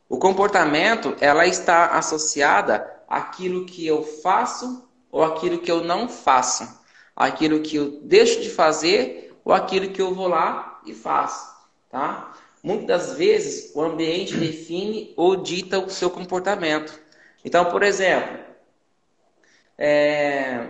O 0.08 0.20
comportamento, 0.20 1.16
ela 1.20 1.48
está 1.48 1.98
associada 1.98 3.02
àquilo 3.08 3.66
que 3.66 3.88
eu 3.88 4.04
faço 4.04 4.88
ou 5.12 5.24
aquilo 5.24 5.58
que 5.58 5.72
eu 5.72 5.84
não 5.84 6.08
faço. 6.08 6.80
Aquilo 7.16 7.62
que 7.62 7.78
eu 7.78 8.02
deixo 8.04 8.40
de 8.40 8.52
fazer 8.52 9.36
ou 9.44 9.52
aquilo 9.52 9.90
que 9.90 10.02
eu 10.02 10.14
vou 10.14 10.28
lá 10.28 10.80
e 10.86 10.94
faço, 10.94 11.52
tá? 11.90 12.34
Muitas 12.62 13.14
vezes 13.14 13.72
o 13.74 13.82
ambiente 13.82 14.38
define 14.38 15.12
ou 15.18 15.36
dita 15.36 15.80
o 15.80 15.90
seu 15.90 16.10
comportamento. 16.12 17.01
Então, 17.44 17.66
por 17.66 17.84
exemplo, 17.84 18.40
é... 19.78 20.68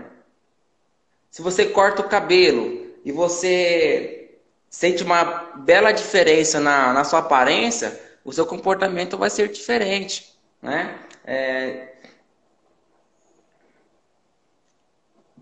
se 1.30 1.42
você 1.42 1.66
corta 1.66 2.02
o 2.02 2.10
cabelo 2.10 2.96
e 3.04 3.12
você 3.12 4.40
sente 4.70 5.04
uma 5.04 5.24
bela 5.58 5.92
diferença 5.92 6.60
na, 6.60 6.94
na 6.94 7.04
sua 7.04 7.20
aparência, 7.20 8.00
o 8.24 8.32
seu 8.32 8.46
comportamento 8.46 9.18
vai 9.18 9.30
ser 9.30 9.50
diferente, 9.50 10.34
né? 10.62 10.98
É... 11.26 11.90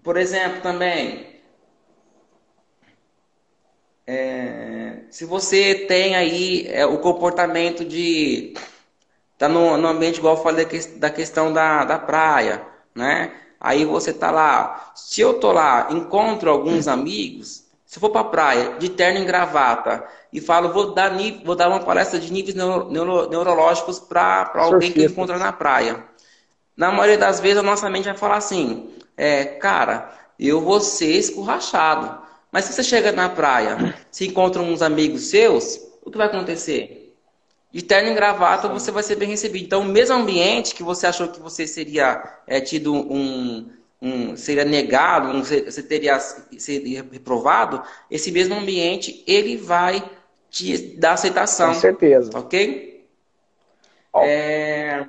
Por 0.01 0.17
exemplo, 0.17 0.61
também, 0.61 1.41
é... 4.07 5.03
se 5.11 5.25
você 5.25 5.75
tem 5.87 6.15
aí 6.15 6.65
é, 6.67 6.85
o 6.85 6.97
comportamento 6.99 7.85
de 7.85 8.55
tá 9.39 9.47
no, 9.47 9.77
no 9.77 9.87
ambiente 9.87 10.17
igual 10.17 10.35
eu 10.35 10.43
falei 10.43 10.67
da 10.97 11.09
questão 11.09 11.51
da, 11.51 11.85
da 11.85 11.97
praia, 11.97 12.61
né? 12.93 13.31
Aí 13.59 13.85
você 13.85 14.13
tá 14.13 14.29
lá. 14.29 14.91
Se 14.93 15.21
eu 15.21 15.39
tô 15.39 15.51
lá, 15.51 15.87
encontro 15.91 16.51
alguns 16.51 16.87
amigos, 16.87 17.63
se 17.85 17.97
eu 17.97 18.01
for 18.01 18.09
para 18.09 18.21
a 18.21 18.25
praia 18.25 18.75
de 18.77 18.89
terno 18.89 19.21
e 19.21 19.25
gravata 19.25 20.05
e 20.31 20.39
falo, 20.39 20.71
vou 20.71 20.93
dar, 20.93 21.11
vou 21.43 21.55
dar 21.55 21.69
uma 21.69 21.79
palestra 21.79 22.19
de 22.19 22.31
níveis 22.31 22.53
neuro, 22.53 22.91
neuro, 22.91 23.29
neurológicos 23.29 23.99
para 23.99 24.51
alguém 24.55 24.91
que 24.91 25.05
encontra 25.05 25.37
na 25.37 25.51
praia. 25.51 26.03
Na 26.75 26.91
maioria 26.91 27.17
das 27.17 27.39
vezes 27.39 27.57
a 27.57 27.63
nossa 27.63 27.89
mente 27.89 28.05
vai 28.05 28.17
falar 28.17 28.37
assim, 28.37 28.89
é, 29.17 29.45
cara, 29.45 30.13
eu 30.37 30.61
vou 30.61 30.79
ser 30.79 31.11
escorrachado. 31.15 32.21
Mas 32.51 32.65
se 32.65 32.73
você 32.73 32.83
chega 32.83 33.11
na 33.11 33.29
praia, 33.29 33.95
se 34.11 34.27
encontra 34.27 34.61
uns 34.61 34.81
amigos 34.81 35.29
seus, 35.29 35.79
o 36.03 36.11
que 36.11 36.17
vai 36.17 36.27
acontecer? 36.27 36.98
De 37.71 37.83
terno 37.83 38.09
e 38.09 38.15
gravata 38.15 38.67
você 38.67 38.91
vai 38.91 39.03
ser 39.03 39.15
bem 39.15 39.29
recebido. 39.29 39.65
Então, 39.65 39.81
o 39.81 39.85
mesmo 39.85 40.15
ambiente 40.15 40.73
que 40.73 40.81
você 40.81 41.05
achou 41.05 41.27
que 41.27 41.39
você 41.39 41.67
seria 41.67 42.39
é, 42.47 42.59
tido 42.59 42.93
um, 42.93 43.69
um, 44.01 44.35
seria 44.35 44.65
negado, 44.65 45.29
um, 45.29 45.43
você 45.43 45.83
teria 45.83 46.19
seria 46.19 47.05
reprovado, 47.11 47.83
esse 48.09 48.31
mesmo 48.31 48.55
ambiente 48.55 49.23
ele 49.27 49.55
vai 49.55 50.03
te 50.49 50.97
dar 50.97 51.13
aceitação. 51.13 51.73
Com 51.73 51.79
certeza. 51.79 52.31
Ok? 52.33 53.07
Oh. 54.11 54.21
É, 54.23 55.07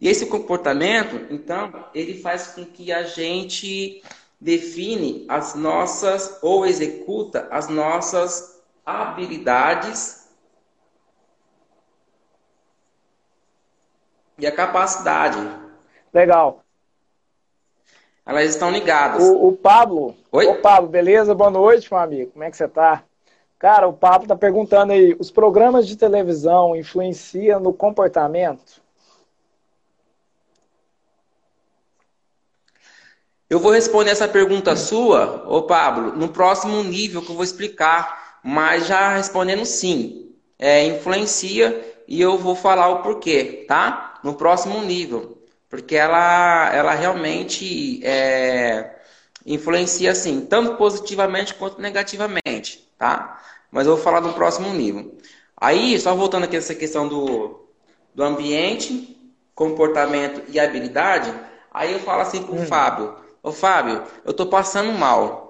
e 0.00 0.08
esse 0.08 0.26
comportamento, 0.26 1.26
então, 1.32 1.86
ele 1.92 2.20
faz 2.20 2.48
com 2.48 2.64
que 2.64 2.92
a 2.92 3.02
gente 3.02 4.00
define 4.40 5.24
as 5.28 5.56
nossas 5.56 6.38
ou 6.40 6.64
executa 6.64 7.48
as 7.50 7.68
nossas 7.68 8.62
habilidades 8.86 10.17
e 14.38 14.46
a 14.46 14.52
capacidade. 14.52 15.38
Legal. 16.14 16.64
Elas 18.24 18.50
estão 18.50 18.70
ligadas. 18.70 19.22
O, 19.24 19.48
o 19.48 19.52
Pablo. 19.56 20.14
Oi? 20.30 20.46
Ô, 20.46 20.56
Pablo, 20.56 20.88
beleza? 20.88 21.34
Boa 21.34 21.50
noite, 21.50 21.88
meu 21.90 22.00
amigo. 22.00 22.30
Como 22.32 22.44
é 22.44 22.50
que 22.50 22.56
você 22.56 22.68
tá? 22.68 23.02
Cara, 23.58 23.88
o 23.88 23.92
Pablo 23.92 24.28
tá 24.28 24.36
perguntando 24.36 24.92
aí, 24.92 25.16
os 25.18 25.30
programas 25.30 25.88
de 25.88 25.96
televisão 25.96 26.76
influenciam 26.76 27.58
no 27.58 27.72
comportamento? 27.72 28.80
Eu 33.50 33.58
vou 33.58 33.72
responder 33.72 34.10
essa 34.10 34.28
pergunta 34.28 34.76
sua, 34.76 35.44
ô 35.48 35.62
Pablo, 35.62 36.12
no 36.14 36.28
próximo 36.28 36.84
nível 36.84 37.22
que 37.22 37.30
eu 37.30 37.34
vou 37.34 37.42
explicar, 37.42 38.38
mas 38.44 38.86
já 38.86 39.16
respondendo 39.16 39.64
sim. 39.64 40.36
É, 40.58 40.84
influencia 40.84 42.02
e 42.06 42.20
eu 42.20 42.36
vou 42.36 42.54
falar 42.54 42.88
o 42.88 43.02
porquê, 43.02 43.64
tá? 43.66 44.07
No 44.22 44.34
próximo 44.34 44.82
nível 44.82 45.38
porque 45.68 45.96
ela, 45.96 46.74
ela 46.74 46.94
realmente 46.94 48.00
é, 48.04 48.96
influencia 49.44 50.12
assim, 50.12 50.40
tanto 50.46 50.76
positivamente 50.76 51.54
quanto 51.54 51.80
negativamente, 51.80 52.88
tá? 52.98 53.40
Mas 53.70 53.86
eu 53.86 53.94
vou 53.94 54.02
falar 54.02 54.20
no 54.20 54.32
próximo 54.32 54.72
nível. 54.72 55.14
Aí, 55.56 55.98
só 55.98 56.14
voltando 56.14 56.44
aqui 56.44 56.56
nessa 56.56 56.74
questão 56.74 57.06
do, 57.06 57.68
do 58.14 58.22
ambiente, 58.22 59.16
comportamento 59.54 60.42
e 60.48 60.58
habilidade, 60.58 61.32
aí 61.70 61.92
eu 61.92 62.00
falo 62.00 62.22
assim 62.22 62.42
pro 62.42 62.54
hum. 62.54 62.66
Fábio, 62.66 63.16
ô 63.42 63.52
Fábio, 63.52 64.04
eu 64.24 64.32
tô 64.32 64.46
passando 64.46 64.92
mal. 64.92 65.46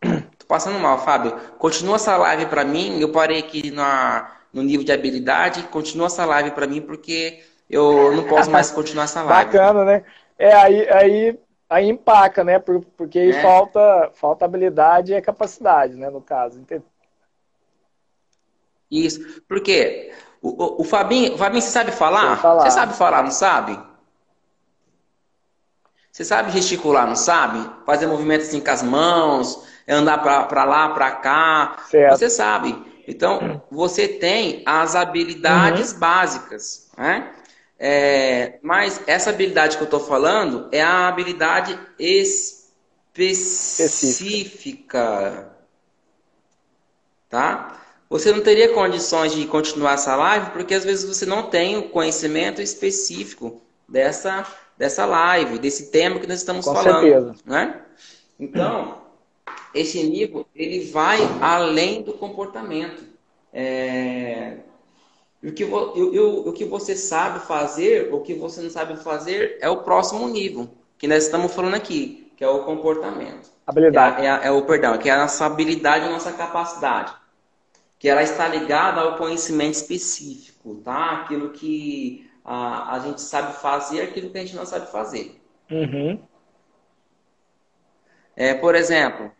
Tô 0.38 0.46
passando 0.46 0.78
mal, 0.78 1.04
Fábio. 1.04 1.32
Continua 1.58 1.96
essa 1.96 2.16
live 2.16 2.46
para 2.46 2.64
mim, 2.64 3.00
eu 3.00 3.10
parei 3.10 3.40
aqui 3.40 3.72
na, 3.72 4.30
no 4.52 4.62
nível 4.62 4.86
de 4.86 4.92
habilidade, 4.92 5.64
continua 5.64 6.06
essa 6.06 6.24
live 6.24 6.52
para 6.52 6.68
mim 6.68 6.80
porque 6.80 7.42
eu 7.68 8.12
não 8.12 8.24
posso 8.24 8.50
mais 8.50 8.70
continuar 8.70 9.04
essa 9.04 9.22
live. 9.22 9.52
Bacana, 9.52 9.84
né? 9.84 10.04
É, 10.38 10.52
aí, 10.54 10.88
aí, 10.88 11.38
aí 11.68 11.88
empaca, 11.88 12.42
né? 12.42 12.58
Porque 12.58 13.18
aí 13.18 13.30
é. 13.30 13.42
falta, 13.42 14.10
falta 14.14 14.44
habilidade 14.44 15.12
e 15.12 15.20
capacidade, 15.20 15.94
né? 15.94 16.08
No 16.08 16.20
caso. 16.20 16.64
Isso. 18.90 19.42
Porque 19.46 20.12
o, 20.40 20.48
o, 20.48 20.80
o 20.82 20.84
Fabinho, 20.84 21.34
o 21.34 21.38
Fabinho, 21.38 21.60
você 21.60 21.70
sabe 21.70 21.92
falar? 21.92 22.40
falar? 22.40 22.62
Você 22.62 22.70
sabe 22.70 22.94
falar, 22.94 23.22
não 23.22 23.30
sabe? 23.30 23.78
Você 26.10 26.24
sabe 26.24 26.50
gesticular, 26.50 27.06
não 27.06 27.14
sabe? 27.14 27.70
Fazer 27.84 28.06
movimentos 28.06 28.48
assim 28.48 28.60
com 28.60 28.70
as 28.70 28.82
mãos, 28.82 29.64
andar 29.88 30.18
para 30.18 30.64
lá, 30.64 30.88
para 30.88 31.12
cá. 31.12 31.76
Certo. 31.88 32.18
Você 32.18 32.30
sabe. 32.30 32.88
Então, 33.06 33.62
você 33.70 34.06
tem 34.06 34.62
as 34.66 34.94
habilidades 34.94 35.92
uhum. 35.92 35.98
básicas, 35.98 36.90
né? 36.96 37.32
É, 37.78 38.58
mas 38.60 39.00
essa 39.06 39.30
habilidade 39.30 39.76
que 39.76 39.82
eu 39.82 39.86
estou 39.86 40.00
falando 40.00 40.68
é 40.72 40.82
a 40.82 41.06
habilidade 41.06 41.78
específica. 41.98 43.56
Tá? 47.28 47.80
Você 48.10 48.32
não 48.32 48.40
teria 48.40 48.72
condições 48.72 49.32
de 49.32 49.46
continuar 49.46 49.92
essa 49.92 50.16
live 50.16 50.50
porque 50.50 50.74
às 50.74 50.82
vezes 50.84 51.04
você 51.04 51.24
não 51.24 51.44
tem 51.44 51.76
o 51.76 51.90
conhecimento 51.90 52.60
específico 52.60 53.60
dessa, 53.88 54.44
dessa 54.76 55.06
live, 55.06 55.58
desse 55.58 55.90
tema 55.90 56.18
que 56.18 56.26
nós 56.26 56.38
estamos 56.38 56.64
Com 56.64 56.74
falando. 56.74 57.02
Certeza. 57.02 57.34
Né? 57.44 57.80
Então, 58.40 59.02
esse 59.74 60.02
nível 60.02 60.46
ele 60.54 60.90
vai 60.90 61.18
além 61.40 62.02
do 62.02 62.14
comportamento. 62.14 63.04
É, 63.52 64.58
o 65.42 65.52
que, 65.52 65.64
o 65.64 66.52
que 66.52 66.64
você 66.64 66.96
sabe 66.96 67.40
fazer, 67.40 68.12
o 68.12 68.20
que 68.20 68.34
você 68.34 68.60
não 68.60 68.70
sabe 68.70 68.96
fazer, 68.96 69.56
é 69.60 69.68
o 69.68 69.82
próximo 69.82 70.28
nível, 70.28 70.68
que 70.96 71.06
nós 71.06 71.24
estamos 71.24 71.54
falando 71.54 71.74
aqui, 71.74 72.32
que 72.36 72.42
é 72.42 72.48
o 72.48 72.64
comportamento. 72.64 73.50
Habilidade. 73.66 74.24
É, 74.24 74.26
é, 74.26 74.46
é 74.48 74.50
o 74.50 74.62
perdão, 74.62 74.98
que 74.98 75.08
é 75.08 75.12
a 75.12 75.18
nossa 75.18 75.46
habilidade, 75.46 76.06
a 76.06 76.10
nossa 76.10 76.32
capacidade. 76.32 77.12
Que 77.98 78.08
ela 78.08 78.22
está 78.22 78.48
ligada 78.48 79.00
ao 79.00 79.16
conhecimento 79.16 79.74
específico, 79.74 80.76
tá? 80.76 81.22
Aquilo 81.22 81.50
que 81.50 82.28
a, 82.44 82.94
a 82.94 82.98
gente 83.00 83.20
sabe 83.20 83.54
fazer, 83.60 84.02
aquilo 84.02 84.30
que 84.30 84.38
a 84.38 84.40
gente 84.40 84.56
não 84.56 84.64
sabe 84.66 84.90
fazer. 84.90 85.40
Uhum. 85.70 86.20
É, 88.34 88.54
por 88.54 88.74
exemplo, 88.74 89.30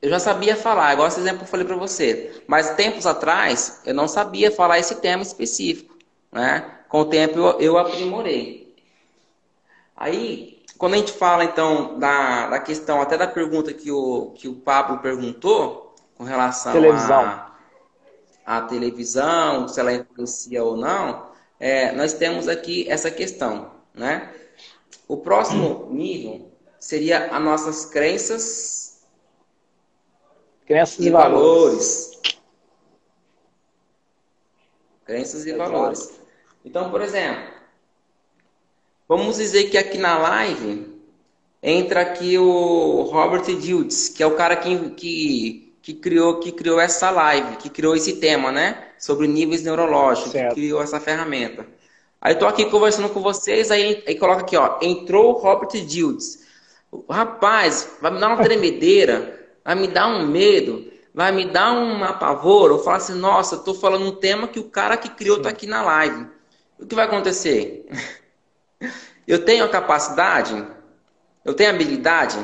eu 0.00 0.10
já 0.10 0.20
sabia 0.20 0.56
falar, 0.56 0.92
igual 0.92 1.08
esse 1.08 1.18
exemplo 1.18 1.38
que 1.38 1.44
eu 1.44 1.48
falei 1.48 1.66
para 1.66 1.76
você. 1.76 2.42
Mas 2.46 2.74
tempos 2.76 3.06
atrás, 3.06 3.80
eu 3.84 3.92
não 3.92 4.06
sabia 4.06 4.50
falar 4.50 4.78
esse 4.78 4.96
tema 4.96 5.22
específico. 5.22 5.96
Né? 6.30 6.64
Com 6.88 7.00
o 7.00 7.04
tempo, 7.04 7.38
eu, 7.38 7.60
eu 7.60 7.78
aprimorei. 7.78 8.76
Aí, 9.96 10.62
quando 10.78 10.94
a 10.94 10.98
gente 10.98 11.12
fala, 11.12 11.44
então, 11.44 11.98
da, 11.98 12.48
da 12.48 12.60
questão, 12.60 13.02
até 13.02 13.18
da 13.18 13.26
pergunta 13.26 13.72
que 13.72 13.90
o, 13.90 14.32
que 14.36 14.46
o 14.46 14.54
Pablo 14.54 14.98
perguntou, 14.98 15.96
com 16.16 16.22
relação 16.22 16.72
televisão. 16.72 17.46
à 18.46 18.60
televisão, 18.62 19.66
se 19.66 19.80
ela 19.80 19.92
influencia 19.92 20.62
ou 20.62 20.76
não, 20.76 21.28
é, 21.58 21.90
nós 21.92 22.12
temos 22.12 22.46
aqui 22.46 22.88
essa 22.88 23.10
questão. 23.10 23.72
Né? 23.92 24.32
O 25.08 25.16
próximo 25.16 25.88
nível 25.90 26.52
seria 26.78 27.26
as 27.34 27.42
nossas 27.42 27.84
crenças 27.84 28.87
Crenças 30.68 30.98
e, 30.98 31.08
e 31.08 31.10
valores. 31.10 32.10
valores. 32.12 32.38
Crenças 35.06 35.46
e 35.46 35.52
valores. 35.54 36.20
Então, 36.62 36.90
por 36.90 37.00
exemplo, 37.00 37.54
vamos 39.08 39.38
dizer 39.38 39.70
que 39.70 39.78
aqui 39.78 39.96
na 39.96 40.18
live 40.18 40.94
entra 41.62 42.02
aqui 42.02 42.36
o 42.36 43.00
Robert 43.04 43.44
Diltz, 43.44 44.10
que 44.10 44.22
é 44.22 44.26
o 44.26 44.36
cara 44.36 44.56
que, 44.56 44.90
que, 44.90 45.74
que, 45.80 45.94
criou, 45.94 46.38
que 46.38 46.52
criou 46.52 46.78
essa 46.78 47.10
live, 47.10 47.56
que 47.56 47.70
criou 47.70 47.96
esse 47.96 48.16
tema, 48.16 48.52
né? 48.52 48.88
Sobre 48.98 49.26
níveis 49.26 49.62
neurológicos, 49.62 50.32
certo. 50.32 50.54
que 50.54 50.60
criou 50.60 50.82
essa 50.82 51.00
ferramenta. 51.00 51.66
Aí 52.20 52.34
eu 52.34 52.38
tô 52.38 52.46
aqui 52.46 52.66
conversando 52.66 53.08
com 53.08 53.22
vocês, 53.22 53.70
aí, 53.70 54.04
aí 54.06 54.16
coloca 54.16 54.42
aqui, 54.42 54.56
ó, 54.56 54.78
entrou 54.82 55.30
o 55.30 55.38
Robert 55.38 55.70
Diltz. 55.86 56.46
Rapaz, 57.08 57.96
vai 58.02 58.10
me 58.10 58.20
dar 58.20 58.28
uma 58.28 58.42
tremedeira 58.42 59.37
vai 59.68 59.74
me 59.74 59.86
dar 59.86 60.06
um 60.06 60.26
medo, 60.26 60.90
vai 61.12 61.30
me 61.30 61.44
dar 61.44 61.72
um 61.72 62.02
apavoro. 62.02 62.76
Eu 62.76 62.78
falo 62.78 62.96
assim, 62.96 63.12
nossa, 63.12 63.56
eu 63.56 63.58
tô 63.58 63.74
falando 63.74 64.06
um 64.06 64.16
tema 64.16 64.48
que 64.48 64.58
o 64.58 64.70
cara 64.70 64.96
que 64.96 65.10
criou 65.10 65.42
tá 65.42 65.50
aqui 65.50 65.66
na 65.66 65.82
live. 65.82 66.26
O 66.80 66.86
que 66.86 66.94
vai 66.94 67.04
acontecer? 67.04 67.86
Eu 69.26 69.44
tenho 69.44 69.62
a 69.62 69.68
capacidade? 69.68 70.66
Eu 71.44 71.52
tenho 71.52 71.68
habilidade? 71.68 72.38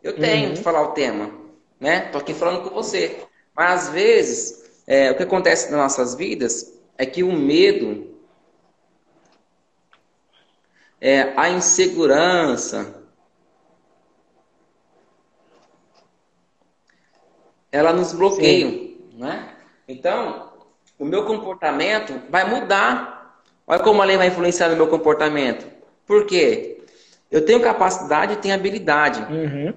Eu 0.00 0.14
tenho 0.14 0.50
uhum. 0.50 0.54
de 0.54 0.62
falar 0.62 0.82
o 0.82 0.92
tema, 0.92 1.32
né? 1.80 2.02
Tô 2.12 2.18
aqui 2.18 2.32
falando 2.32 2.62
com 2.62 2.72
você. 2.72 3.24
Mas 3.56 3.88
às 3.88 3.88
vezes, 3.88 4.70
é, 4.86 5.10
o 5.10 5.16
que 5.16 5.24
acontece 5.24 5.68
nas 5.72 5.80
nossas 5.80 6.14
vidas 6.14 6.78
é 6.96 7.04
que 7.04 7.24
o 7.24 7.32
medo, 7.32 8.14
é, 11.00 11.32
a 11.36 11.50
insegurança, 11.50 12.97
ela 17.70 17.92
nos 17.92 18.12
bloqueia, 18.12 18.90
né? 19.14 19.50
Então, 19.86 20.52
o 20.98 21.04
meu 21.04 21.24
comportamento 21.24 22.20
vai 22.30 22.48
mudar. 22.48 23.42
Olha 23.66 23.82
como 23.82 24.02
a 24.02 24.04
lei 24.04 24.16
vai 24.16 24.28
influenciar 24.28 24.68
no 24.68 24.76
meu 24.76 24.88
comportamento. 24.88 25.66
Por 26.06 26.26
quê? 26.26 26.82
Eu 27.30 27.44
tenho 27.44 27.60
capacidade 27.60 28.34
e 28.34 28.36
tenho 28.36 28.54
habilidade. 28.54 29.20
Uhum. 29.32 29.74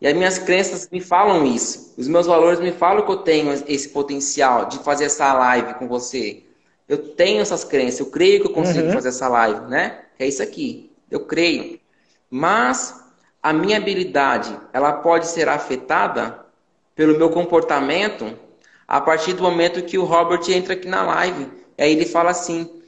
E 0.00 0.06
as 0.06 0.14
minhas 0.14 0.38
crenças 0.38 0.88
me 0.90 1.00
falam 1.00 1.46
isso. 1.46 1.94
Os 1.96 2.08
meus 2.08 2.26
valores 2.26 2.60
me 2.60 2.72
falam 2.72 3.06
que 3.06 3.10
eu 3.10 3.18
tenho 3.18 3.52
esse 3.52 3.88
potencial 3.88 4.66
de 4.66 4.78
fazer 4.80 5.04
essa 5.04 5.32
live 5.32 5.74
com 5.74 5.86
você. 5.86 6.42
Eu 6.88 7.14
tenho 7.14 7.40
essas 7.40 7.64
crenças, 7.64 8.00
eu 8.00 8.06
creio 8.06 8.40
que 8.40 8.48
eu 8.48 8.52
consigo 8.52 8.88
uhum. 8.88 8.92
fazer 8.92 9.08
essa 9.08 9.28
live, 9.28 9.60
né? 9.70 10.02
É 10.18 10.26
isso 10.26 10.42
aqui. 10.42 10.92
Eu 11.10 11.20
creio. 11.20 11.80
Mas 12.28 13.03
a 13.44 13.52
minha 13.52 13.76
habilidade 13.76 14.58
ela 14.72 14.90
pode 14.90 15.26
ser 15.26 15.50
afetada 15.50 16.46
pelo 16.94 17.18
meu 17.18 17.28
comportamento 17.28 18.32
a 18.88 19.02
partir 19.02 19.34
do 19.34 19.42
momento 19.42 19.82
que 19.82 19.98
o 19.98 20.04
Robert 20.04 20.40
entra 20.48 20.72
aqui 20.72 20.88
na 20.88 21.02
live. 21.02 21.52
Aí 21.78 21.92
ele 21.92 22.06
fala 22.06 22.30
assim: 22.30 22.82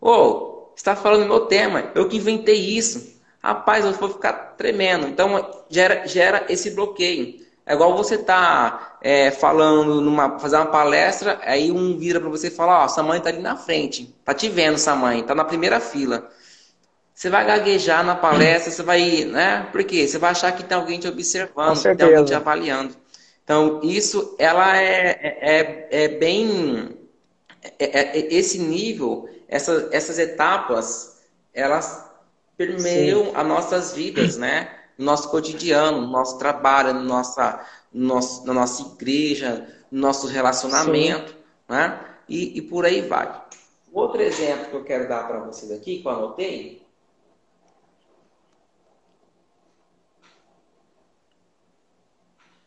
Ô, 0.00 0.10
oh, 0.10 0.72
está 0.76 0.94
falando 0.94 1.26
meu 1.26 1.40
tema, 1.46 1.90
eu 1.96 2.08
que 2.08 2.18
inventei 2.18 2.54
isso. 2.54 3.18
Rapaz, 3.42 3.84
eu 3.84 3.92
vou 3.94 4.10
ficar 4.10 4.54
tremendo. 4.56 5.08
Então 5.08 5.64
gera, 5.68 6.06
gera 6.06 6.46
esse 6.48 6.70
bloqueio. 6.70 7.44
É 7.66 7.74
igual 7.74 7.96
você 7.96 8.16
tá 8.16 8.96
é, 9.02 9.32
falando 9.32 10.00
numa 10.00 10.38
fazer 10.38 10.54
uma 10.54 10.66
palestra, 10.66 11.40
aí 11.42 11.72
um 11.72 11.98
vira 11.98 12.20
para 12.20 12.28
você 12.28 12.46
e 12.46 12.52
fala: 12.52 12.82
Ó, 12.82 12.84
oh, 12.84 12.88
sua 12.88 13.02
mãe 13.02 13.20
tá 13.20 13.28
ali 13.28 13.40
na 13.40 13.56
frente, 13.56 14.14
tá 14.24 14.32
te 14.32 14.48
vendo, 14.48 14.78
sua 14.78 14.94
mãe, 14.94 15.24
tá 15.24 15.34
na 15.34 15.44
primeira 15.44 15.80
fila. 15.80 16.30
Você 17.20 17.28
vai 17.28 17.46
gaguejar 17.46 18.02
na 18.02 18.14
palestra, 18.14 18.72
você 18.72 18.82
vai, 18.82 19.26
né? 19.26 19.68
Por 19.70 19.84
quê? 19.84 20.08
Você 20.08 20.16
vai 20.16 20.30
achar 20.30 20.52
que 20.52 20.64
tem 20.64 20.74
alguém 20.74 20.98
te 20.98 21.06
observando, 21.06 21.76
que 21.76 21.94
tem 21.94 22.06
alguém 22.06 22.24
te 22.24 22.32
avaliando. 22.32 22.96
Então, 23.44 23.78
isso, 23.84 24.34
ela 24.38 24.74
é, 24.74 25.36
é, 25.38 25.88
é 26.04 26.08
bem... 26.08 26.96
É, 27.78 28.00
é, 28.00 28.34
esse 28.34 28.58
nível, 28.58 29.28
essa, 29.48 29.90
essas 29.92 30.18
etapas, 30.18 31.20
elas 31.52 32.10
permeiam 32.56 33.26
Sim. 33.26 33.32
as 33.34 33.46
nossas 33.46 33.92
vidas, 33.92 34.38
né? 34.38 34.70
No 34.96 35.04
nosso 35.04 35.28
cotidiano, 35.28 36.00
no 36.00 36.06
nosso 36.06 36.38
trabalho, 36.38 36.94
no 36.94 37.02
nossa, 37.02 37.60
no 37.92 38.14
nosso, 38.14 38.46
na 38.46 38.54
nossa 38.54 38.94
igreja, 38.94 39.68
no 39.90 40.00
nosso 40.00 40.26
relacionamento, 40.26 41.32
Sim. 41.32 41.36
né? 41.68 42.00
E, 42.26 42.56
e 42.56 42.62
por 42.62 42.86
aí 42.86 43.02
vai. 43.02 43.42
Outro 43.92 44.22
exemplo 44.22 44.70
que 44.70 44.76
eu 44.76 44.84
quero 44.84 45.06
dar 45.06 45.28
para 45.28 45.40
vocês 45.40 45.70
aqui, 45.70 46.00
que 46.00 46.08
eu 46.08 46.12
anotei, 46.12 46.89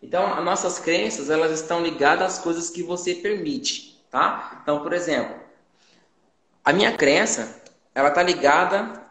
Então, 0.03 0.33
as 0.33 0.43
nossas 0.43 0.79
crenças, 0.79 1.29
elas 1.29 1.49
estão 1.51 1.81
ligadas 1.81 2.33
às 2.33 2.39
coisas 2.39 2.69
que 2.69 2.83
você 2.83 3.15
permite, 3.15 4.05
tá? 4.11 4.59
Então, 4.61 4.83
por 4.83 4.91
exemplo, 4.91 5.33
a 6.63 6.73
minha 6.73 6.91
crença, 6.91 7.61
ela 7.95 8.09
está 8.09 8.21
ligada 8.21 9.01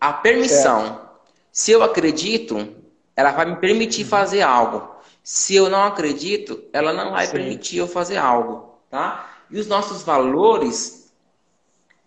à 0.00 0.12
permissão. 0.12 0.86
Certo. 0.86 1.10
Se 1.52 1.70
eu 1.70 1.84
acredito, 1.84 2.74
ela 3.14 3.30
vai 3.30 3.46
me 3.46 3.56
permitir 3.56 4.04
fazer 4.04 4.42
algo. 4.42 4.96
Se 5.22 5.54
eu 5.54 5.70
não 5.70 5.84
acredito, 5.84 6.64
ela 6.72 6.92
não 6.92 7.12
vai 7.12 7.26
Sim. 7.26 7.32
permitir 7.32 7.76
eu 7.76 7.86
fazer 7.86 8.16
algo, 8.16 8.74
tá? 8.90 9.30
E 9.48 9.58
os 9.58 9.68
nossos 9.68 10.02
valores, 10.02 11.12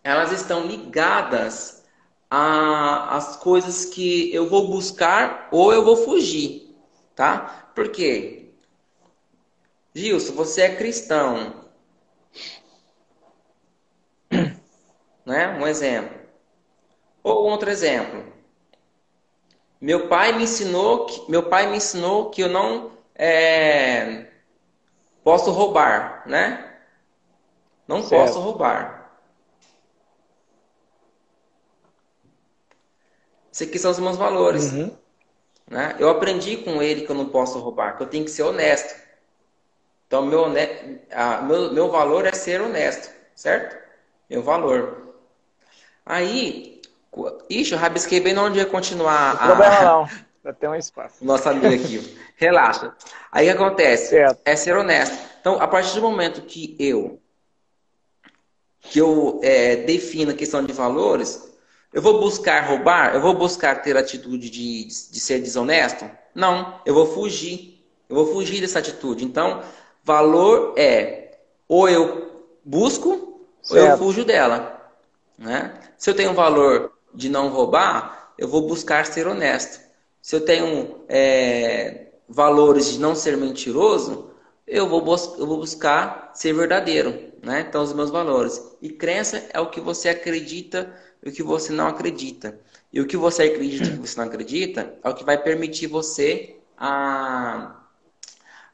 elas 0.03 0.33
estão 0.33 0.65
ligadas 0.65 1.81
às 2.29 3.37
coisas 3.37 3.85
que 3.85 4.33
eu 4.33 4.49
vou 4.49 4.67
buscar 4.67 5.47
ou 5.49 5.71
eu 5.71 5.83
vou 5.83 5.95
fugir, 5.95 6.62
tá? 7.15 7.71
Por 7.75 7.89
quê? 7.89 8.51
Gilson, 9.95 10.33
você 10.33 10.63
é 10.63 10.75
cristão. 10.75 11.63
Né? 15.25 15.47
Um 15.57 15.65
exemplo. 15.65 16.19
Ou 17.23 17.45
outro 17.45 17.69
exemplo. 17.69 18.33
Meu 19.79 20.09
pai 20.09 20.33
me 20.33 20.43
ensinou 20.43 21.05
que, 21.05 21.31
meu 21.31 21.49
pai 21.49 21.69
me 21.69 21.77
ensinou 21.77 22.29
que 22.29 22.41
eu 22.41 22.49
não 22.49 22.91
é, 23.15 24.27
posso 25.23 25.51
roubar, 25.51 26.23
né? 26.27 26.77
Não 27.87 28.01
certo. 28.01 28.25
posso 28.25 28.39
roubar. 28.41 29.17
Esses 33.51 33.67
aqui 33.67 33.77
são 33.77 33.91
os 33.91 33.99
meus 33.99 34.17
valores. 34.17 34.71
Uhum. 34.71 34.97
Né? 35.69 35.95
Eu 35.99 36.09
aprendi 36.09 36.57
com 36.57 36.81
ele 36.81 37.01
que 37.01 37.11
eu 37.11 37.15
não 37.15 37.29
posso 37.29 37.59
roubar, 37.59 37.97
que 37.97 38.03
eu 38.03 38.07
tenho 38.07 38.25
que 38.25 38.31
ser 38.31 38.43
honesto. 38.43 39.01
Então, 40.07 40.25
meu, 40.25 40.45
a, 41.11 41.41
meu, 41.41 41.73
meu 41.73 41.89
valor 41.89 42.25
é 42.25 42.31
ser 42.31 42.61
honesto, 42.61 43.09
certo? 43.35 43.75
Meu 44.29 44.43
valor. 44.43 45.15
Aí, 46.05 46.81
ixi, 47.49 47.73
eu 47.73 47.79
rabisquei 47.79 48.19
bem 48.19 48.37
onde 48.37 48.59
ia 48.59 48.65
continuar. 48.65 49.33
Não 49.33 49.47
problema 49.47 49.81
não, 49.81 50.09
já 50.43 50.53
tem 50.53 50.69
um 50.69 50.75
espaço. 50.75 51.23
Nossa 51.25 51.49
amiga 51.49 51.73
aqui, 51.73 52.17
relaxa. 52.35 52.93
Aí 53.31 53.47
o 53.47 53.51
que 53.51 53.63
acontece? 53.63 54.09
Certo. 54.09 54.39
É 54.45 54.55
ser 54.55 54.75
honesto. 54.75 55.17
Então, 55.39 55.59
a 55.59 55.67
partir 55.67 55.95
do 55.95 56.01
momento 56.01 56.41
que 56.41 56.75
eu 56.79 57.19
que 58.81 58.99
eu 58.99 59.39
é, 59.41 59.77
defino 59.77 60.31
a 60.31 60.35
questão 60.35 60.63
de 60.63 60.73
valores, 60.73 61.52
eu 61.93 62.01
vou 62.01 62.19
buscar 62.19 62.67
roubar? 62.67 63.13
Eu 63.13 63.21
vou 63.21 63.35
buscar 63.35 63.81
ter 63.81 63.95
atitude 63.95 64.49
de, 64.49 64.85
de 64.85 65.19
ser 65.19 65.39
desonesto? 65.39 66.09
Não, 66.33 66.79
eu 66.85 66.93
vou 66.93 67.05
fugir. 67.05 67.85
Eu 68.09 68.15
vou 68.15 68.33
fugir 68.33 68.61
dessa 68.61 68.79
atitude. 68.79 69.23
Então, 69.23 69.61
valor 70.03 70.73
é 70.75 71.37
ou 71.67 71.87
eu 71.87 72.45
busco 72.65 73.45
certo. 73.61 73.83
ou 73.83 73.91
eu 73.91 73.97
fujo 73.97 74.25
dela. 74.25 74.91
Né? 75.37 75.73
Se 75.97 76.09
eu 76.09 76.15
tenho 76.15 76.31
um 76.31 76.35
valor 76.35 76.91
de 77.13 77.29
não 77.29 77.49
roubar, 77.49 78.33
eu 78.37 78.47
vou 78.47 78.67
buscar 78.67 79.05
ser 79.05 79.27
honesto. 79.27 79.79
Se 80.21 80.35
eu 80.35 80.41
tenho 80.41 81.03
é, 81.07 82.07
valores 82.27 82.91
de 82.91 82.99
não 82.99 83.13
ser 83.13 83.37
mentiroso, 83.37 84.31
eu 84.65 84.87
vou, 84.87 84.99
eu 85.37 85.45
vou 85.45 85.57
buscar 85.57 86.31
ser 86.33 86.53
verdadeiro. 86.53 87.31
Né? 87.41 87.65
Então, 87.67 87.83
os 87.83 87.93
meus 87.93 88.09
valores. 88.09 88.61
E 88.81 88.89
crença 88.89 89.45
é 89.53 89.59
o 89.59 89.69
que 89.69 89.79
você 89.79 90.09
acredita 90.09 90.91
e 91.23 91.29
o 91.29 91.31
que 91.31 91.41
você 91.41 91.71
não 91.71 91.87
acredita. 91.87 92.59
E 92.91 92.99
o 92.99 93.07
que 93.07 93.17
você 93.17 93.43
acredita 93.43 93.85
e 93.85 93.87
o 93.87 93.91
que 93.93 94.07
você 94.07 94.19
não 94.19 94.27
acredita 94.27 94.93
é 95.03 95.09
o 95.09 95.13
que 95.13 95.23
vai 95.23 95.37
permitir 95.37 95.87
você 95.87 96.57
a, 96.77 97.75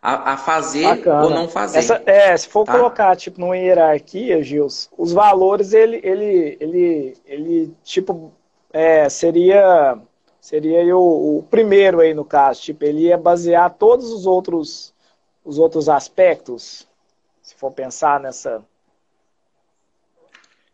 a, 0.02 0.34
a 0.34 0.38
fazer 0.38 0.84
Bacana. 0.84 1.24
ou 1.24 1.30
não 1.30 1.48
fazer. 1.48 1.80
Essa, 1.80 2.02
é, 2.06 2.36
se 2.36 2.48
for 2.48 2.66
tá? 2.66 2.74
colocar 2.74 3.16
tipo 3.16 3.40
numa 3.40 3.56
hierarquia, 3.56 4.42
Gils, 4.44 4.90
os 4.98 5.14
valores 5.14 5.74
ele 5.74 6.02
ele 6.04 6.58
ele, 6.60 7.18
ele 7.26 7.74
tipo 7.84 8.34
é, 8.74 9.08
seria 9.10 9.98
seria 10.42 10.98
o, 10.98 11.40
o 11.40 11.44
primeiro 11.44 12.00
aí 12.00 12.14
no 12.14 12.26
caso, 12.26 12.62
tipo 12.62 12.84
ele 12.84 13.02
ia 13.02 13.18
basear 13.18 13.76
todos 13.76 14.12
os 14.12 14.26
outros 14.26 14.94
os 15.46 15.58
outros 15.58 15.88
aspectos, 15.88 16.88
se 17.42 17.56
for 17.56 17.72
pensar 17.72 18.20
nessa 18.20 18.64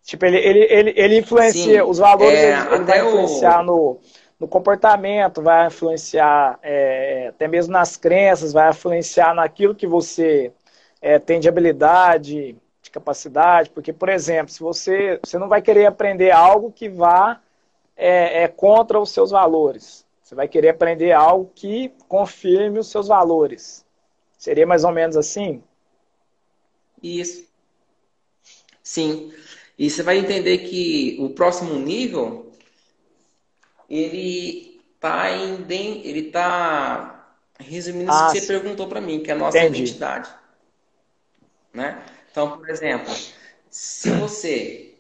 Tipo, 0.06 0.24
ele, 0.28 0.38
ele, 0.38 0.60
ele, 0.70 0.94
ele 0.96 1.18
influencia, 1.18 1.84
Sim, 1.84 1.90
os 1.90 1.98
valores 1.98 2.38
é, 2.38 2.52
ele, 2.52 2.76
ele 2.76 2.84
vai 2.84 3.00
influenciar 3.00 3.62
o... 3.62 3.64
no, 3.64 4.00
no 4.40 4.48
comportamento, 4.48 5.42
vai 5.42 5.66
influenciar 5.66 6.60
é, 6.62 7.30
até 7.30 7.48
mesmo 7.48 7.74
nas 7.74 7.98
crenças, 7.98 8.54
vai 8.54 8.70
influenciar 8.70 9.34
naquilo 9.34 9.74
que 9.74 9.88
você 9.88 10.54
é, 11.02 11.18
tem 11.18 11.40
de 11.40 11.50
habilidade, 11.50 12.56
de 12.84 12.92
capacidade. 12.92 13.72
Porque, 13.72 13.92
por 13.92 14.08
exemplo, 14.08 14.52
se 14.52 14.60
você, 14.60 15.20
você 15.24 15.40
não 15.40 15.48
vai 15.48 15.60
querer 15.60 15.88
aprender 15.88 16.30
algo 16.30 16.72
que 16.72 16.88
vá 16.88 17.42
é, 17.98 18.44
é 18.44 18.48
contra 18.48 19.00
os 19.00 19.10
seus 19.10 19.32
valores. 19.32 20.06
Você 20.22 20.36
vai 20.36 20.48
querer 20.48 20.70
aprender 20.70 21.14
algo 21.14 21.52
que 21.56 21.92
confirme 22.08 22.78
os 22.78 22.92
seus 22.92 23.08
valores. 23.08 23.84
Seria 24.38 24.68
mais 24.68 24.84
ou 24.84 24.92
menos 24.92 25.18
assim? 25.18 25.64
Isso. 27.02 27.48
Sim. 28.84 29.34
E 29.78 29.90
você 29.90 30.02
vai 30.04 30.18
entender 30.18 30.60
que 30.60 31.18
o 31.20 31.30
próximo 31.30 31.74
nível 31.76 32.52
ele 33.90 34.82
tá 35.00 35.32
em 35.32 35.66
ele 36.04 36.32
tá 36.32 37.38
resumindo 37.60 38.12
ah, 38.12 38.16
isso 38.16 38.34
que 38.34 38.42
você 38.42 38.48
perguntou 38.48 38.88
para 38.88 39.02
mim, 39.02 39.22
que 39.22 39.32
é 39.32 39.34
a 39.34 39.38
nossa 39.38 39.58
entendi. 39.58 39.82
identidade, 39.82 40.30
né? 41.74 42.04
Então, 42.32 42.58
por 42.58 42.70
exemplo, 42.70 43.14
se 43.70 44.10
você 44.12 44.96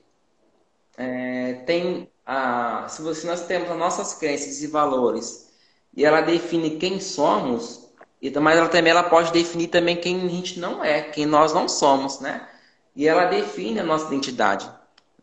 é, 0.97 1.53
tem 1.65 2.09
a, 2.25 2.87
se 2.89 3.01
você 3.01 3.27
nós 3.27 3.45
temos 3.45 3.69
as 3.69 3.77
nossas 3.77 4.13
crenças 4.13 4.61
e 4.61 4.67
valores 4.67 5.49
e 5.95 6.05
ela 6.05 6.21
define 6.21 6.77
quem 6.77 6.99
somos, 6.99 7.89
e 8.21 8.29
mas 8.39 8.57
ela 8.57 8.69
também 8.69 8.91
ela 8.91 9.03
pode 9.03 9.31
definir 9.31 9.67
também 9.67 9.97
quem 9.97 10.25
a 10.25 10.29
gente 10.29 10.59
não 10.59 10.83
é, 10.83 11.01
quem 11.01 11.25
nós 11.25 11.53
não 11.53 11.67
somos, 11.67 12.19
né? 12.19 12.47
E 12.95 13.07
ela 13.07 13.25
define 13.25 13.79
a 13.79 13.83
nossa 13.83 14.07
identidade, 14.07 14.69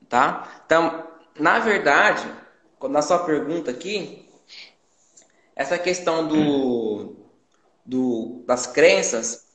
tá? 0.08 0.62
Então, 0.66 1.06
na 1.38 1.58
verdade, 1.58 2.30
na 2.82 3.00
sua 3.00 3.20
pergunta 3.20 3.70
aqui, 3.70 4.28
essa 5.56 5.78
questão 5.78 6.26
do, 6.26 7.16
do 7.84 8.42
das 8.46 8.66
crenças, 8.66 9.46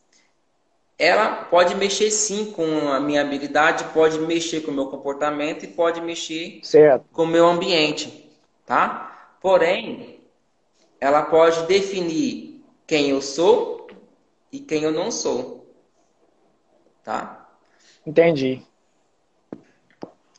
ela 0.98 1.46
pode 1.46 1.76
mexer 1.76 2.10
sim 2.10 2.52
com 2.52 2.90
a 2.90 3.00
minha 3.00 3.22
habilidade, 3.22 3.84
pode 3.94 4.20
mexer 4.20 4.62
com 4.62 4.72
o 4.72 4.74
meu 4.74 4.88
comportamento 4.88 5.64
e 5.64 5.68
pode 5.68 6.02
mexer 6.02 6.60
certo. 6.64 7.06
com 7.14 7.24
o 7.24 7.28
meu 7.28 7.46
ambiente, 7.46 8.32
tá? 8.66 9.36
Porém, 9.40 10.20
ela 11.00 11.22
pode 11.22 11.68
definir 11.68 12.64
quem 12.88 13.10
eu 13.10 13.22
sou 13.22 13.88
e 14.52 14.60
quem 14.60 14.84
eu 14.84 14.92
não 14.92 15.12
sou, 15.12 15.72
tá? 17.04 17.37
Entendi. 18.08 18.66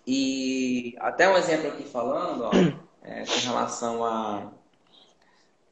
E 0.07 0.97
até 1.01 1.29
um 1.29 1.37
exemplo 1.37 1.69
aqui 1.69 1.85
falando, 1.85 2.45
ó, 2.45 2.51
é, 3.03 3.25
com 3.27 3.47
relação 3.47 4.03
a, 4.03 4.51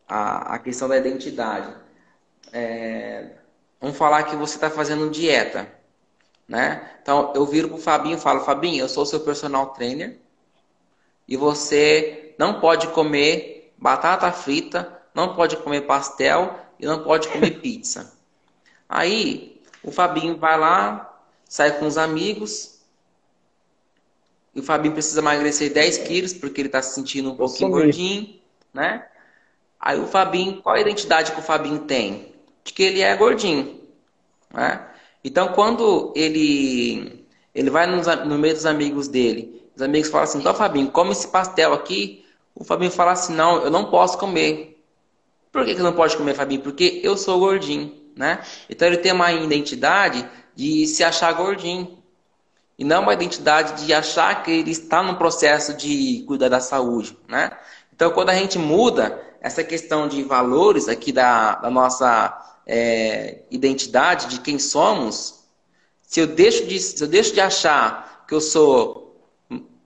a, 0.06 0.56
a, 0.56 0.58
questão 0.58 0.88
da 0.90 0.98
identidade. 0.98 1.74
É, 2.52 3.38
vamos 3.80 3.96
falar 3.96 4.24
que 4.24 4.36
você 4.36 4.56
está 4.56 4.68
fazendo 4.68 5.08
dieta, 5.08 5.72
né? 6.46 6.98
Então 7.00 7.32
eu 7.34 7.46
viro 7.46 7.70
pro 7.70 7.78
Fabinho 7.78 8.18
e 8.18 8.20
falo, 8.20 8.44
Fabinho, 8.44 8.84
eu 8.84 8.90
sou 8.90 9.06
seu 9.06 9.20
personal 9.20 9.68
trainer 9.68 10.20
e 11.26 11.34
você 11.34 12.34
não 12.38 12.60
pode 12.60 12.88
comer 12.88 13.72
batata 13.78 14.30
frita, 14.32 15.00
não 15.14 15.34
pode 15.34 15.56
comer 15.56 15.86
pastel 15.86 16.60
e 16.78 16.84
não 16.84 17.02
pode 17.02 17.28
comer 17.28 17.52
pizza. 17.62 18.12
Aí 18.86 19.62
o 19.82 19.90
Fabinho 19.90 20.36
vai 20.36 20.58
lá, 20.58 21.15
sai 21.48 21.78
com 21.78 21.86
os 21.86 21.96
amigos. 21.96 22.76
E 24.54 24.60
o 24.60 24.62
Fabinho 24.62 24.94
precisa 24.94 25.20
emagrecer 25.20 25.72
10 25.72 25.98
quilos 25.98 26.32
porque 26.32 26.60
ele 26.60 26.68
está 26.68 26.80
se 26.80 26.94
sentindo 26.94 27.32
um 27.32 27.36
pouquinho 27.36 27.70
gordinho, 27.70 28.40
né? 28.72 29.06
Aí 29.78 30.00
o 30.00 30.06
Fabinho, 30.06 30.62
qual 30.62 30.74
a 30.74 30.80
identidade 30.80 31.32
que 31.32 31.38
o 31.38 31.42
Fabinho 31.42 31.80
tem? 31.80 32.34
De 32.64 32.72
que 32.72 32.82
ele 32.82 33.00
é 33.00 33.14
gordinho, 33.16 33.80
né? 34.52 34.86
Então 35.22 35.48
quando 35.48 36.12
ele 36.16 37.24
ele 37.54 37.70
vai 37.70 37.86
no, 37.86 38.02
no 38.26 38.38
meio 38.38 38.54
dos 38.54 38.66
amigos 38.66 39.08
dele, 39.08 39.62
os 39.74 39.82
amigos 39.82 40.10
falam 40.10 40.24
assim: 40.24 40.38
"Então, 40.38 40.54
Fabinho, 40.54 40.90
come 40.90 41.12
esse 41.12 41.28
pastel 41.28 41.72
aqui". 41.72 42.24
O 42.54 42.64
Fabinho 42.64 42.90
fala 42.90 43.12
assim: 43.12 43.34
"Não, 43.34 43.62
eu 43.62 43.70
não 43.70 43.90
posso 43.90 44.18
comer". 44.18 44.82
Por 45.52 45.64
que, 45.64 45.74
que 45.74 45.82
não 45.82 45.92
pode 45.92 46.16
comer, 46.16 46.34
Fabinho? 46.34 46.62
Porque 46.62 47.00
eu 47.02 47.16
sou 47.16 47.38
gordinho, 47.38 47.94
né? 48.16 48.42
Então 48.68 48.88
ele 48.88 48.98
tem 48.98 49.12
uma 49.12 49.32
identidade 49.32 50.26
de 50.56 50.86
se 50.86 51.04
achar 51.04 51.32
gordinho. 51.34 51.98
E 52.78 52.84
não 52.84 53.02
uma 53.02 53.14
identidade 53.14 53.84
de 53.84 53.94
achar 53.94 54.42
que 54.42 54.50
ele 54.50 54.70
está 54.70 55.02
no 55.02 55.16
processo 55.16 55.74
de 55.74 56.24
cuidar 56.26 56.48
da 56.48 56.60
saúde, 56.60 57.16
né? 57.28 57.56
Então, 57.94 58.10
quando 58.10 58.30
a 58.30 58.34
gente 58.34 58.58
muda 58.58 59.22
essa 59.40 59.62
questão 59.62 60.08
de 60.08 60.22
valores 60.22 60.88
aqui 60.88 61.12
da, 61.12 61.54
da 61.54 61.70
nossa 61.70 62.58
é, 62.66 63.42
identidade, 63.50 64.26
de 64.26 64.40
quem 64.40 64.58
somos, 64.58 65.44
se 66.02 66.20
eu, 66.20 66.26
deixo 66.26 66.66
de, 66.66 66.78
se 66.78 67.02
eu 67.02 67.08
deixo 67.08 67.32
de 67.32 67.40
achar 67.40 68.24
que 68.28 68.34
eu 68.34 68.40
sou 68.40 69.16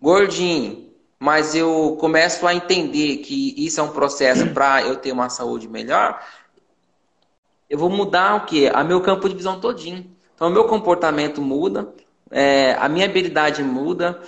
gordinho, 0.00 0.90
mas 1.18 1.54
eu 1.54 1.96
começo 2.00 2.46
a 2.46 2.54
entender 2.54 3.18
que 3.18 3.54
isso 3.56 3.78
é 3.78 3.82
um 3.82 3.92
processo 3.92 4.48
para 4.48 4.82
eu 4.82 4.96
ter 4.96 5.12
uma 5.12 5.28
saúde 5.28 5.68
melhor, 5.68 6.20
eu 7.68 7.78
vou 7.78 7.90
mudar 7.90 8.34
o 8.36 8.46
que? 8.46 8.66
A 8.68 8.82
meu 8.82 9.00
campo 9.00 9.28
de 9.28 9.36
visão 9.36 9.60
todinho. 9.60 10.10
Então, 10.40 10.48
o 10.48 10.52
meu 10.52 10.64
comportamento 10.64 11.42
muda, 11.42 11.92
é, 12.30 12.72
a 12.80 12.88
minha 12.88 13.04
habilidade 13.04 13.62
muda, 13.62 14.22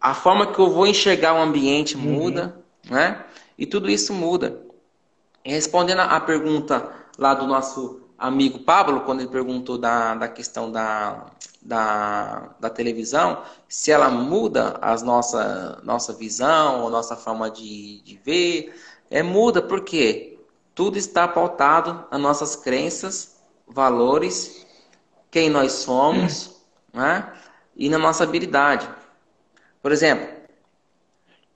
a 0.00 0.14
forma 0.14 0.46
que 0.46 0.58
eu 0.58 0.70
vou 0.70 0.86
enxergar 0.86 1.34
o 1.34 1.42
ambiente 1.42 1.94
uhum. 1.94 2.04
muda, 2.04 2.56
uhum. 2.88 2.96
né? 2.96 3.22
E 3.58 3.66
tudo 3.66 3.90
isso 3.90 4.14
muda. 4.14 4.58
E 5.44 5.52
respondendo 5.52 6.00
a 6.00 6.18
pergunta 6.20 6.90
lá 7.18 7.34
do 7.34 7.46
nosso 7.46 8.00
amigo 8.16 8.60
Pablo, 8.60 9.02
quando 9.02 9.20
ele 9.20 9.28
perguntou 9.28 9.76
da, 9.76 10.14
da 10.14 10.26
questão 10.26 10.72
da, 10.72 11.26
da, 11.60 12.54
da 12.58 12.70
televisão, 12.70 13.42
se 13.68 13.92
ela 13.92 14.08
muda 14.08 14.78
as 14.80 15.02
nossa, 15.02 15.78
nossa 15.82 16.14
visão, 16.14 16.86
a 16.86 16.90
nossa 16.90 17.14
forma 17.14 17.50
de, 17.50 18.00
de 18.00 18.18
ver, 18.24 18.74
é 19.10 19.22
muda 19.22 19.60
porque 19.60 20.38
tudo 20.74 20.96
está 20.96 21.28
pautado 21.28 22.06
nas 22.10 22.20
nossas 22.22 22.56
crenças, 22.56 23.36
valores 23.68 24.61
quem 25.32 25.48
nós 25.50 25.72
somos 25.72 26.62
né? 26.94 27.32
e 27.74 27.88
na 27.88 27.98
nossa 27.98 28.22
habilidade. 28.22 28.88
Por 29.80 29.90
exemplo, 29.90 30.28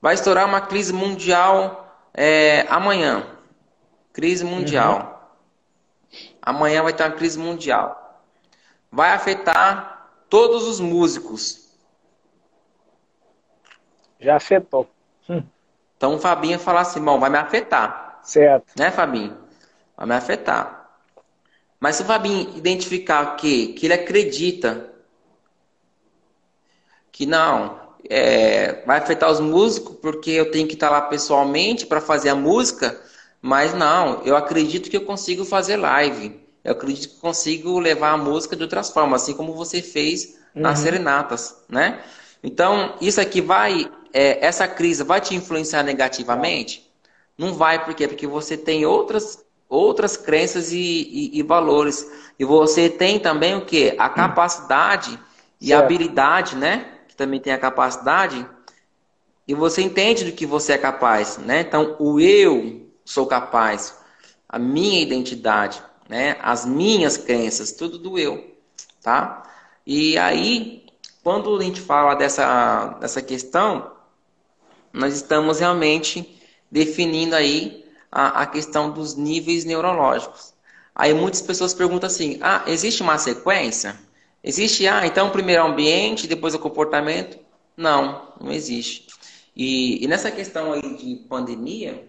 vai 0.00 0.14
estourar 0.14 0.46
uma 0.46 0.62
crise 0.62 0.92
mundial 0.92 1.96
é, 2.12 2.66
amanhã. 2.68 3.24
Crise 4.12 4.44
mundial. 4.44 5.38
Uhum. 6.10 6.18
Amanhã 6.40 6.82
vai 6.82 6.92
ter 6.92 7.04
uma 7.04 7.14
crise 7.14 7.38
mundial. 7.38 8.24
Vai 8.90 9.10
afetar 9.10 10.10
todos 10.30 10.66
os 10.66 10.80
músicos. 10.80 11.68
Já 14.18 14.36
afetou. 14.36 14.88
Hum. 15.28 15.42
Então 15.96 16.14
o 16.14 16.18
Fabinho 16.18 16.58
falar 16.58 16.80
assim, 16.80 17.04
bom, 17.04 17.20
vai 17.20 17.28
me 17.28 17.36
afetar. 17.36 18.20
Certo. 18.22 18.72
Né, 18.78 18.90
Fabinho? 18.90 19.36
Vai 19.96 20.06
me 20.06 20.14
afetar. 20.14 20.75
Mas 21.78 21.96
se 21.96 22.02
o 22.02 22.06
Fabinho 22.06 22.56
identificar 22.56 23.36
que, 23.36 23.68
que 23.68 23.86
ele 23.86 23.94
acredita 23.94 24.92
que 27.12 27.26
não, 27.26 27.80
é, 28.08 28.84
vai 28.86 28.98
afetar 28.98 29.30
os 29.30 29.40
músicos 29.40 29.96
porque 30.00 30.30
eu 30.30 30.50
tenho 30.50 30.66
que 30.68 30.74
estar 30.74 30.90
lá 30.90 31.02
pessoalmente 31.02 31.86
para 31.86 32.00
fazer 32.00 32.30
a 32.30 32.34
música, 32.34 33.00
mas 33.40 33.74
não, 33.74 34.22
eu 34.24 34.36
acredito 34.36 34.90
que 34.90 34.96
eu 34.96 35.04
consigo 35.04 35.44
fazer 35.44 35.76
live. 35.76 36.40
eu 36.64 36.72
acredito 36.72 37.14
que 37.14 37.20
consigo 37.20 37.78
levar 37.78 38.10
a 38.10 38.16
música 38.16 38.56
de 38.56 38.62
outras 38.62 38.90
formas, 38.90 39.22
assim 39.22 39.34
como 39.34 39.54
você 39.54 39.80
fez 39.80 40.36
nas 40.54 40.78
uhum. 40.78 40.84
serenatas, 40.84 41.56
né? 41.68 42.02
Então, 42.42 42.94
isso 43.00 43.20
aqui 43.20 43.40
vai, 43.40 43.90
é, 44.12 44.44
essa 44.44 44.66
crise 44.66 45.02
vai 45.02 45.20
te 45.20 45.34
influenciar 45.34 45.82
negativamente? 45.82 46.90
Não 47.36 47.54
vai, 47.54 47.84
por 47.84 47.94
quê? 47.94 48.08
Porque 48.08 48.26
você 48.26 48.56
tem 48.56 48.86
outras, 48.86 49.44
outras 49.68 50.16
crenças 50.16 50.72
e, 50.72 50.78
e, 50.78 51.38
e 51.38 51.42
valores. 51.42 52.10
E 52.38 52.44
você 52.44 52.88
tem 52.88 53.18
também 53.18 53.54
o 53.54 53.64
quê? 53.64 53.94
A 53.98 54.08
capacidade 54.08 55.18
e 55.60 55.72
a 55.72 55.78
habilidade, 55.78 56.56
né? 56.56 56.98
Que 57.08 57.16
também 57.16 57.40
tem 57.40 57.52
a 57.52 57.58
capacidade. 57.58 58.46
E 59.48 59.54
você 59.54 59.82
entende 59.82 60.24
do 60.24 60.32
que 60.32 60.44
você 60.44 60.72
é 60.72 60.78
capaz, 60.78 61.38
né? 61.38 61.60
Então, 61.60 61.96
o 61.98 62.20
eu 62.20 62.90
sou 63.04 63.26
capaz, 63.26 63.96
a 64.48 64.58
minha 64.58 65.00
identidade, 65.00 65.82
né? 66.08 66.36
As 66.42 66.66
minhas 66.66 67.16
crenças, 67.16 67.72
tudo 67.72 67.98
do 67.98 68.18
eu, 68.18 68.56
tá? 69.02 69.42
E 69.86 70.18
aí, 70.18 70.84
quando 71.22 71.56
a 71.56 71.62
gente 71.62 71.80
fala 71.80 72.14
dessa, 72.14 72.98
dessa 73.00 73.22
questão, 73.22 73.92
nós 74.92 75.14
estamos 75.14 75.60
realmente 75.60 76.38
definindo 76.70 77.36
aí 77.36 77.85
a, 78.16 78.42
a 78.42 78.46
questão 78.46 78.90
dos 78.90 79.14
níveis 79.14 79.66
neurológicos. 79.66 80.54
Aí 80.94 81.12
muitas 81.12 81.42
pessoas 81.42 81.74
perguntam 81.74 82.06
assim: 82.06 82.38
ah, 82.40 82.62
existe 82.66 83.02
uma 83.02 83.18
sequência? 83.18 83.94
Existe, 84.42 84.88
ah, 84.88 85.06
então 85.06 85.28
primeiro 85.28 85.62
o 85.62 85.66
ambiente, 85.66 86.26
depois 86.26 86.54
o 86.54 86.58
comportamento? 86.58 87.38
Não, 87.76 88.32
não 88.40 88.50
existe. 88.50 89.06
E, 89.54 90.02
e 90.02 90.08
nessa 90.08 90.30
questão 90.30 90.72
aí 90.72 90.96
de 90.96 91.16
pandemia, 91.28 92.08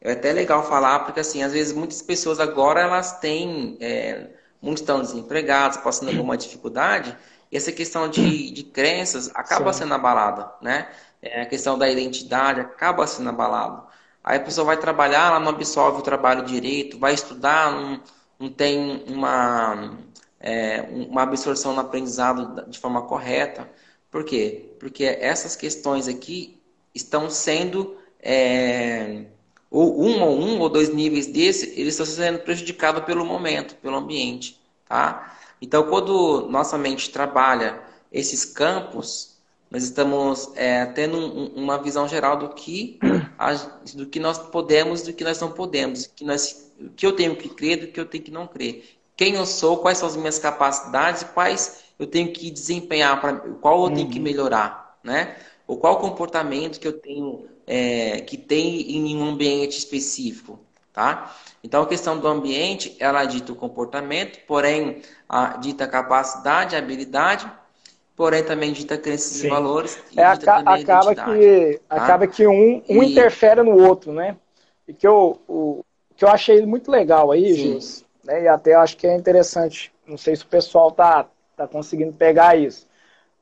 é 0.00 0.12
até 0.12 0.32
legal 0.32 0.66
falar, 0.66 1.00
porque 1.00 1.20
assim, 1.20 1.44
às 1.44 1.52
vezes 1.52 1.72
muitas 1.72 2.02
pessoas 2.02 2.40
agora 2.40 2.80
elas 2.80 3.20
têm, 3.20 3.76
é, 3.80 4.30
muitos 4.60 4.80
estão 4.80 5.00
desempregados, 5.00 5.78
passando 5.78 6.08
alguma 6.08 6.36
dificuldade, 6.36 7.16
e 7.52 7.56
essa 7.56 7.70
questão 7.70 8.08
de, 8.08 8.50
de 8.50 8.64
crenças 8.64 9.30
acaba 9.32 9.72
Sim. 9.72 9.80
sendo 9.80 9.94
abalada, 9.94 10.50
né? 10.60 10.88
É, 11.22 11.42
a 11.42 11.46
questão 11.46 11.78
da 11.78 11.88
identidade 11.88 12.60
acaba 12.60 13.06
sendo 13.06 13.28
abalada. 13.28 13.84
Aí 14.26 14.38
a 14.38 14.42
pessoa 14.42 14.64
vai 14.64 14.76
trabalhar, 14.76 15.28
ela 15.28 15.38
não 15.38 15.50
absorve 15.50 16.00
o 16.00 16.02
trabalho 16.02 16.44
direito, 16.44 16.98
vai 16.98 17.14
estudar, 17.14 17.70
não, 17.70 18.02
não 18.40 18.50
tem 18.50 19.04
uma, 19.06 19.96
é, 20.40 20.82
uma 20.90 21.22
absorção 21.22 21.72
no 21.74 21.80
aprendizado 21.80 22.68
de 22.68 22.76
forma 22.76 23.02
correta. 23.02 23.70
Por 24.10 24.24
quê? 24.24 24.74
Porque 24.80 25.04
essas 25.04 25.54
questões 25.54 26.08
aqui 26.08 26.60
estão 26.92 27.30
sendo 27.30 27.96
é, 28.20 29.26
ou 29.70 30.02
um 30.02 30.20
ou 30.20 30.36
um 30.40 30.58
ou 30.58 30.68
dois 30.68 30.92
níveis 30.92 31.28
desse, 31.28 31.78
eles 31.80 31.94
estão 31.94 32.06
sendo 32.06 32.40
prejudicados 32.40 33.04
pelo 33.04 33.24
momento, 33.24 33.76
pelo 33.76 33.96
ambiente, 33.96 34.60
tá? 34.88 35.36
Então, 35.62 35.88
quando 35.88 36.48
nossa 36.48 36.76
mente 36.76 37.10
trabalha 37.10 37.80
esses 38.10 38.44
campos, 38.44 39.35
nós 39.70 39.82
estamos 39.82 40.50
é, 40.54 40.86
tendo 40.86 41.18
um, 41.18 41.46
uma 41.56 41.78
visão 41.78 42.06
geral 42.08 42.38
do 42.38 42.50
que, 42.50 42.98
a, 43.38 43.52
do 43.94 44.06
que 44.06 44.20
nós 44.20 44.38
podemos, 44.38 45.02
do 45.02 45.12
que 45.12 45.24
nós 45.24 45.40
não 45.40 45.50
podemos, 45.50 46.06
que 46.06 46.24
nós, 46.24 46.72
o 46.80 46.90
que 46.90 47.06
eu 47.06 47.12
tenho 47.12 47.36
que 47.36 47.48
crer, 47.48 47.80
do 47.80 47.86
que 47.88 47.98
eu 47.98 48.06
tenho 48.06 48.24
que 48.24 48.30
não 48.30 48.46
crer. 48.46 48.84
Quem 49.16 49.34
eu 49.34 49.46
sou, 49.46 49.78
quais 49.78 49.98
são 49.98 50.08
as 50.08 50.16
minhas 50.16 50.38
capacidades, 50.38 51.24
quais 51.24 51.84
eu 51.98 52.06
tenho 52.06 52.32
que 52.32 52.50
desempenhar, 52.50 53.20
pra, 53.20 53.32
qual 53.34 53.84
eu 53.84 53.94
tenho 53.94 54.08
que 54.08 54.18
uhum. 54.18 54.24
melhorar, 54.24 54.98
né? 55.02 55.36
Ou 55.66 55.78
qual 55.78 55.98
comportamento 55.98 56.78
que 56.78 56.86
eu 56.86 56.92
tenho 56.92 57.46
é, 57.66 58.20
que 58.20 58.36
tem 58.36 58.92
em 58.92 59.16
um 59.16 59.28
ambiente 59.28 59.76
específico, 59.78 60.60
tá? 60.92 61.34
Então, 61.64 61.82
a 61.82 61.86
questão 61.86 62.18
do 62.18 62.28
ambiente, 62.28 62.94
ela 63.00 63.24
dita 63.24 63.52
o 63.52 63.56
comportamento, 63.56 64.38
porém, 64.46 65.02
a, 65.28 65.56
dita 65.56 65.84
a 65.84 65.88
capacidade, 65.88 66.76
a 66.76 66.78
habilidade, 66.78 67.50
porém 68.16 68.42
também 68.42 68.72
dita 68.72 68.96
crenças 68.96 69.32
Sim. 69.32 69.46
e 69.46 69.50
valores. 69.50 70.02
E 70.10 70.18
é, 70.18 70.24
aca 70.24 70.56
acaba, 70.58 71.14
que, 71.14 71.80
tá? 71.86 71.96
acaba 71.96 72.26
que 72.26 72.46
um, 72.46 72.82
um 72.88 73.02
e... 73.02 73.12
interfere 73.12 73.62
no 73.62 73.78
outro, 73.78 74.12
né? 74.12 74.36
E 74.88 74.94
que 74.94 75.06
eu, 75.06 75.38
o, 75.46 75.84
que 76.16 76.24
eu 76.24 76.28
achei 76.28 76.64
muito 76.64 76.90
legal 76.90 77.30
aí, 77.30 77.54
Jus, 77.54 78.04
né? 78.24 78.44
e 78.44 78.48
até 78.48 78.74
acho 78.74 78.96
que 78.96 79.06
é 79.06 79.14
interessante, 79.14 79.92
não 80.06 80.16
sei 80.16 80.34
se 80.34 80.44
o 80.44 80.48
pessoal 80.48 80.90
tá, 80.90 81.28
tá 81.56 81.68
conseguindo 81.68 82.12
pegar 82.12 82.56
isso, 82.56 82.86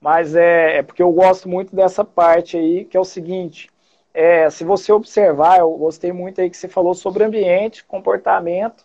mas 0.00 0.34
é, 0.34 0.78
é 0.78 0.82
porque 0.82 1.02
eu 1.02 1.12
gosto 1.12 1.48
muito 1.48 1.74
dessa 1.74 2.04
parte 2.04 2.56
aí, 2.56 2.84
que 2.84 2.96
é 2.96 3.00
o 3.00 3.04
seguinte, 3.04 3.70
é, 4.12 4.48
se 4.50 4.64
você 4.64 4.92
observar, 4.92 5.58
eu 5.58 5.70
gostei 5.72 6.12
muito 6.12 6.40
aí 6.40 6.50
que 6.50 6.56
você 6.56 6.68
falou 6.68 6.94
sobre 6.94 7.24
ambiente, 7.24 7.84
comportamento, 7.84 8.84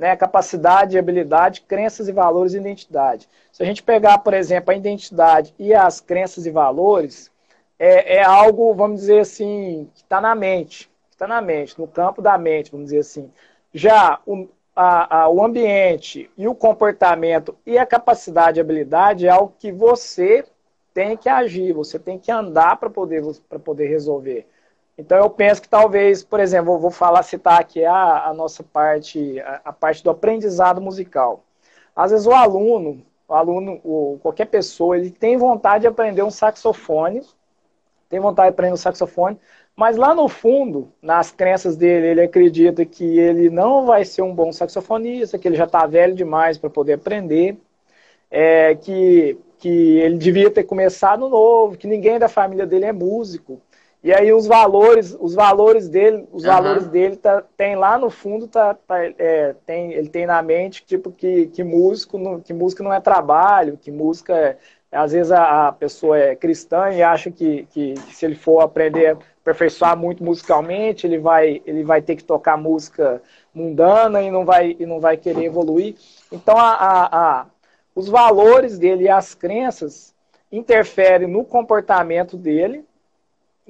né, 0.00 0.16
capacidade, 0.16 0.98
habilidade, 0.98 1.60
crenças 1.60 2.08
e 2.08 2.12
valores 2.12 2.54
e 2.54 2.56
identidade. 2.56 3.28
Se 3.52 3.62
a 3.62 3.66
gente 3.66 3.82
pegar, 3.82 4.16
por 4.16 4.32
exemplo, 4.32 4.72
a 4.72 4.74
identidade 4.74 5.54
e 5.58 5.74
as 5.74 6.00
crenças 6.00 6.46
e 6.46 6.50
valores, 6.50 7.30
é, 7.78 8.16
é 8.16 8.24
algo, 8.24 8.72
vamos 8.72 9.00
dizer 9.00 9.20
assim, 9.20 9.90
que 9.94 10.00
está 10.00 10.18
na 10.18 10.34
mente, 10.34 10.90
está 11.10 11.26
na 11.26 11.42
mente, 11.42 11.78
no 11.78 11.86
campo 11.86 12.22
da 12.22 12.38
mente, 12.38 12.70
vamos 12.70 12.86
dizer 12.86 13.00
assim. 13.00 13.30
Já 13.74 14.18
o, 14.24 14.48
a, 14.74 15.24
a, 15.24 15.28
o 15.28 15.44
ambiente 15.44 16.30
e 16.34 16.48
o 16.48 16.54
comportamento 16.54 17.54
e 17.66 17.76
a 17.76 17.84
capacidade 17.84 18.58
e 18.58 18.62
habilidade 18.62 19.26
é 19.26 19.30
algo 19.30 19.52
que 19.58 19.70
você 19.70 20.46
tem 20.94 21.14
que 21.14 21.28
agir, 21.28 21.74
você 21.74 21.98
tem 21.98 22.18
que 22.18 22.32
andar 22.32 22.78
para 22.78 22.88
poder, 22.88 23.22
poder 23.62 23.88
resolver. 23.88 24.46
Então 25.00 25.16
eu 25.16 25.30
penso 25.30 25.62
que 25.62 25.68
talvez, 25.68 26.22
por 26.22 26.38
exemplo, 26.40 26.78
vou 26.78 26.90
falar, 26.90 27.22
citar 27.22 27.58
aqui 27.58 27.82
a, 27.84 28.26
a 28.26 28.34
nossa 28.34 28.62
parte, 28.62 29.40
a, 29.40 29.60
a, 29.64 29.72
parte 29.72 30.04
do 30.04 30.10
aprendizado 30.10 30.78
musical. 30.78 31.42
Às 31.96 32.10
vezes 32.10 32.26
o 32.26 32.32
aluno, 32.32 33.02
o 33.26 33.32
aluno, 33.32 33.80
o, 33.82 34.18
qualquer 34.22 34.46
pessoa, 34.46 34.98
ele 34.98 35.10
tem 35.10 35.38
vontade 35.38 35.82
de 35.82 35.86
aprender 35.86 36.22
um 36.22 36.30
saxofone, 36.30 37.22
tem 38.10 38.20
vontade 38.20 38.48
de 38.48 38.52
aprender 38.52 38.74
um 38.74 38.76
saxofone, 38.76 39.38
mas 39.74 39.96
lá 39.96 40.14
no 40.14 40.28
fundo, 40.28 40.92
nas 41.00 41.30
crenças 41.30 41.76
dele, 41.76 42.08
ele 42.08 42.22
acredita 42.22 42.84
que 42.84 43.18
ele 43.18 43.48
não 43.48 43.86
vai 43.86 44.04
ser 44.04 44.20
um 44.20 44.34
bom 44.34 44.52
saxofonista, 44.52 45.38
que 45.38 45.48
ele 45.48 45.56
já 45.56 45.64
está 45.64 45.86
velho 45.86 46.14
demais 46.14 46.58
para 46.58 46.68
poder 46.68 46.94
aprender, 46.94 47.56
é, 48.30 48.74
que, 48.74 49.38
que 49.58 49.98
ele 49.98 50.18
devia 50.18 50.50
ter 50.50 50.64
começado 50.64 51.26
novo, 51.26 51.78
que 51.78 51.86
ninguém 51.86 52.18
da 52.18 52.28
família 52.28 52.66
dele 52.66 52.84
é 52.84 52.92
músico. 52.92 53.62
E 54.02 54.14
aí 54.14 54.32
os 54.32 54.46
valores, 54.46 55.14
os 55.20 55.34
valores 55.34 55.88
dele, 55.88 56.26
os 56.32 56.44
uhum. 56.44 56.50
valores 56.50 56.86
dele 56.86 57.16
tá, 57.16 57.42
tem 57.54 57.76
lá 57.76 57.98
no 57.98 58.08
fundo, 58.08 58.48
tá, 58.48 58.72
tá 58.74 59.04
é, 59.04 59.54
tem, 59.66 59.92
ele 59.92 60.08
tem 60.08 60.24
na 60.24 60.40
mente 60.40 60.82
tipo 60.84 61.12
que, 61.12 61.48
que 61.48 61.62
músico, 61.62 62.16
não, 62.16 62.40
que 62.40 62.54
música 62.54 62.82
não 62.82 62.92
é 62.92 63.00
trabalho, 63.00 63.76
que 63.76 63.90
música 63.90 64.34
é, 64.34 64.56
às 64.90 65.12
vezes 65.12 65.30
a, 65.30 65.68
a, 65.68 65.72
pessoa 65.72 66.18
é 66.18 66.34
cristã 66.34 66.88
e 66.90 67.02
acha 67.02 67.30
que, 67.30 67.66
que, 67.70 67.92
que, 67.92 68.14
se 68.14 68.24
ele 68.24 68.34
for 68.34 68.60
aprender 68.60 69.06
a 69.08 69.18
aperfeiçoar 69.42 69.96
muito 69.96 70.24
musicalmente, 70.24 71.06
ele 71.06 71.18
vai, 71.18 71.60
ele 71.66 71.84
vai 71.84 72.00
ter 72.00 72.16
que 72.16 72.24
tocar 72.24 72.56
música 72.56 73.22
mundana 73.54 74.22
e 74.22 74.30
não 74.30 74.44
vai, 74.44 74.76
e 74.78 74.86
não 74.86 74.98
vai 74.98 75.16
querer 75.16 75.44
evoluir. 75.44 75.94
Então 76.32 76.56
a, 76.56 76.72
a, 76.72 77.40
a 77.40 77.46
os 77.94 78.08
valores 78.08 78.78
dele 78.78 79.04
e 79.04 79.08
as 79.10 79.34
crenças 79.34 80.14
interferem 80.50 81.28
no 81.28 81.44
comportamento 81.44 82.36
dele 82.36 82.84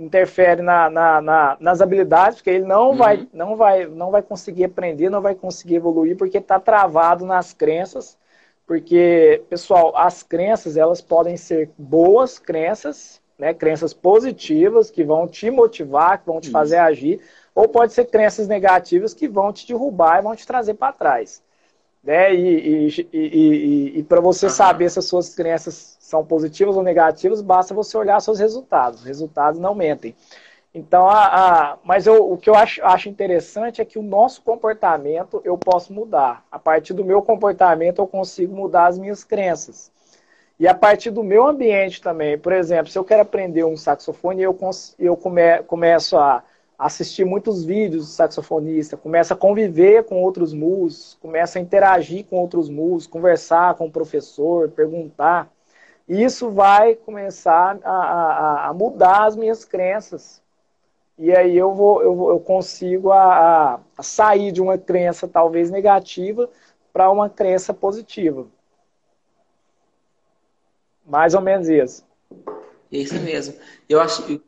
interfere 0.01 0.63
na, 0.63 0.89
na, 0.89 1.21
na, 1.21 1.57
nas 1.61 1.81
habilidades, 1.81 2.39
porque 2.39 2.51
ele 2.51 2.65
não, 2.65 2.91
uhum. 2.91 2.97
vai, 2.97 3.29
não, 3.33 3.57
vai, 3.57 3.87
não 3.87 4.11
vai 4.11 4.23
conseguir 4.23 4.65
aprender, 4.65 5.11
não 5.11 5.21
vai 5.21 5.35
conseguir 5.35 5.77
evoluir, 5.77 6.17
porque 6.17 6.39
está 6.39 6.59
travado 6.59 7.27
nas 7.27 7.53
crenças. 7.53 8.19
Porque, 8.67 9.43
pessoal, 9.51 9.93
as 9.97 10.23
crenças 10.23 10.77
elas 10.77 11.01
podem 11.01 11.37
ser 11.37 11.71
boas 11.77 12.39
crenças, 12.39 13.21
né, 13.39 13.53
crenças 13.53 13.93
positivas 13.93 14.91
que 14.91 15.03
vão 15.03 15.27
te 15.27 15.51
motivar, 15.51 16.19
que 16.19 16.27
vão 16.27 16.41
te 16.41 16.45
Isso. 16.45 16.53
fazer 16.53 16.77
agir, 16.77 17.21
ou 17.55 17.69
pode 17.69 17.93
ser 17.93 18.07
crenças 18.07 18.47
negativas 18.47 19.13
que 19.13 19.27
vão 19.27 19.53
te 19.53 19.67
derrubar 19.67 20.19
e 20.19 20.23
vão 20.23 20.37
te 20.37 20.47
trazer 20.47 20.75
para 20.75 20.93
trás. 20.93 21.43
Né? 22.03 22.35
E, 22.35 22.87
e, 22.87 23.09
e, 23.13 23.19
e, 23.19 23.99
e 23.99 24.03
para 24.05 24.21
você 24.21 24.47
uhum. 24.47 24.53
saber 24.53 24.91
se 24.91 24.99
as 24.99 25.05
suas 25.05 25.35
crenças 25.35 25.97
são 26.11 26.25
positivos 26.25 26.77
ou 26.77 26.83
negativos, 26.83 27.41
basta 27.41 27.73
você 27.73 27.97
olhar 27.97 28.21
seus 28.21 28.41
resultados. 28.41 29.01
Os 29.01 29.07
resultados 29.07 29.61
não 29.61 29.77
mentem. 29.77 30.15
Então, 30.75 31.09
a, 31.09 31.25
a, 31.25 31.79
mas 31.85 32.07
eu, 32.07 32.33
o 32.33 32.37
que 32.37 32.51
eu 32.51 32.55
acho, 32.57 32.85
acho 32.85 33.09
interessante 33.09 33.81
é 33.81 33.85
que 33.85 33.99
o 33.99 34.03
nosso 34.03 34.43
comportamento 34.43 35.41
eu 35.45 35.57
posso 35.57 35.93
mudar. 35.93 36.45
A 36.51 36.59
partir 36.59 36.95
do 36.95 37.05
meu 37.05 37.23
comportamento 37.23 38.01
eu 38.01 38.09
consigo 38.09 38.55
mudar 38.55 38.87
as 38.87 38.99
minhas 38.99 39.23
crenças. 39.23 39.93
E 40.59 40.67
a 40.67 40.75
partir 40.75 41.11
do 41.11 41.23
meu 41.23 41.47
ambiente 41.47 42.03
também. 42.03 42.37
Por 42.37 42.53
exemplo, 42.53 42.91
se 42.91 42.99
eu 42.99 43.05
quero 43.05 43.23
aprender 43.23 43.65
um 43.65 43.77
saxofone, 43.77 44.43
eu, 44.43 44.57
eu 44.99 45.17
come, 45.17 45.63
começo 45.63 46.19
a 46.19 46.43
assistir 46.77 47.25
muitos 47.25 47.65
vídeos 47.65 48.07
do 48.07 48.11
saxofonista, 48.11 48.97
começo 48.97 49.33
a 49.33 49.37
conviver 49.37 50.05
com 50.05 50.21
outros 50.23 50.53
músicos, 50.53 51.17
começo 51.21 51.57
a 51.57 51.61
interagir 51.61 52.25
com 52.25 52.37
outros 52.37 52.69
músicos, 52.69 53.07
conversar 53.07 53.75
com 53.75 53.87
o 53.87 53.91
professor, 53.91 54.71
perguntar 54.71 55.49
isso 56.11 56.51
vai 56.51 56.97
começar 56.97 57.79
a, 57.85 57.91
a, 57.91 58.69
a, 58.69 58.75
mudar 58.75 59.27
as 59.27 59.37
minhas 59.37 59.65
crenças. 59.65 60.43
E 61.17 61.31
aí 61.31 61.57
eu, 61.57 61.73
vou, 61.73 62.03
eu, 62.03 62.31
eu 62.31 62.41
consigo 62.41 63.13
a, 63.13 63.81
a, 63.97 64.03
sair 64.03 64.51
de 64.51 64.61
uma 64.61 64.77
crença 64.77 65.29
talvez 65.29 65.71
negativa 65.71 66.51
para 66.93 67.11
uma 67.11 67.29
crença 67.29 67.73
positiva. 67.73 68.47
Mais 71.07 71.35
ou 71.35 71.41
menos 71.41 71.69
isso. 71.69 72.05
Isso 72.91 73.15
mesmo. 73.21 73.55
Eu 73.89 74.01
acho 74.01 74.41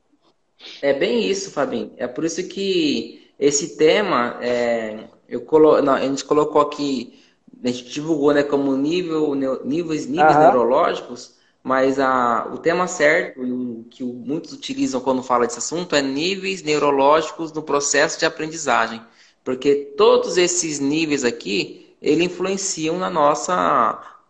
é 0.80 0.92
bem 0.92 1.28
isso, 1.28 1.52
Fabinho. 1.52 1.92
É 1.96 2.08
por 2.08 2.24
isso 2.24 2.42
que 2.48 3.30
esse 3.38 3.76
tema 3.76 4.38
é, 4.42 5.04
eu 5.28 5.42
colo... 5.42 5.80
Não, 5.80 5.94
a 5.94 6.00
gente 6.00 6.24
colocou 6.24 6.60
aqui, 6.60 7.22
a 7.62 7.68
gente 7.68 7.84
divulgou 7.84 8.32
né, 8.32 8.42
como 8.42 8.76
nível, 8.76 9.32
níveis, 9.64 10.06
níveis 10.06 10.34
uhum. 10.34 10.42
neurológicos, 10.42 11.40
mas 11.62 11.98
a, 12.00 12.48
o 12.52 12.58
tema 12.58 12.86
certo, 12.86 13.44
e 13.44 13.52
o 13.52 13.86
que 13.88 14.02
muitos 14.02 14.52
utilizam 14.52 15.00
quando 15.00 15.22
fala 15.22 15.46
desse 15.46 15.58
assunto, 15.58 15.94
é 15.94 16.02
níveis 16.02 16.62
neurológicos 16.62 17.52
no 17.52 17.62
processo 17.62 18.18
de 18.18 18.26
aprendizagem. 18.26 19.00
Porque 19.44 19.92
todos 19.96 20.36
esses 20.36 20.80
níveis 20.80 21.24
aqui, 21.24 21.94
ele 22.00 22.24
influenciam 22.24 22.98
na 22.98 23.08
nossa, 23.10 23.54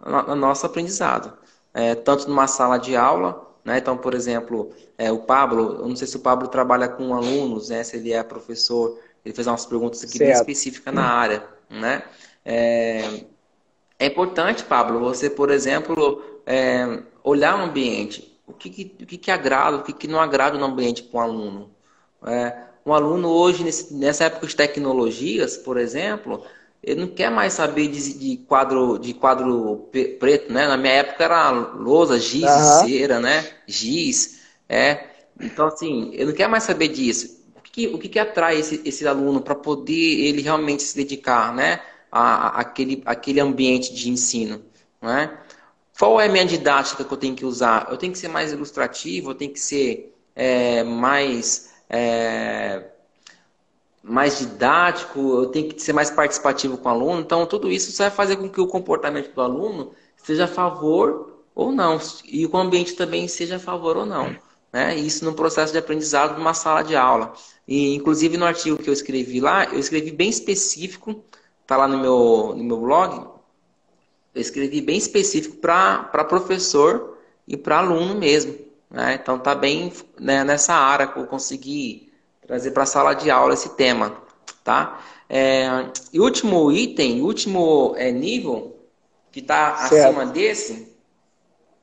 na, 0.05 0.23
na 0.23 0.35
nossa 0.35 0.67
aprendizado. 0.67 1.33
É, 1.73 1.95
tanto 1.95 2.29
numa 2.29 2.47
sala 2.47 2.77
de 2.77 2.95
aula, 2.95 3.51
né? 3.65 3.79
Então, 3.79 3.97
por 3.97 4.15
exemplo, 4.15 4.73
é, 4.99 5.11
o 5.11 5.21
Pablo, 5.21 5.79
eu 5.81 5.89
não 5.89 5.97
sei 5.97 6.07
se 6.07 6.17
o 6.17 6.21
Pablo 6.21 6.49
trabalha 6.49 6.89
com 6.89 7.15
alunos, 7.15 7.69
né? 7.69 7.83
se 7.83 7.97
ele 7.97 8.13
é 8.13 8.23
professor, 8.23 8.99
ele 9.25 9.35
fez 9.35 9.47
umas 9.47 9.65
perguntas 9.65 10.03
aqui 10.03 10.19
certo. 10.19 10.29
bem 10.29 10.33
específicas 10.33 10.93
na 10.93 11.05
área. 11.05 11.45
Né? 11.71 12.03
É, 12.45 13.25
é 13.99 14.07
importante, 14.07 14.65
Pablo, 14.65 15.01
você, 15.01 15.31
por 15.31 15.51
exemplo, 15.51 16.23
é, 16.45 17.03
olhar 17.25 17.59
o 17.59 17.63
ambiente. 17.63 18.39
O 18.47 18.53
que, 18.53 18.69
que, 18.71 18.97
o 19.03 19.07
que, 19.07 19.17
que 19.17 19.31
agrada, 19.31 19.79
o 19.79 19.83
que, 19.83 19.93
que 19.93 20.09
não 20.09 20.21
agrada 20.21 20.59
no 20.59 20.65
ambiente 20.65 21.03
para 21.03 21.21
um 21.21 21.23
aluno. 21.23 21.71
É, 22.27 22.57
um 22.85 22.93
aluno 22.93 23.29
hoje, 23.29 23.63
nesse, 23.63 23.95
nessa 23.95 24.25
época 24.25 24.47
de 24.47 24.57
tecnologias, 24.57 25.57
por 25.57 25.79
exemplo, 25.79 26.45
ele 26.83 27.01
não 27.01 27.09
quer 27.09 27.31
mais 27.31 27.53
saber 27.53 27.89
de, 27.89 28.19
de, 28.19 28.37
quadro 28.39 28.99
de 28.99 29.15
quadro 29.15 29.89
preto, 30.19 30.53
né? 30.53 30.67
Na 30.67 30.77
minha 30.77 30.95
época 30.95 31.25
era 31.25 31.51
lousa, 31.51 32.19
giz, 32.19 32.43
uhum. 32.43 32.87
cera, 32.87 33.21
né? 33.21 33.49
Giz, 33.67 34.41
é. 34.69 35.07
Então, 35.41 35.69
assim, 35.69 36.11
ele 36.13 36.27
não 36.27 36.33
quer 36.33 36.49
mais 36.49 36.65
saber 36.65 36.89
disso. 36.89 37.41
O 37.57 37.61
que, 37.63 37.87
o 37.89 37.99
que, 37.99 38.09
que 38.09 38.19
atrai 38.19 38.59
esse, 38.59 38.83
esse 38.85 39.07
aluno 39.07 39.41
para 39.41 39.55
poder 39.55 39.95
ele 39.95 40.43
realmente 40.43 40.83
se 40.83 40.97
dedicar, 40.97 41.55
né? 41.55 41.81
A, 42.11 42.49
a, 42.49 42.61
aquele, 42.61 43.01
aquele 43.07 43.41
ambiente 43.41 43.95
de 43.95 44.11
ensino, 44.11 44.61
né? 45.01 45.39
Qual 45.99 46.21
é 46.21 46.27
a 46.27 46.29
minha 46.29 46.45
didática 46.45 47.05
que 47.05 47.13
eu 47.13 47.19
tenho 47.19 47.35
que 47.37 47.45
usar? 47.45 47.89
Eu 47.91 47.97
tenho 47.97 48.13
que 48.13 48.19
ser 48.19 48.29
mais 48.29 48.53
ilustrativo, 48.53 49.31
eu 49.31 49.35
tenho 49.35 49.53
que 49.53 49.61
ser 49.61 50.15
é, 50.35 50.83
mais... 50.83 51.71
É, 51.89 52.89
mais 54.03 54.39
didático, 54.39 55.21
eu 55.21 55.47
tenho 55.47 55.69
que 55.69 55.81
ser 55.81 55.93
mais 55.93 56.11
participativo 56.11 56.77
com 56.77 56.89
o 56.89 56.93
aluno. 56.93 57.21
Então, 57.21 57.47
tudo 57.47 57.71
isso 57.71 57.97
vai 57.97 58.11
fazer 58.11 58.37
com 58.37 58.49
que 58.49 58.61
o 58.61 58.67
comportamento 58.67 59.33
do 59.33 59.41
aluno 59.41 59.93
seja 60.17 60.45
a 60.45 60.49
favor 60.49 61.33
ou 61.55 61.71
não, 61.71 62.01
e 62.25 62.47
o 62.47 62.57
ambiente 62.57 62.95
também 62.95 63.29
seja 63.29 63.57
a 63.57 63.61
favor 63.61 63.97
ou 63.97 64.07
não. 64.07 64.35
Né? 64.73 64.97
Isso 64.97 65.25
no 65.25 65.35
processo 65.35 65.73
de 65.73 65.79
aprendizado 65.79 66.39
numa 66.39 66.55
sala 66.55 66.83
de 66.83 66.97
aula. 66.97 67.35
E, 67.69 67.95
inclusive, 67.95 68.37
no 68.37 68.47
artigo 68.47 68.79
que 68.79 68.89
eu 68.89 68.93
escrevi 68.93 69.41
lá, 69.41 69.67
eu 69.67 69.79
escrevi 69.79 70.11
bem 70.11 70.31
específico, 70.31 71.23
está 71.61 71.77
lá 71.77 71.87
no 71.87 71.99
meu, 71.99 72.55
no 72.57 72.65
meu 72.65 72.79
blog, 72.79 73.32
eu 74.35 74.41
escrevi 74.41 74.81
bem 74.81 74.97
específico 74.97 75.57
para 75.57 76.25
professor 76.25 77.19
e 77.47 77.57
para 77.57 77.79
aluno 77.79 78.15
mesmo. 78.15 78.57
Né? 78.91 79.19
Então, 79.21 79.39
tá 79.39 79.55
bem 79.55 79.93
né, 80.19 80.45
nessa 80.45 80.75
área 80.75 81.07
que 81.07 81.19
eu 81.19 81.27
consegui 81.27 82.13
trazer 82.47 82.71
para 82.73 82.83
a 82.83 82.87
sala 82.87 83.15
de 83.15 83.31
aula 83.31 83.55
esse 83.55 83.71
tema, 83.71 84.17
tá? 84.65 85.01
É, 85.29 85.67
e 86.13 86.21
último 86.21 86.71
item, 86.71 87.23
último 87.23 87.95
é, 87.97 88.13
nível 88.13 88.77
que 89.31 89.41
está 89.41 89.75
acima 89.75 90.27
desse 90.27 90.95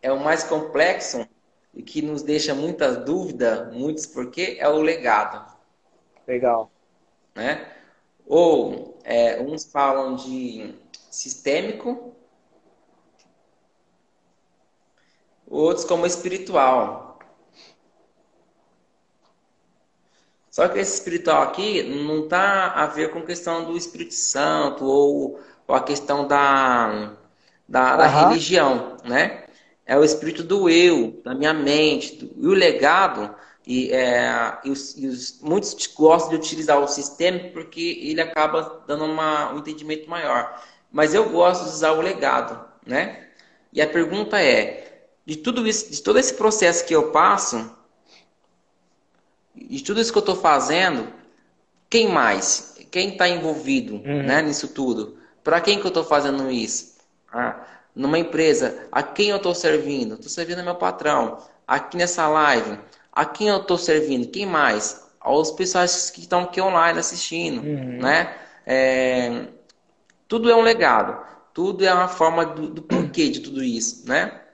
é 0.02 0.12
o 0.12 0.20
mais 0.20 0.44
complexo 0.44 1.28
e 1.74 1.82
que 1.82 2.02
nos 2.02 2.22
deixa 2.22 2.54
muitas 2.54 3.04
dúvidas, 3.04 3.74
muitos 3.74 4.06
porque 4.06 4.58
é 4.60 4.70
o 4.70 4.82
legado. 4.82 5.52
Legal. 6.28 6.70
Né? 7.34 7.68
Ou 8.28 9.00
é, 9.04 9.42
uns 9.42 9.66
falam 9.66 10.16
de 10.16 10.76
sistêmico, 11.10 12.14
outros 15.50 15.86
como 15.86 16.06
espiritual. 16.06 17.20
Só 20.50 20.68
que 20.68 20.80
esse 20.80 20.96
espiritual 20.96 21.44
aqui 21.44 21.84
não 21.84 22.24
está 22.24 22.74
a 22.74 22.88
ver 22.88 23.12
com 23.12 23.22
questão 23.22 23.66
do 23.66 23.78
Espírito 23.78 24.14
Santo 24.14 24.84
ou, 24.84 25.40
ou 25.68 25.76
a 25.76 25.82
questão 25.82 26.28
da, 26.28 27.14
da, 27.68 27.96
da 27.96 28.08
uhum. 28.08 28.30
religião, 28.30 28.98
né? 29.06 29.46
É 29.86 29.98
o 29.98 30.04
espírito 30.04 30.44
do 30.44 30.70
eu, 30.70 31.20
da 31.24 31.34
minha 31.34 31.54
mente. 31.54 32.16
Do, 32.16 32.32
e 32.38 32.48
o 32.48 32.54
legado, 32.54 33.34
e, 33.66 33.92
é, 33.92 34.58
e, 34.64 34.70
os, 34.70 34.98
e 34.98 35.08
os, 35.08 35.40
muitos 35.42 35.76
gostam 35.96 36.32
de 36.32 36.36
utilizar 36.36 36.80
o 36.80 36.88
sistema 36.88 37.40
porque 37.54 38.00
ele 38.02 38.22
acaba 38.22 38.84
dando 38.88 39.06
uma, 39.06 39.54
um 39.54 39.60
entendimento 39.60 40.10
maior. 40.10 40.62
Mas 40.92 41.14
eu 41.14 41.30
gosto 41.30 41.64
de 41.64 41.70
usar 41.70 41.92
o 41.94 42.02
legado, 42.02 42.60
né? 42.86 43.30
E 43.72 43.82
a 43.82 43.88
pergunta 43.88 44.42
é, 44.42 44.79
de 45.30 45.36
tudo 45.36 45.68
isso, 45.68 45.92
de 45.92 46.02
todo 46.02 46.18
esse 46.18 46.34
processo 46.34 46.84
que 46.84 46.96
eu 46.96 47.12
passo, 47.12 47.72
de 49.54 49.84
tudo 49.84 50.02
isso 50.02 50.12
que 50.12 50.18
eu 50.18 50.22
estou 50.22 50.36
fazendo, 50.36 51.08
quem 51.88 52.10
mais? 52.10 52.80
Quem 52.90 53.10
está 53.10 53.30
envolvido 53.30 53.98
uhum. 53.98 54.24
né, 54.24 54.42
nisso 54.42 54.70
tudo? 54.70 55.20
Para 55.44 55.62
quem 55.62 55.80
que 55.80 55.86
eu 55.86 55.90
estou 55.90 56.04
fazendo 56.04 56.50
isso? 56.50 56.98
Ah, 57.32 57.64
numa 57.94 58.18
empresa, 58.18 58.88
a 58.92 59.04
quem 59.04 59.30
eu 59.30 59.38
estou 59.38 59.54
servindo? 59.54 60.16
Estou 60.16 60.30
servindo 60.30 60.58
ao 60.58 60.66
meu 60.66 60.76
patrão. 60.76 61.38
Aqui 61.68 61.96
nessa 61.96 62.28
live, 62.28 62.80
a 63.14 63.24
quem 63.24 63.50
eu 63.50 63.58
estou 63.58 63.78
servindo? 63.78 64.30
Quem 64.30 64.48
mais? 64.48 65.08
Aos 65.20 65.52
pessoas 65.52 66.10
que 66.10 66.22
estão 66.22 66.42
aqui 66.42 66.60
online 66.60 66.98
assistindo, 66.98 67.62
uhum. 67.62 68.00
né? 68.02 68.36
É, 68.66 69.46
tudo 70.28 70.50
é 70.50 70.56
um 70.56 70.62
legado. 70.62 71.24
Tudo 71.54 71.86
é 71.86 71.94
uma 71.94 72.08
forma 72.08 72.48
do, 72.48 72.68
do 72.68 72.82
porquê 72.82 73.30
de 73.30 73.42
tudo 73.42 73.64
isso, 73.64 74.08
né? 74.08 74.49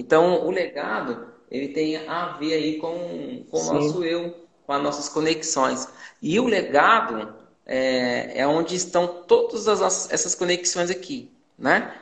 Então, 0.00 0.46
o 0.46 0.50
legado 0.50 1.26
ele 1.50 1.68
tem 1.68 2.08
a 2.08 2.38
ver 2.38 2.54
aí 2.54 2.78
com, 2.78 3.44
com 3.50 3.58
o 3.58 3.72
nosso 3.74 4.02
eu, 4.02 4.34
com 4.66 4.72
as 4.72 4.82
nossas 4.82 5.08
conexões. 5.10 5.86
E 6.22 6.40
o 6.40 6.46
legado 6.46 7.34
é, 7.66 8.40
é 8.40 8.46
onde 8.46 8.74
estão 8.74 9.06
todas 9.26 9.68
as, 9.68 10.10
essas 10.10 10.34
conexões 10.34 10.90
aqui, 10.90 11.30
né? 11.58 11.94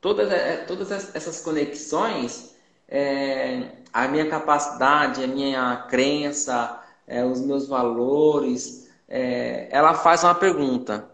Todas, 0.00 0.32
é, 0.32 0.56
todas 0.66 0.90
essas 0.90 1.42
conexões, 1.42 2.54
é, 2.88 3.72
a 3.92 4.08
minha 4.08 4.26
capacidade, 4.30 5.22
a 5.22 5.26
minha 5.26 5.86
crença, 5.90 6.82
é, 7.06 7.22
os 7.22 7.40
meus 7.40 7.68
valores, 7.68 8.88
é, 9.06 9.68
ela 9.70 9.92
faz 9.92 10.24
uma 10.24 10.34
pergunta. 10.34 11.10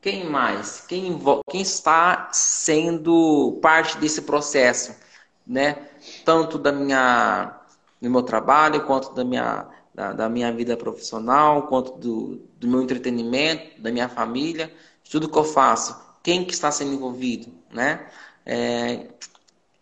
Quem 0.00 0.24
mais? 0.24 0.84
Quem, 0.88 1.20
quem 1.50 1.60
está 1.60 2.30
sendo 2.32 3.58
parte 3.60 3.98
desse 3.98 4.22
processo? 4.22 5.07
Né? 5.48 5.88
tanto 6.24 6.58
da 6.58 6.70
minha, 6.70 7.58
do 8.00 8.10
meu 8.10 8.22
trabalho, 8.22 8.84
quanto 8.84 9.14
da 9.14 9.24
minha, 9.24 9.66
da, 9.94 10.12
da 10.12 10.28
minha 10.28 10.52
vida 10.52 10.76
profissional, 10.76 11.66
quanto 11.66 11.92
do, 11.92 12.36
do 12.58 12.68
meu 12.68 12.82
entretenimento, 12.82 13.80
da 13.80 13.90
minha 13.90 14.08
família, 14.08 14.72
tudo 15.10 15.28
que 15.28 15.38
eu 15.38 15.44
faço, 15.44 15.98
quem 16.22 16.44
que 16.44 16.52
está 16.52 16.70
sendo 16.70 16.92
envolvido, 16.92 17.52
né? 17.72 18.06
É, 18.44 19.06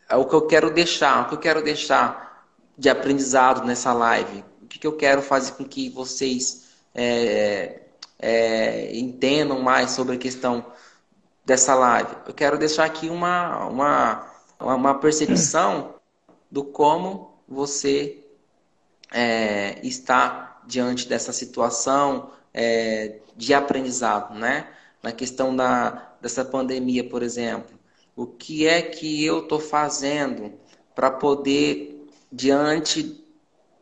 é 0.09 0.17
o 0.17 0.25
que 0.25 0.35
eu 0.35 0.47
quero 0.47 0.71
deixar, 0.71 1.25
o 1.25 1.29
que 1.29 1.35
eu 1.35 1.39
quero 1.39 1.63
deixar 1.63 2.47
de 2.79 2.89
aprendizado 2.89 3.65
nessa 3.65 3.93
live, 3.93 4.45
o 4.63 4.67
que, 4.67 4.79
que 4.79 4.87
eu 4.87 4.97
quero 4.97 5.23
fazer 5.23 5.53
com 5.53 5.65
que 5.65 5.89
vocês 5.89 6.67
é, 6.95 7.81
é, 8.19 8.97
entendam 8.97 9.61
mais 9.61 9.91
sobre 9.93 10.17
a 10.17 10.19
questão 10.19 10.65
dessa 11.45 11.75
live. 11.75 12.11
Eu 12.27 12.35
quero 12.35 12.59
deixar 12.59 12.85
aqui 12.85 13.09
uma, 13.09 13.67
uma, 13.67 14.27
uma 14.59 14.95
percepção 14.99 15.95
do 16.51 16.65
como 16.65 17.35
você 17.47 18.25
é, 19.13 19.79
está 19.87 20.61
diante 20.67 21.09
dessa 21.09 21.33
situação 21.33 22.31
é, 22.53 23.19
de 23.37 23.55
aprendizado, 23.55 24.35
né? 24.35 24.69
Na 25.03 25.13
questão 25.13 25.55
da, 25.55 26.15
dessa 26.21 26.45
pandemia, 26.45 27.09
por 27.09 27.23
exemplo. 27.23 27.77
O 28.17 28.27
que 28.27 28.67
é 28.67 28.81
que 28.81 29.25
eu 29.25 29.41
estou 29.41 29.61
fazendo 29.61 30.55
para 30.95 31.11
poder, 31.11 32.07
diante 32.33 33.26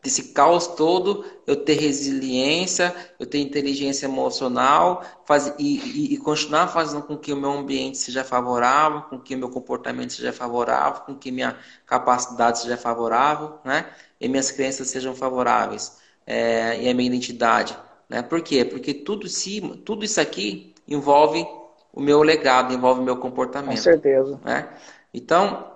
desse 0.05 0.25
caos 0.25 0.67
todo, 0.67 1.25
eu 1.47 1.55
ter 1.55 1.73
resiliência, 1.73 2.95
eu 3.19 3.25
ter 3.25 3.39
inteligência 3.39 4.05
emocional 4.05 5.03
faz, 5.25 5.51
e, 5.57 5.79
e, 5.79 6.13
e, 6.13 6.17
continuar 6.17 6.67
fazendo 6.67 7.01
com 7.01 7.17
que 7.17 7.33
o 7.33 7.35
meu 7.35 7.51
ambiente 7.51 7.97
seja 7.97 8.23
favorável, 8.23 9.01
com 9.01 9.19
que 9.19 9.33
o 9.33 9.37
meu 9.37 9.49
comportamento 9.49 10.13
seja 10.13 10.31
favorável, 10.31 11.01
com 11.01 11.15
que 11.15 11.31
minha 11.31 11.57
capacidade 11.87 12.59
seja 12.59 12.77
favorável, 12.77 13.55
né? 13.65 13.87
E 14.21 14.27
minhas 14.29 14.51
crenças 14.51 14.89
sejam 14.89 15.15
favoráveis, 15.15 15.97
é, 16.27 16.83
e 16.83 16.87
a 16.87 16.93
minha 16.93 17.07
identidade. 17.07 17.75
Né? 18.07 18.21
Por 18.21 18.43
quê? 18.43 18.63
Porque 18.63 18.93
tudo, 18.93 19.27
se, 19.27 19.59
tudo 19.83 20.05
isso 20.05 20.21
aqui 20.21 20.75
envolve 20.87 21.43
o 21.91 21.99
meu 21.99 22.21
legado, 22.21 22.75
envolve 22.75 23.01
o 23.01 23.03
meu 23.03 23.17
comportamento. 23.17 23.77
Com 23.77 23.81
certeza. 23.81 24.39
Né? 24.43 24.69
Então, 25.11 25.71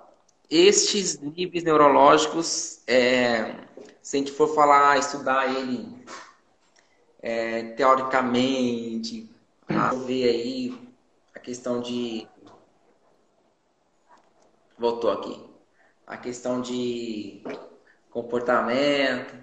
estes 0.50 1.20
níveis 1.20 1.64
neurológicos, 1.64 2.82
é, 2.88 3.54
se 4.10 4.16
a 4.16 4.20
gente 4.22 4.32
for 4.32 4.56
falar, 4.56 4.98
estudar 4.98 5.56
ele 5.56 6.04
é, 7.22 7.74
teoricamente, 7.74 9.30
ver 10.08 10.28
aí 10.28 10.94
a 11.36 11.40
questão 11.40 11.80
de. 11.80 12.28
Voltou 14.80 15.12
aqui. 15.12 15.40
A 16.08 16.18
questão 16.18 16.60
de 16.60 17.44
comportamento, 18.10 19.38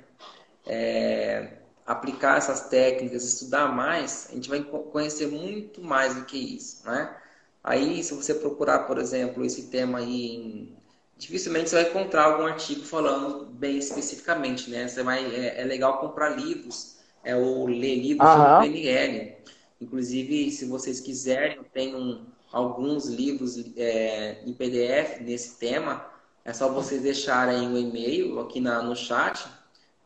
é, 0.67 1.59
aplicar 1.87 2.37
essas 2.37 2.63
técnicas, 2.63 3.23
estudar 3.23 3.69
mais, 3.69 4.27
a 4.31 4.35
gente 4.35 4.49
vai 4.49 4.65
conhecer 4.65 5.29
muito 5.29 5.81
mais 5.81 6.17
do 6.17 6.25
que 6.25 6.57
isso, 6.57 6.85
né? 6.85 7.17
Aí, 7.63 8.03
se 8.03 8.13
você 8.15 8.35
procurar, 8.35 8.81
por 8.81 8.99
exemplo, 8.99 9.45
esse 9.45 9.69
tema 9.69 9.99
aí, 9.99 10.27
em... 10.27 10.77
dificilmente 11.17 11.71
você 11.71 11.83
vai 11.83 11.91
encontrar 11.91 12.25
algum 12.25 12.47
artigo 12.47 12.85
falando 12.85 13.47
bem 13.47 13.79
especificamente, 13.79 14.71
né? 14.71 14.87
Você 14.87 15.03
vai, 15.03 15.25
é, 15.25 15.61
é 15.61 15.65
legal 15.65 15.99
comprar 15.99 16.31
livros, 16.31 16.97
é, 17.25 17.35
ou 17.35 17.67
ler 17.67 17.97
livros 17.97 18.29
Aham. 18.29 18.63
sobre 18.63 18.81
PNL. 18.81 19.37
Inclusive, 19.81 20.51
se 20.51 20.67
vocês 20.67 21.01
quiserem, 21.01 21.57
eu 21.57 21.65
tenho 21.65 22.27
alguns 22.53 23.07
livros 23.07 23.57
é, 23.77 24.43
em 24.45 24.53
PDF 24.53 25.21
nesse 25.21 25.59
tema. 25.59 26.05
É 26.45 26.53
só 26.53 26.69
vocês 26.73 27.03
deixarem 27.03 27.67
o 27.69 27.73
um 27.73 27.79
e-mail 27.79 28.39
aqui 28.41 28.61
na, 28.61 28.83
no 28.83 28.95
chat 28.95 29.47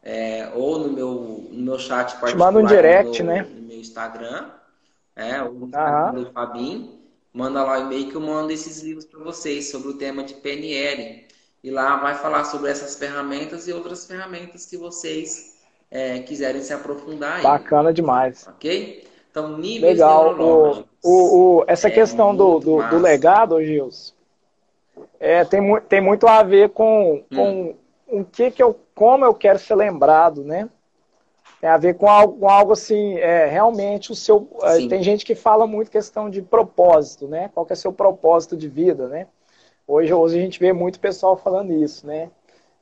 é, 0.02 0.50
ou 0.54 0.78
no 0.78 0.92
meu, 0.92 1.48
no 1.50 1.62
meu 1.62 1.78
chat 1.78 2.16
particular. 2.18 2.52
Manda 2.52 2.60
um 2.60 2.66
direct, 2.66 3.22
no, 3.22 3.28
né? 3.28 3.42
No 3.42 3.62
meu 3.62 3.78
Instagram, 3.78 4.50
é, 5.14 5.42
ou 5.42 5.52
no 5.52 5.66
Instagram 5.66 6.22
do 6.22 6.32
Fabinho. 6.32 6.99
Manda 7.32 7.62
lá 7.62 7.78
o 7.78 7.82
e-mail 7.82 8.08
que 8.08 8.16
eu 8.16 8.20
mando 8.20 8.52
esses 8.52 8.82
livros 8.82 9.04
para 9.04 9.20
vocês 9.20 9.70
sobre 9.70 9.88
o 9.88 9.98
tema 9.98 10.24
de 10.24 10.34
PNL. 10.34 11.26
E 11.62 11.70
lá 11.70 11.96
vai 11.96 12.14
falar 12.14 12.44
sobre 12.44 12.70
essas 12.70 12.96
ferramentas 12.96 13.68
e 13.68 13.72
outras 13.72 14.06
ferramentas 14.06 14.66
que 14.66 14.76
vocês 14.76 15.58
é, 15.90 16.20
quiserem 16.20 16.62
se 16.62 16.72
aprofundar. 16.72 17.36
Aí. 17.36 17.42
Bacana 17.42 17.92
demais. 17.92 18.46
Ok? 18.48 19.06
Então, 19.30 19.58
níveis 19.58 19.92
Legal. 19.92 20.34
O, 20.40 20.84
o, 21.02 21.58
o, 21.58 21.64
essa 21.66 21.88
é 21.88 21.90
questão 21.90 22.34
do, 22.34 22.58
do, 22.58 22.88
do, 22.88 22.98
legado, 22.98 23.62
Gils, 23.62 24.14
é, 25.20 25.44
tem, 25.44 25.60
tem 25.88 26.00
muito 26.00 26.26
a 26.26 26.42
ver 26.42 26.70
com, 26.70 27.22
com 27.32 27.50
hum. 27.60 27.74
o 28.08 28.24
que, 28.24 28.50
que 28.50 28.62
eu 28.62 28.78
como 28.94 29.24
eu 29.24 29.32
quero 29.32 29.58
ser 29.58 29.76
lembrado, 29.76 30.44
né? 30.44 30.68
Tem 31.60 31.68
a 31.68 31.76
ver 31.76 31.94
com 31.94 32.08
algo, 32.08 32.38
com 32.38 32.48
algo 32.48 32.72
assim, 32.72 33.18
é, 33.18 33.44
realmente 33.44 34.10
o 34.10 34.14
seu. 34.14 34.48
É, 34.62 34.76
Sim. 34.76 34.88
Tem 34.88 35.02
gente 35.02 35.26
que 35.26 35.34
fala 35.34 35.66
muito 35.66 35.90
questão 35.90 36.30
de 36.30 36.40
propósito, 36.40 37.28
né? 37.28 37.50
Qual 37.52 37.66
que 37.66 37.72
é 37.72 37.76
o 37.76 37.76
seu 37.76 37.92
propósito 37.92 38.56
de 38.56 38.66
vida, 38.66 39.08
né? 39.08 39.26
Hoje, 39.86 40.12
hoje 40.14 40.38
a 40.38 40.40
gente 40.40 40.58
vê 40.58 40.72
muito 40.72 40.98
pessoal 40.98 41.36
falando 41.36 41.72
isso, 41.72 42.06
né? 42.06 42.30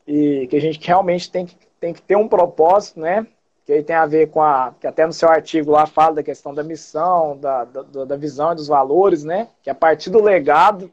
E 0.06 0.46
que 0.46 0.56
a 0.56 0.60
gente 0.60 0.78
realmente 0.86 1.30
tem 1.30 1.44
que, 1.44 1.56
tem 1.80 1.92
que 1.92 2.00
ter 2.00 2.16
um 2.16 2.28
propósito, 2.28 3.00
né? 3.00 3.26
Que 3.66 3.72
aí 3.72 3.82
tem 3.82 3.96
a 3.96 4.06
ver 4.06 4.30
com 4.30 4.40
a. 4.40 4.72
Que 4.78 4.86
até 4.86 5.04
no 5.04 5.12
seu 5.12 5.28
artigo 5.28 5.72
lá 5.72 5.84
fala 5.84 6.16
da 6.16 6.22
questão 6.22 6.54
da 6.54 6.62
missão, 6.62 7.36
da, 7.36 7.64
da, 7.64 8.04
da 8.04 8.16
visão 8.16 8.52
e 8.52 8.54
dos 8.54 8.68
valores, 8.68 9.24
né? 9.24 9.48
Que 9.60 9.70
é 9.70 9.72
a 9.72 9.74
partir 9.74 10.10
do 10.10 10.22
legado, 10.22 10.88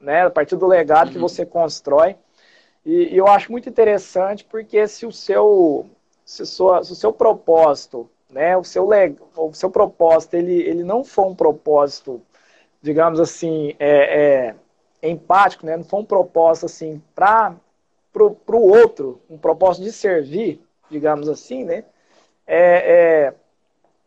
né? 0.00 0.26
A 0.26 0.30
partir 0.30 0.54
do 0.54 0.68
legado 0.68 1.08
uhum. 1.08 1.12
que 1.14 1.18
você 1.18 1.44
constrói. 1.44 2.16
E, 2.86 3.14
e, 3.14 3.16
eu 3.16 3.26
acho 3.26 3.50
muito 3.50 3.68
interessante 3.68 4.44
porque 4.44 4.86
se 4.86 5.04
o 5.04 5.12
seu, 5.12 5.86
se, 6.24 6.46
sua, 6.46 6.82
se 6.82 6.92
o 6.92 6.94
seu 6.94 7.12
propósito, 7.12 8.08
né, 8.30 8.56
o 8.56 8.64
seu, 8.64 8.88
o 9.36 9.52
seu 9.52 9.70
propósito, 9.70 10.34
ele, 10.34 10.54
ele 10.62 10.82
não 10.82 11.04
for 11.04 11.26
um 11.26 11.34
propósito, 11.34 12.20
digamos 12.82 13.20
assim, 13.20 13.74
é, 13.78 14.54
é 15.02 15.08
empático, 15.08 15.66
né, 15.66 15.76
não 15.76 15.84
for 15.84 15.98
um 15.98 16.04
propósito 16.04 16.66
assim 16.66 17.02
para 17.14 17.54
o 18.16 18.68
outro, 18.68 19.20
um 19.28 19.38
propósito 19.38 19.84
de 19.84 19.92
servir, 19.92 20.60
digamos 20.90 21.28
assim, 21.28 21.64
né, 21.64 21.84
é, 22.46 23.26
é, 23.26 23.34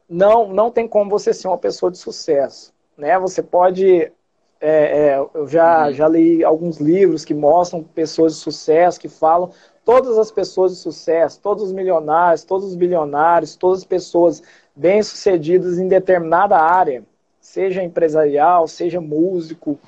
não, 0.09 0.47
não 0.53 0.71
tem 0.71 0.87
como 0.87 1.09
você 1.09 1.33
ser 1.33 1.47
uma 1.47 1.57
pessoa 1.57 1.91
de 1.91 1.97
sucesso. 1.97 2.73
Né? 2.97 3.17
Você 3.19 3.43
pode 3.43 4.11
é, 4.59 4.69
é, 4.69 5.17
eu 5.33 5.47
já, 5.47 5.87
uhum. 5.87 5.93
já 5.93 6.07
li 6.07 6.43
alguns 6.43 6.77
livros 6.77 7.23
que 7.23 7.33
mostram 7.33 7.83
pessoas 7.83 8.33
de 8.33 8.39
sucesso, 8.39 8.99
que 8.99 9.07
falam 9.07 9.51
todas 9.87 10.17
as 10.17 10.29
pessoas 10.29 10.73
de 10.73 10.79
sucesso, 10.79 11.39
todos 11.41 11.63
os 11.63 11.71
milionários, 11.71 12.43
todos 12.43 12.67
os 12.67 12.75
bilionários, 12.75 13.55
todas 13.55 13.79
as 13.79 13.85
pessoas 13.85 14.43
bem-sucedidas 14.75 15.79
em 15.79 15.87
determinada 15.87 16.57
área, 16.57 17.05
seja 17.39 17.81
empresarial, 17.81 18.67
seja 18.67 18.99
músico, 18.99 19.79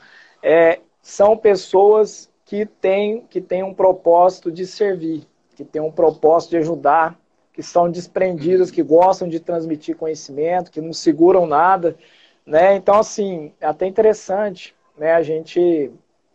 é, 0.41 0.79
são 1.01 1.35
pessoas 1.35 2.31
que 2.45 2.65
têm, 2.65 3.25
que 3.29 3.41
têm 3.41 3.61
um 3.61 3.73
propósito 3.73 4.49
de 4.49 4.65
servir, 4.65 5.27
que 5.53 5.65
têm 5.65 5.81
um 5.81 5.91
propósito 5.91 6.51
de 6.51 6.57
ajudar, 6.59 7.19
que 7.51 7.61
são 7.61 7.91
desprendidas, 7.91 8.71
que 8.71 8.81
gostam 8.81 9.27
de 9.27 9.41
transmitir 9.41 9.97
conhecimento, 9.97 10.71
que 10.71 10.79
não 10.79 10.93
seguram 10.93 11.45
nada, 11.45 11.97
né? 12.45 12.73
Então, 12.73 12.95
assim, 12.95 13.51
é 13.59 13.65
até 13.65 13.85
interessante 13.85 14.73
né, 14.97 15.11
a 15.11 15.21
gente, 15.21 15.91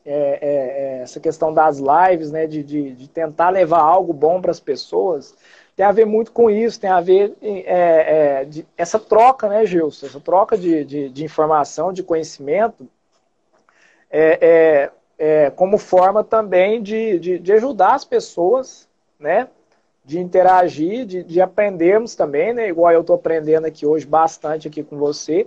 é, 0.06 0.12
é, 0.12 0.98
é, 0.98 1.02
essa 1.02 1.18
questão 1.18 1.52
das 1.52 1.78
lives, 1.78 2.30
né, 2.30 2.46
de, 2.46 2.62
de, 2.62 2.92
de 2.92 3.08
tentar 3.08 3.50
levar 3.50 3.80
algo 3.80 4.12
bom 4.12 4.40
para 4.40 4.50
as 4.50 4.60
pessoas, 4.60 5.34
tem 5.76 5.84
a 5.84 5.92
ver 5.92 6.04
muito 6.04 6.30
com 6.30 6.50
isso, 6.50 6.78
tem 6.78 6.90
a 6.90 7.00
ver 7.00 7.34
é, 7.42 7.62
é, 7.66 8.44
de, 8.44 8.66
essa 8.76 8.98
troca, 8.98 9.48
né, 9.48 9.66
Gilson? 9.66 10.06
Essa 10.06 10.20
troca 10.20 10.56
de, 10.56 10.84
de, 10.84 11.08
de 11.08 11.24
informação, 11.24 11.92
de 11.92 12.02
conhecimento, 12.02 12.88
é, 14.10 14.90
é, 15.18 15.50
como 15.50 15.78
forma 15.78 16.22
também 16.22 16.82
de, 16.82 17.18
de, 17.18 17.38
de, 17.38 17.52
ajudar 17.52 17.94
as 17.94 18.04
pessoas, 18.04 18.88
né? 19.18 19.48
De 20.04 20.20
interagir, 20.20 21.06
de, 21.06 21.22
de 21.24 21.40
aprendermos 21.40 22.14
também, 22.14 22.52
né? 22.52 22.68
Igual 22.68 22.92
eu 22.92 23.00
estou 23.00 23.16
aprendendo 23.16 23.66
aqui 23.66 23.86
hoje 23.86 24.06
bastante 24.06 24.68
aqui 24.68 24.82
com 24.82 24.96
você. 24.96 25.46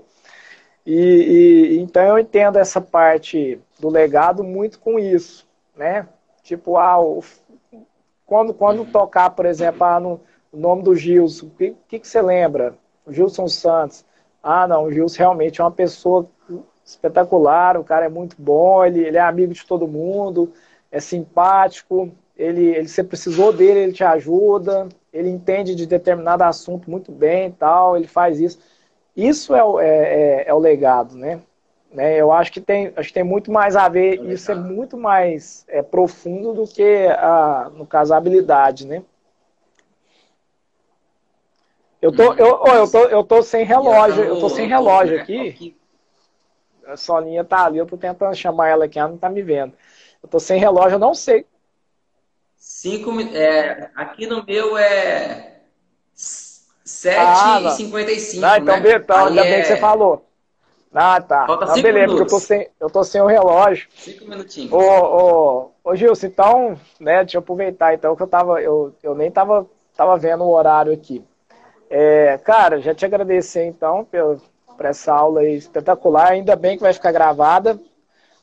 E, 0.90 0.94
e, 0.94 1.80
então 1.82 2.02
eu 2.02 2.18
entendo 2.18 2.58
essa 2.58 2.80
parte 2.80 3.60
do 3.78 3.90
legado 3.90 4.42
muito 4.42 4.80
com 4.80 4.98
isso, 4.98 5.46
né? 5.76 6.08
Tipo, 6.42 6.78
ah, 6.78 6.98
o, 6.98 7.22
quando, 8.26 8.54
quando 8.54 8.86
tocar, 8.86 9.32
por 9.32 9.46
exemplo, 9.46 9.84
ah, 9.84 10.00
no, 10.00 10.22
o 10.50 10.58
nome 10.58 10.84
do 10.84 10.96
Gilson, 10.96 11.48
o 11.48 11.50
que, 11.50 11.76
que, 11.90 12.00
que, 12.00 12.08
você 12.08 12.22
lembra? 12.22 12.74
O 13.06 13.12
Gilson 13.12 13.50
Santos. 13.50 14.06
Ah, 14.42 14.66
não, 14.66 14.86
o 14.86 14.92
Gilson 14.92 15.18
realmente 15.18 15.60
é 15.60 15.64
uma 15.66 15.72
pessoa 15.72 16.26
espetacular, 16.86 17.76
o 17.78 17.84
cara 17.84 18.06
é 18.06 18.10
muito 18.10 18.38
bom, 18.40 18.86
ele, 18.86 19.02
ele 19.04 19.18
é 19.18 19.22
amigo 19.22 19.54
de 19.54 19.66
todo 19.66 19.90
mundo, 19.90 20.54
é 20.90 21.02
simpático, 21.02 22.10
ele, 22.38 22.66
ele 22.66 22.88
você 22.88 23.04
precisou 23.04 23.52
dele, 23.52 23.80
ele 23.82 23.92
te 23.92 24.06
ajuda, 24.06 24.88
ele 25.12 25.28
entende 25.28 25.76
de 25.76 25.86
determinado 25.86 26.46
assunto 26.46 26.90
muito 26.90 27.12
bem 27.12 27.50
e 27.50 27.52
tal, 27.52 27.98
ele 27.98 28.08
faz 28.08 28.40
isso. 28.40 28.58
Isso 29.18 29.55
é 29.55 29.63
o, 29.63 29.80
é, 29.80 29.88
é, 29.88 30.49
é 30.49 30.53
o 30.53 30.59
legado, 30.59 31.15
né? 31.15 31.41
né? 31.91 32.15
Eu 32.15 32.32
acho 32.32 32.51
que 32.51 32.61
tem, 32.61 32.93
acho 32.95 33.07
que 33.07 33.13
tem 33.15 33.24
muito 33.24 33.51
mais 33.51 33.76
a 33.76 33.89
ver, 33.89 34.20
é 34.20 34.32
isso 34.32 34.51
é 34.51 34.55
muito 34.55 34.95
mais 34.95 35.65
é, 35.68 35.82
profundo 35.82 36.53
do 36.53 36.68
que, 36.68 37.07
a, 37.07 37.72
no 37.74 37.88
caso, 37.88 38.13
a 38.13 38.18
habilidade, 38.18 38.86
né? 38.86 39.01
Eu 41.99 42.15
tô, 42.15 42.32
eu, 42.36 42.63
eu, 42.68 42.91
tô, 42.91 42.99
eu 43.05 43.24
tô 43.24 43.41
sem 43.41 43.65
relógio, 43.65 44.24
eu 44.24 44.39
tô 44.39 44.49
sem 44.49 44.68
relógio 44.68 45.20
aqui. 45.20 45.76
A 46.86 46.95
Soninha 46.95 47.43
tá 47.43 47.65
ali, 47.65 47.80
eu 47.80 47.88
tô 47.88 47.97
tentando 47.97 48.36
chamar 48.36 48.68
ela 48.68 48.86
aqui, 48.86 48.99
ela 48.99 49.09
não 49.09 49.18
tá 49.18 49.30
me 49.30 49.41
vendo. 49.41 49.74
Eu 50.22 50.30
tô 50.30 50.39
sem 50.39 50.59
relógio, 50.59 50.95
eu 50.95 50.99
não 50.99 51.15
sei. 51.15 51.43
Cinco, 52.55 53.20
é, 53.20 53.89
aqui 53.95 54.28
no 54.28 54.45
meu 54.45 54.78
é 54.78 55.57
7h55. 56.88 58.44
Ah, 58.44 58.54
ah, 58.54 58.58
então, 58.58 58.80
né? 58.80 58.96
então 58.96 59.26
ainda 59.28 59.46
é... 59.46 59.52
bem 59.52 59.62
que 59.62 59.68
você 59.68 59.78
falou. 59.78 60.26
Ah, 60.94 61.22
tá. 61.22 61.46
Falta 61.46 61.66
ah, 61.66 61.76
beleza, 61.76 62.08
minutos. 62.08 62.18
porque 62.18 62.24
eu 62.24 62.28
tô, 62.28 62.40
sem, 62.40 62.70
eu 62.80 62.90
tô 62.90 63.04
sem 63.04 63.22
o 63.22 63.28
relógio. 63.28 63.88
Cinco 63.96 64.26
minutinhos. 64.26 64.72
Ô, 64.72 64.80
ô, 64.80 65.72
ô 65.84 65.96
Gilson, 65.96 66.28
então, 66.28 66.80
né, 67.00 67.24
deixa 67.24 67.38
eu 67.38 67.40
aproveitar 67.40 67.94
então 67.94 68.16
que 68.16 68.24
eu 68.24 68.28
tava, 68.28 68.62
eu, 68.62 68.96
eu 69.04 69.14
nem 69.14 69.30
tava, 69.30 69.68
tava 69.96 70.18
vendo 70.18 70.44
o 70.44 70.50
horário 70.50 70.94
aqui. 70.94 71.24
É, 71.90 72.40
cara, 72.40 72.80
já 72.80 72.96
te 72.96 73.06
agradecer 73.06 73.66
então 73.66 74.06
por, 74.06 74.42
por 74.76 74.86
essa 74.86 75.14
aula 75.14 75.42
aí 75.42 75.56
espetacular. 75.56 76.32
Ainda 76.32 76.56
bem 76.56 76.78
que 76.78 76.84
vai 76.84 76.94
ficar 76.94 77.12
gravada. 77.12 77.80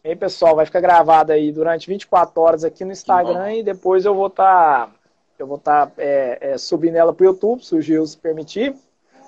Hein, 0.04 0.16
pessoal, 0.16 0.54
vai 0.54 0.66
ficar 0.66 0.80
gravada 0.80 1.32
aí 1.32 1.50
durante 1.50 1.88
24 1.88 2.40
horas 2.40 2.62
aqui 2.62 2.84
no 2.84 2.92
Instagram 2.92 3.54
e 3.54 3.62
depois 3.62 4.04
eu 4.04 4.14
vou 4.14 4.26
estar. 4.26 4.86
Tá 4.86 4.92
eu 5.38 5.46
vou 5.46 5.56
estar 5.56 5.86
tá, 5.86 5.92
é, 5.98 6.38
é, 6.40 6.58
subindo 6.58 6.96
ela 6.96 7.12
para 7.12 7.24
o 7.24 7.26
YouTube, 7.26 7.64
se 7.64 7.74
o 7.74 7.80
Gilson 7.80 8.18
permitir, 8.20 8.74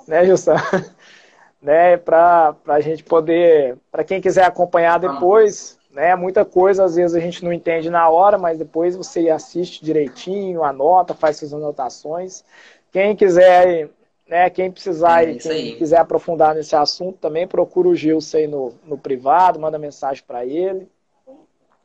né, 0.06 0.24
Gilson? 0.24 0.54
né, 1.60 1.96
para 1.96 2.54
a 2.66 2.80
gente 2.80 3.02
poder, 3.02 3.76
para 3.90 4.04
quem 4.04 4.20
quiser 4.20 4.44
acompanhar 4.44 4.98
depois, 4.98 5.78
né, 5.90 6.14
muita 6.14 6.44
coisa 6.44 6.84
às 6.84 6.94
vezes 6.94 7.16
a 7.16 7.20
gente 7.20 7.44
não 7.44 7.52
entende 7.52 7.90
na 7.90 8.08
hora, 8.08 8.38
mas 8.38 8.58
depois 8.58 8.96
você 8.96 9.28
assiste 9.30 9.84
direitinho, 9.84 10.62
anota, 10.62 11.14
faz 11.14 11.38
suas 11.38 11.52
anotações. 11.52 12.44
Quem 12.92 13.16
quiser 13.16 13.90
né? 14.26 14.50
Quem 14.50 14.70
precisar 14.70 15.24
é 15.24 15.32
e 15.32 15.38
quem 15.38 15.76
quiser 15.76 15.98
aprofundar 15.98 16.54
nesse 16.54 16.74
assunto 16.74 17.18
também, 17.18 17.46
procura 17.46 17.88
o 17.88 17.94
Gilson 17.94 18.38
aí 18.38 18.46
no, 18.46 18.74
no 18.84 18.98
privado, 18.98 19.60
manda 19.60 19.78
mensagem 19.78 20.22
para 20.26 20.44
ele. 20.44 20.88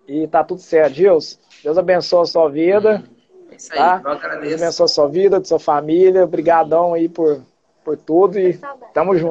E 0.07 0.27
tá 0.27 0.43
tudo 0.43 0.59
certo. 0.59 0.95
Gilson, 0.95 1.37
Deus 1.63 1.77
abençoe 1.77 2.23
a 2.23 2.25
sua 2.25 2.49
vida. 2.49 3.03
Isso 3.61 3.73
aí, 3.73 3.77
tá? 3.77 4.01
eu 4.03 4.11
agradeço. 4.11 4.49
Deus 4.49 4.61
abençoe 4.61 4.85
a 4.85 4.87
sua 4.87 5.07
vida, 5.07 5.37
a 5.37 5.43
sua 5.43 5.59
família. 5.59 6.23
Obrigadão 6.23 6.93
aí 6.93 7.07
por, 7.07 7.41
por 7.83 7.97
tudo 7.97 8.39
e 8.39 8.59
tamo 8.93 9.15
junto. 9.15 9.29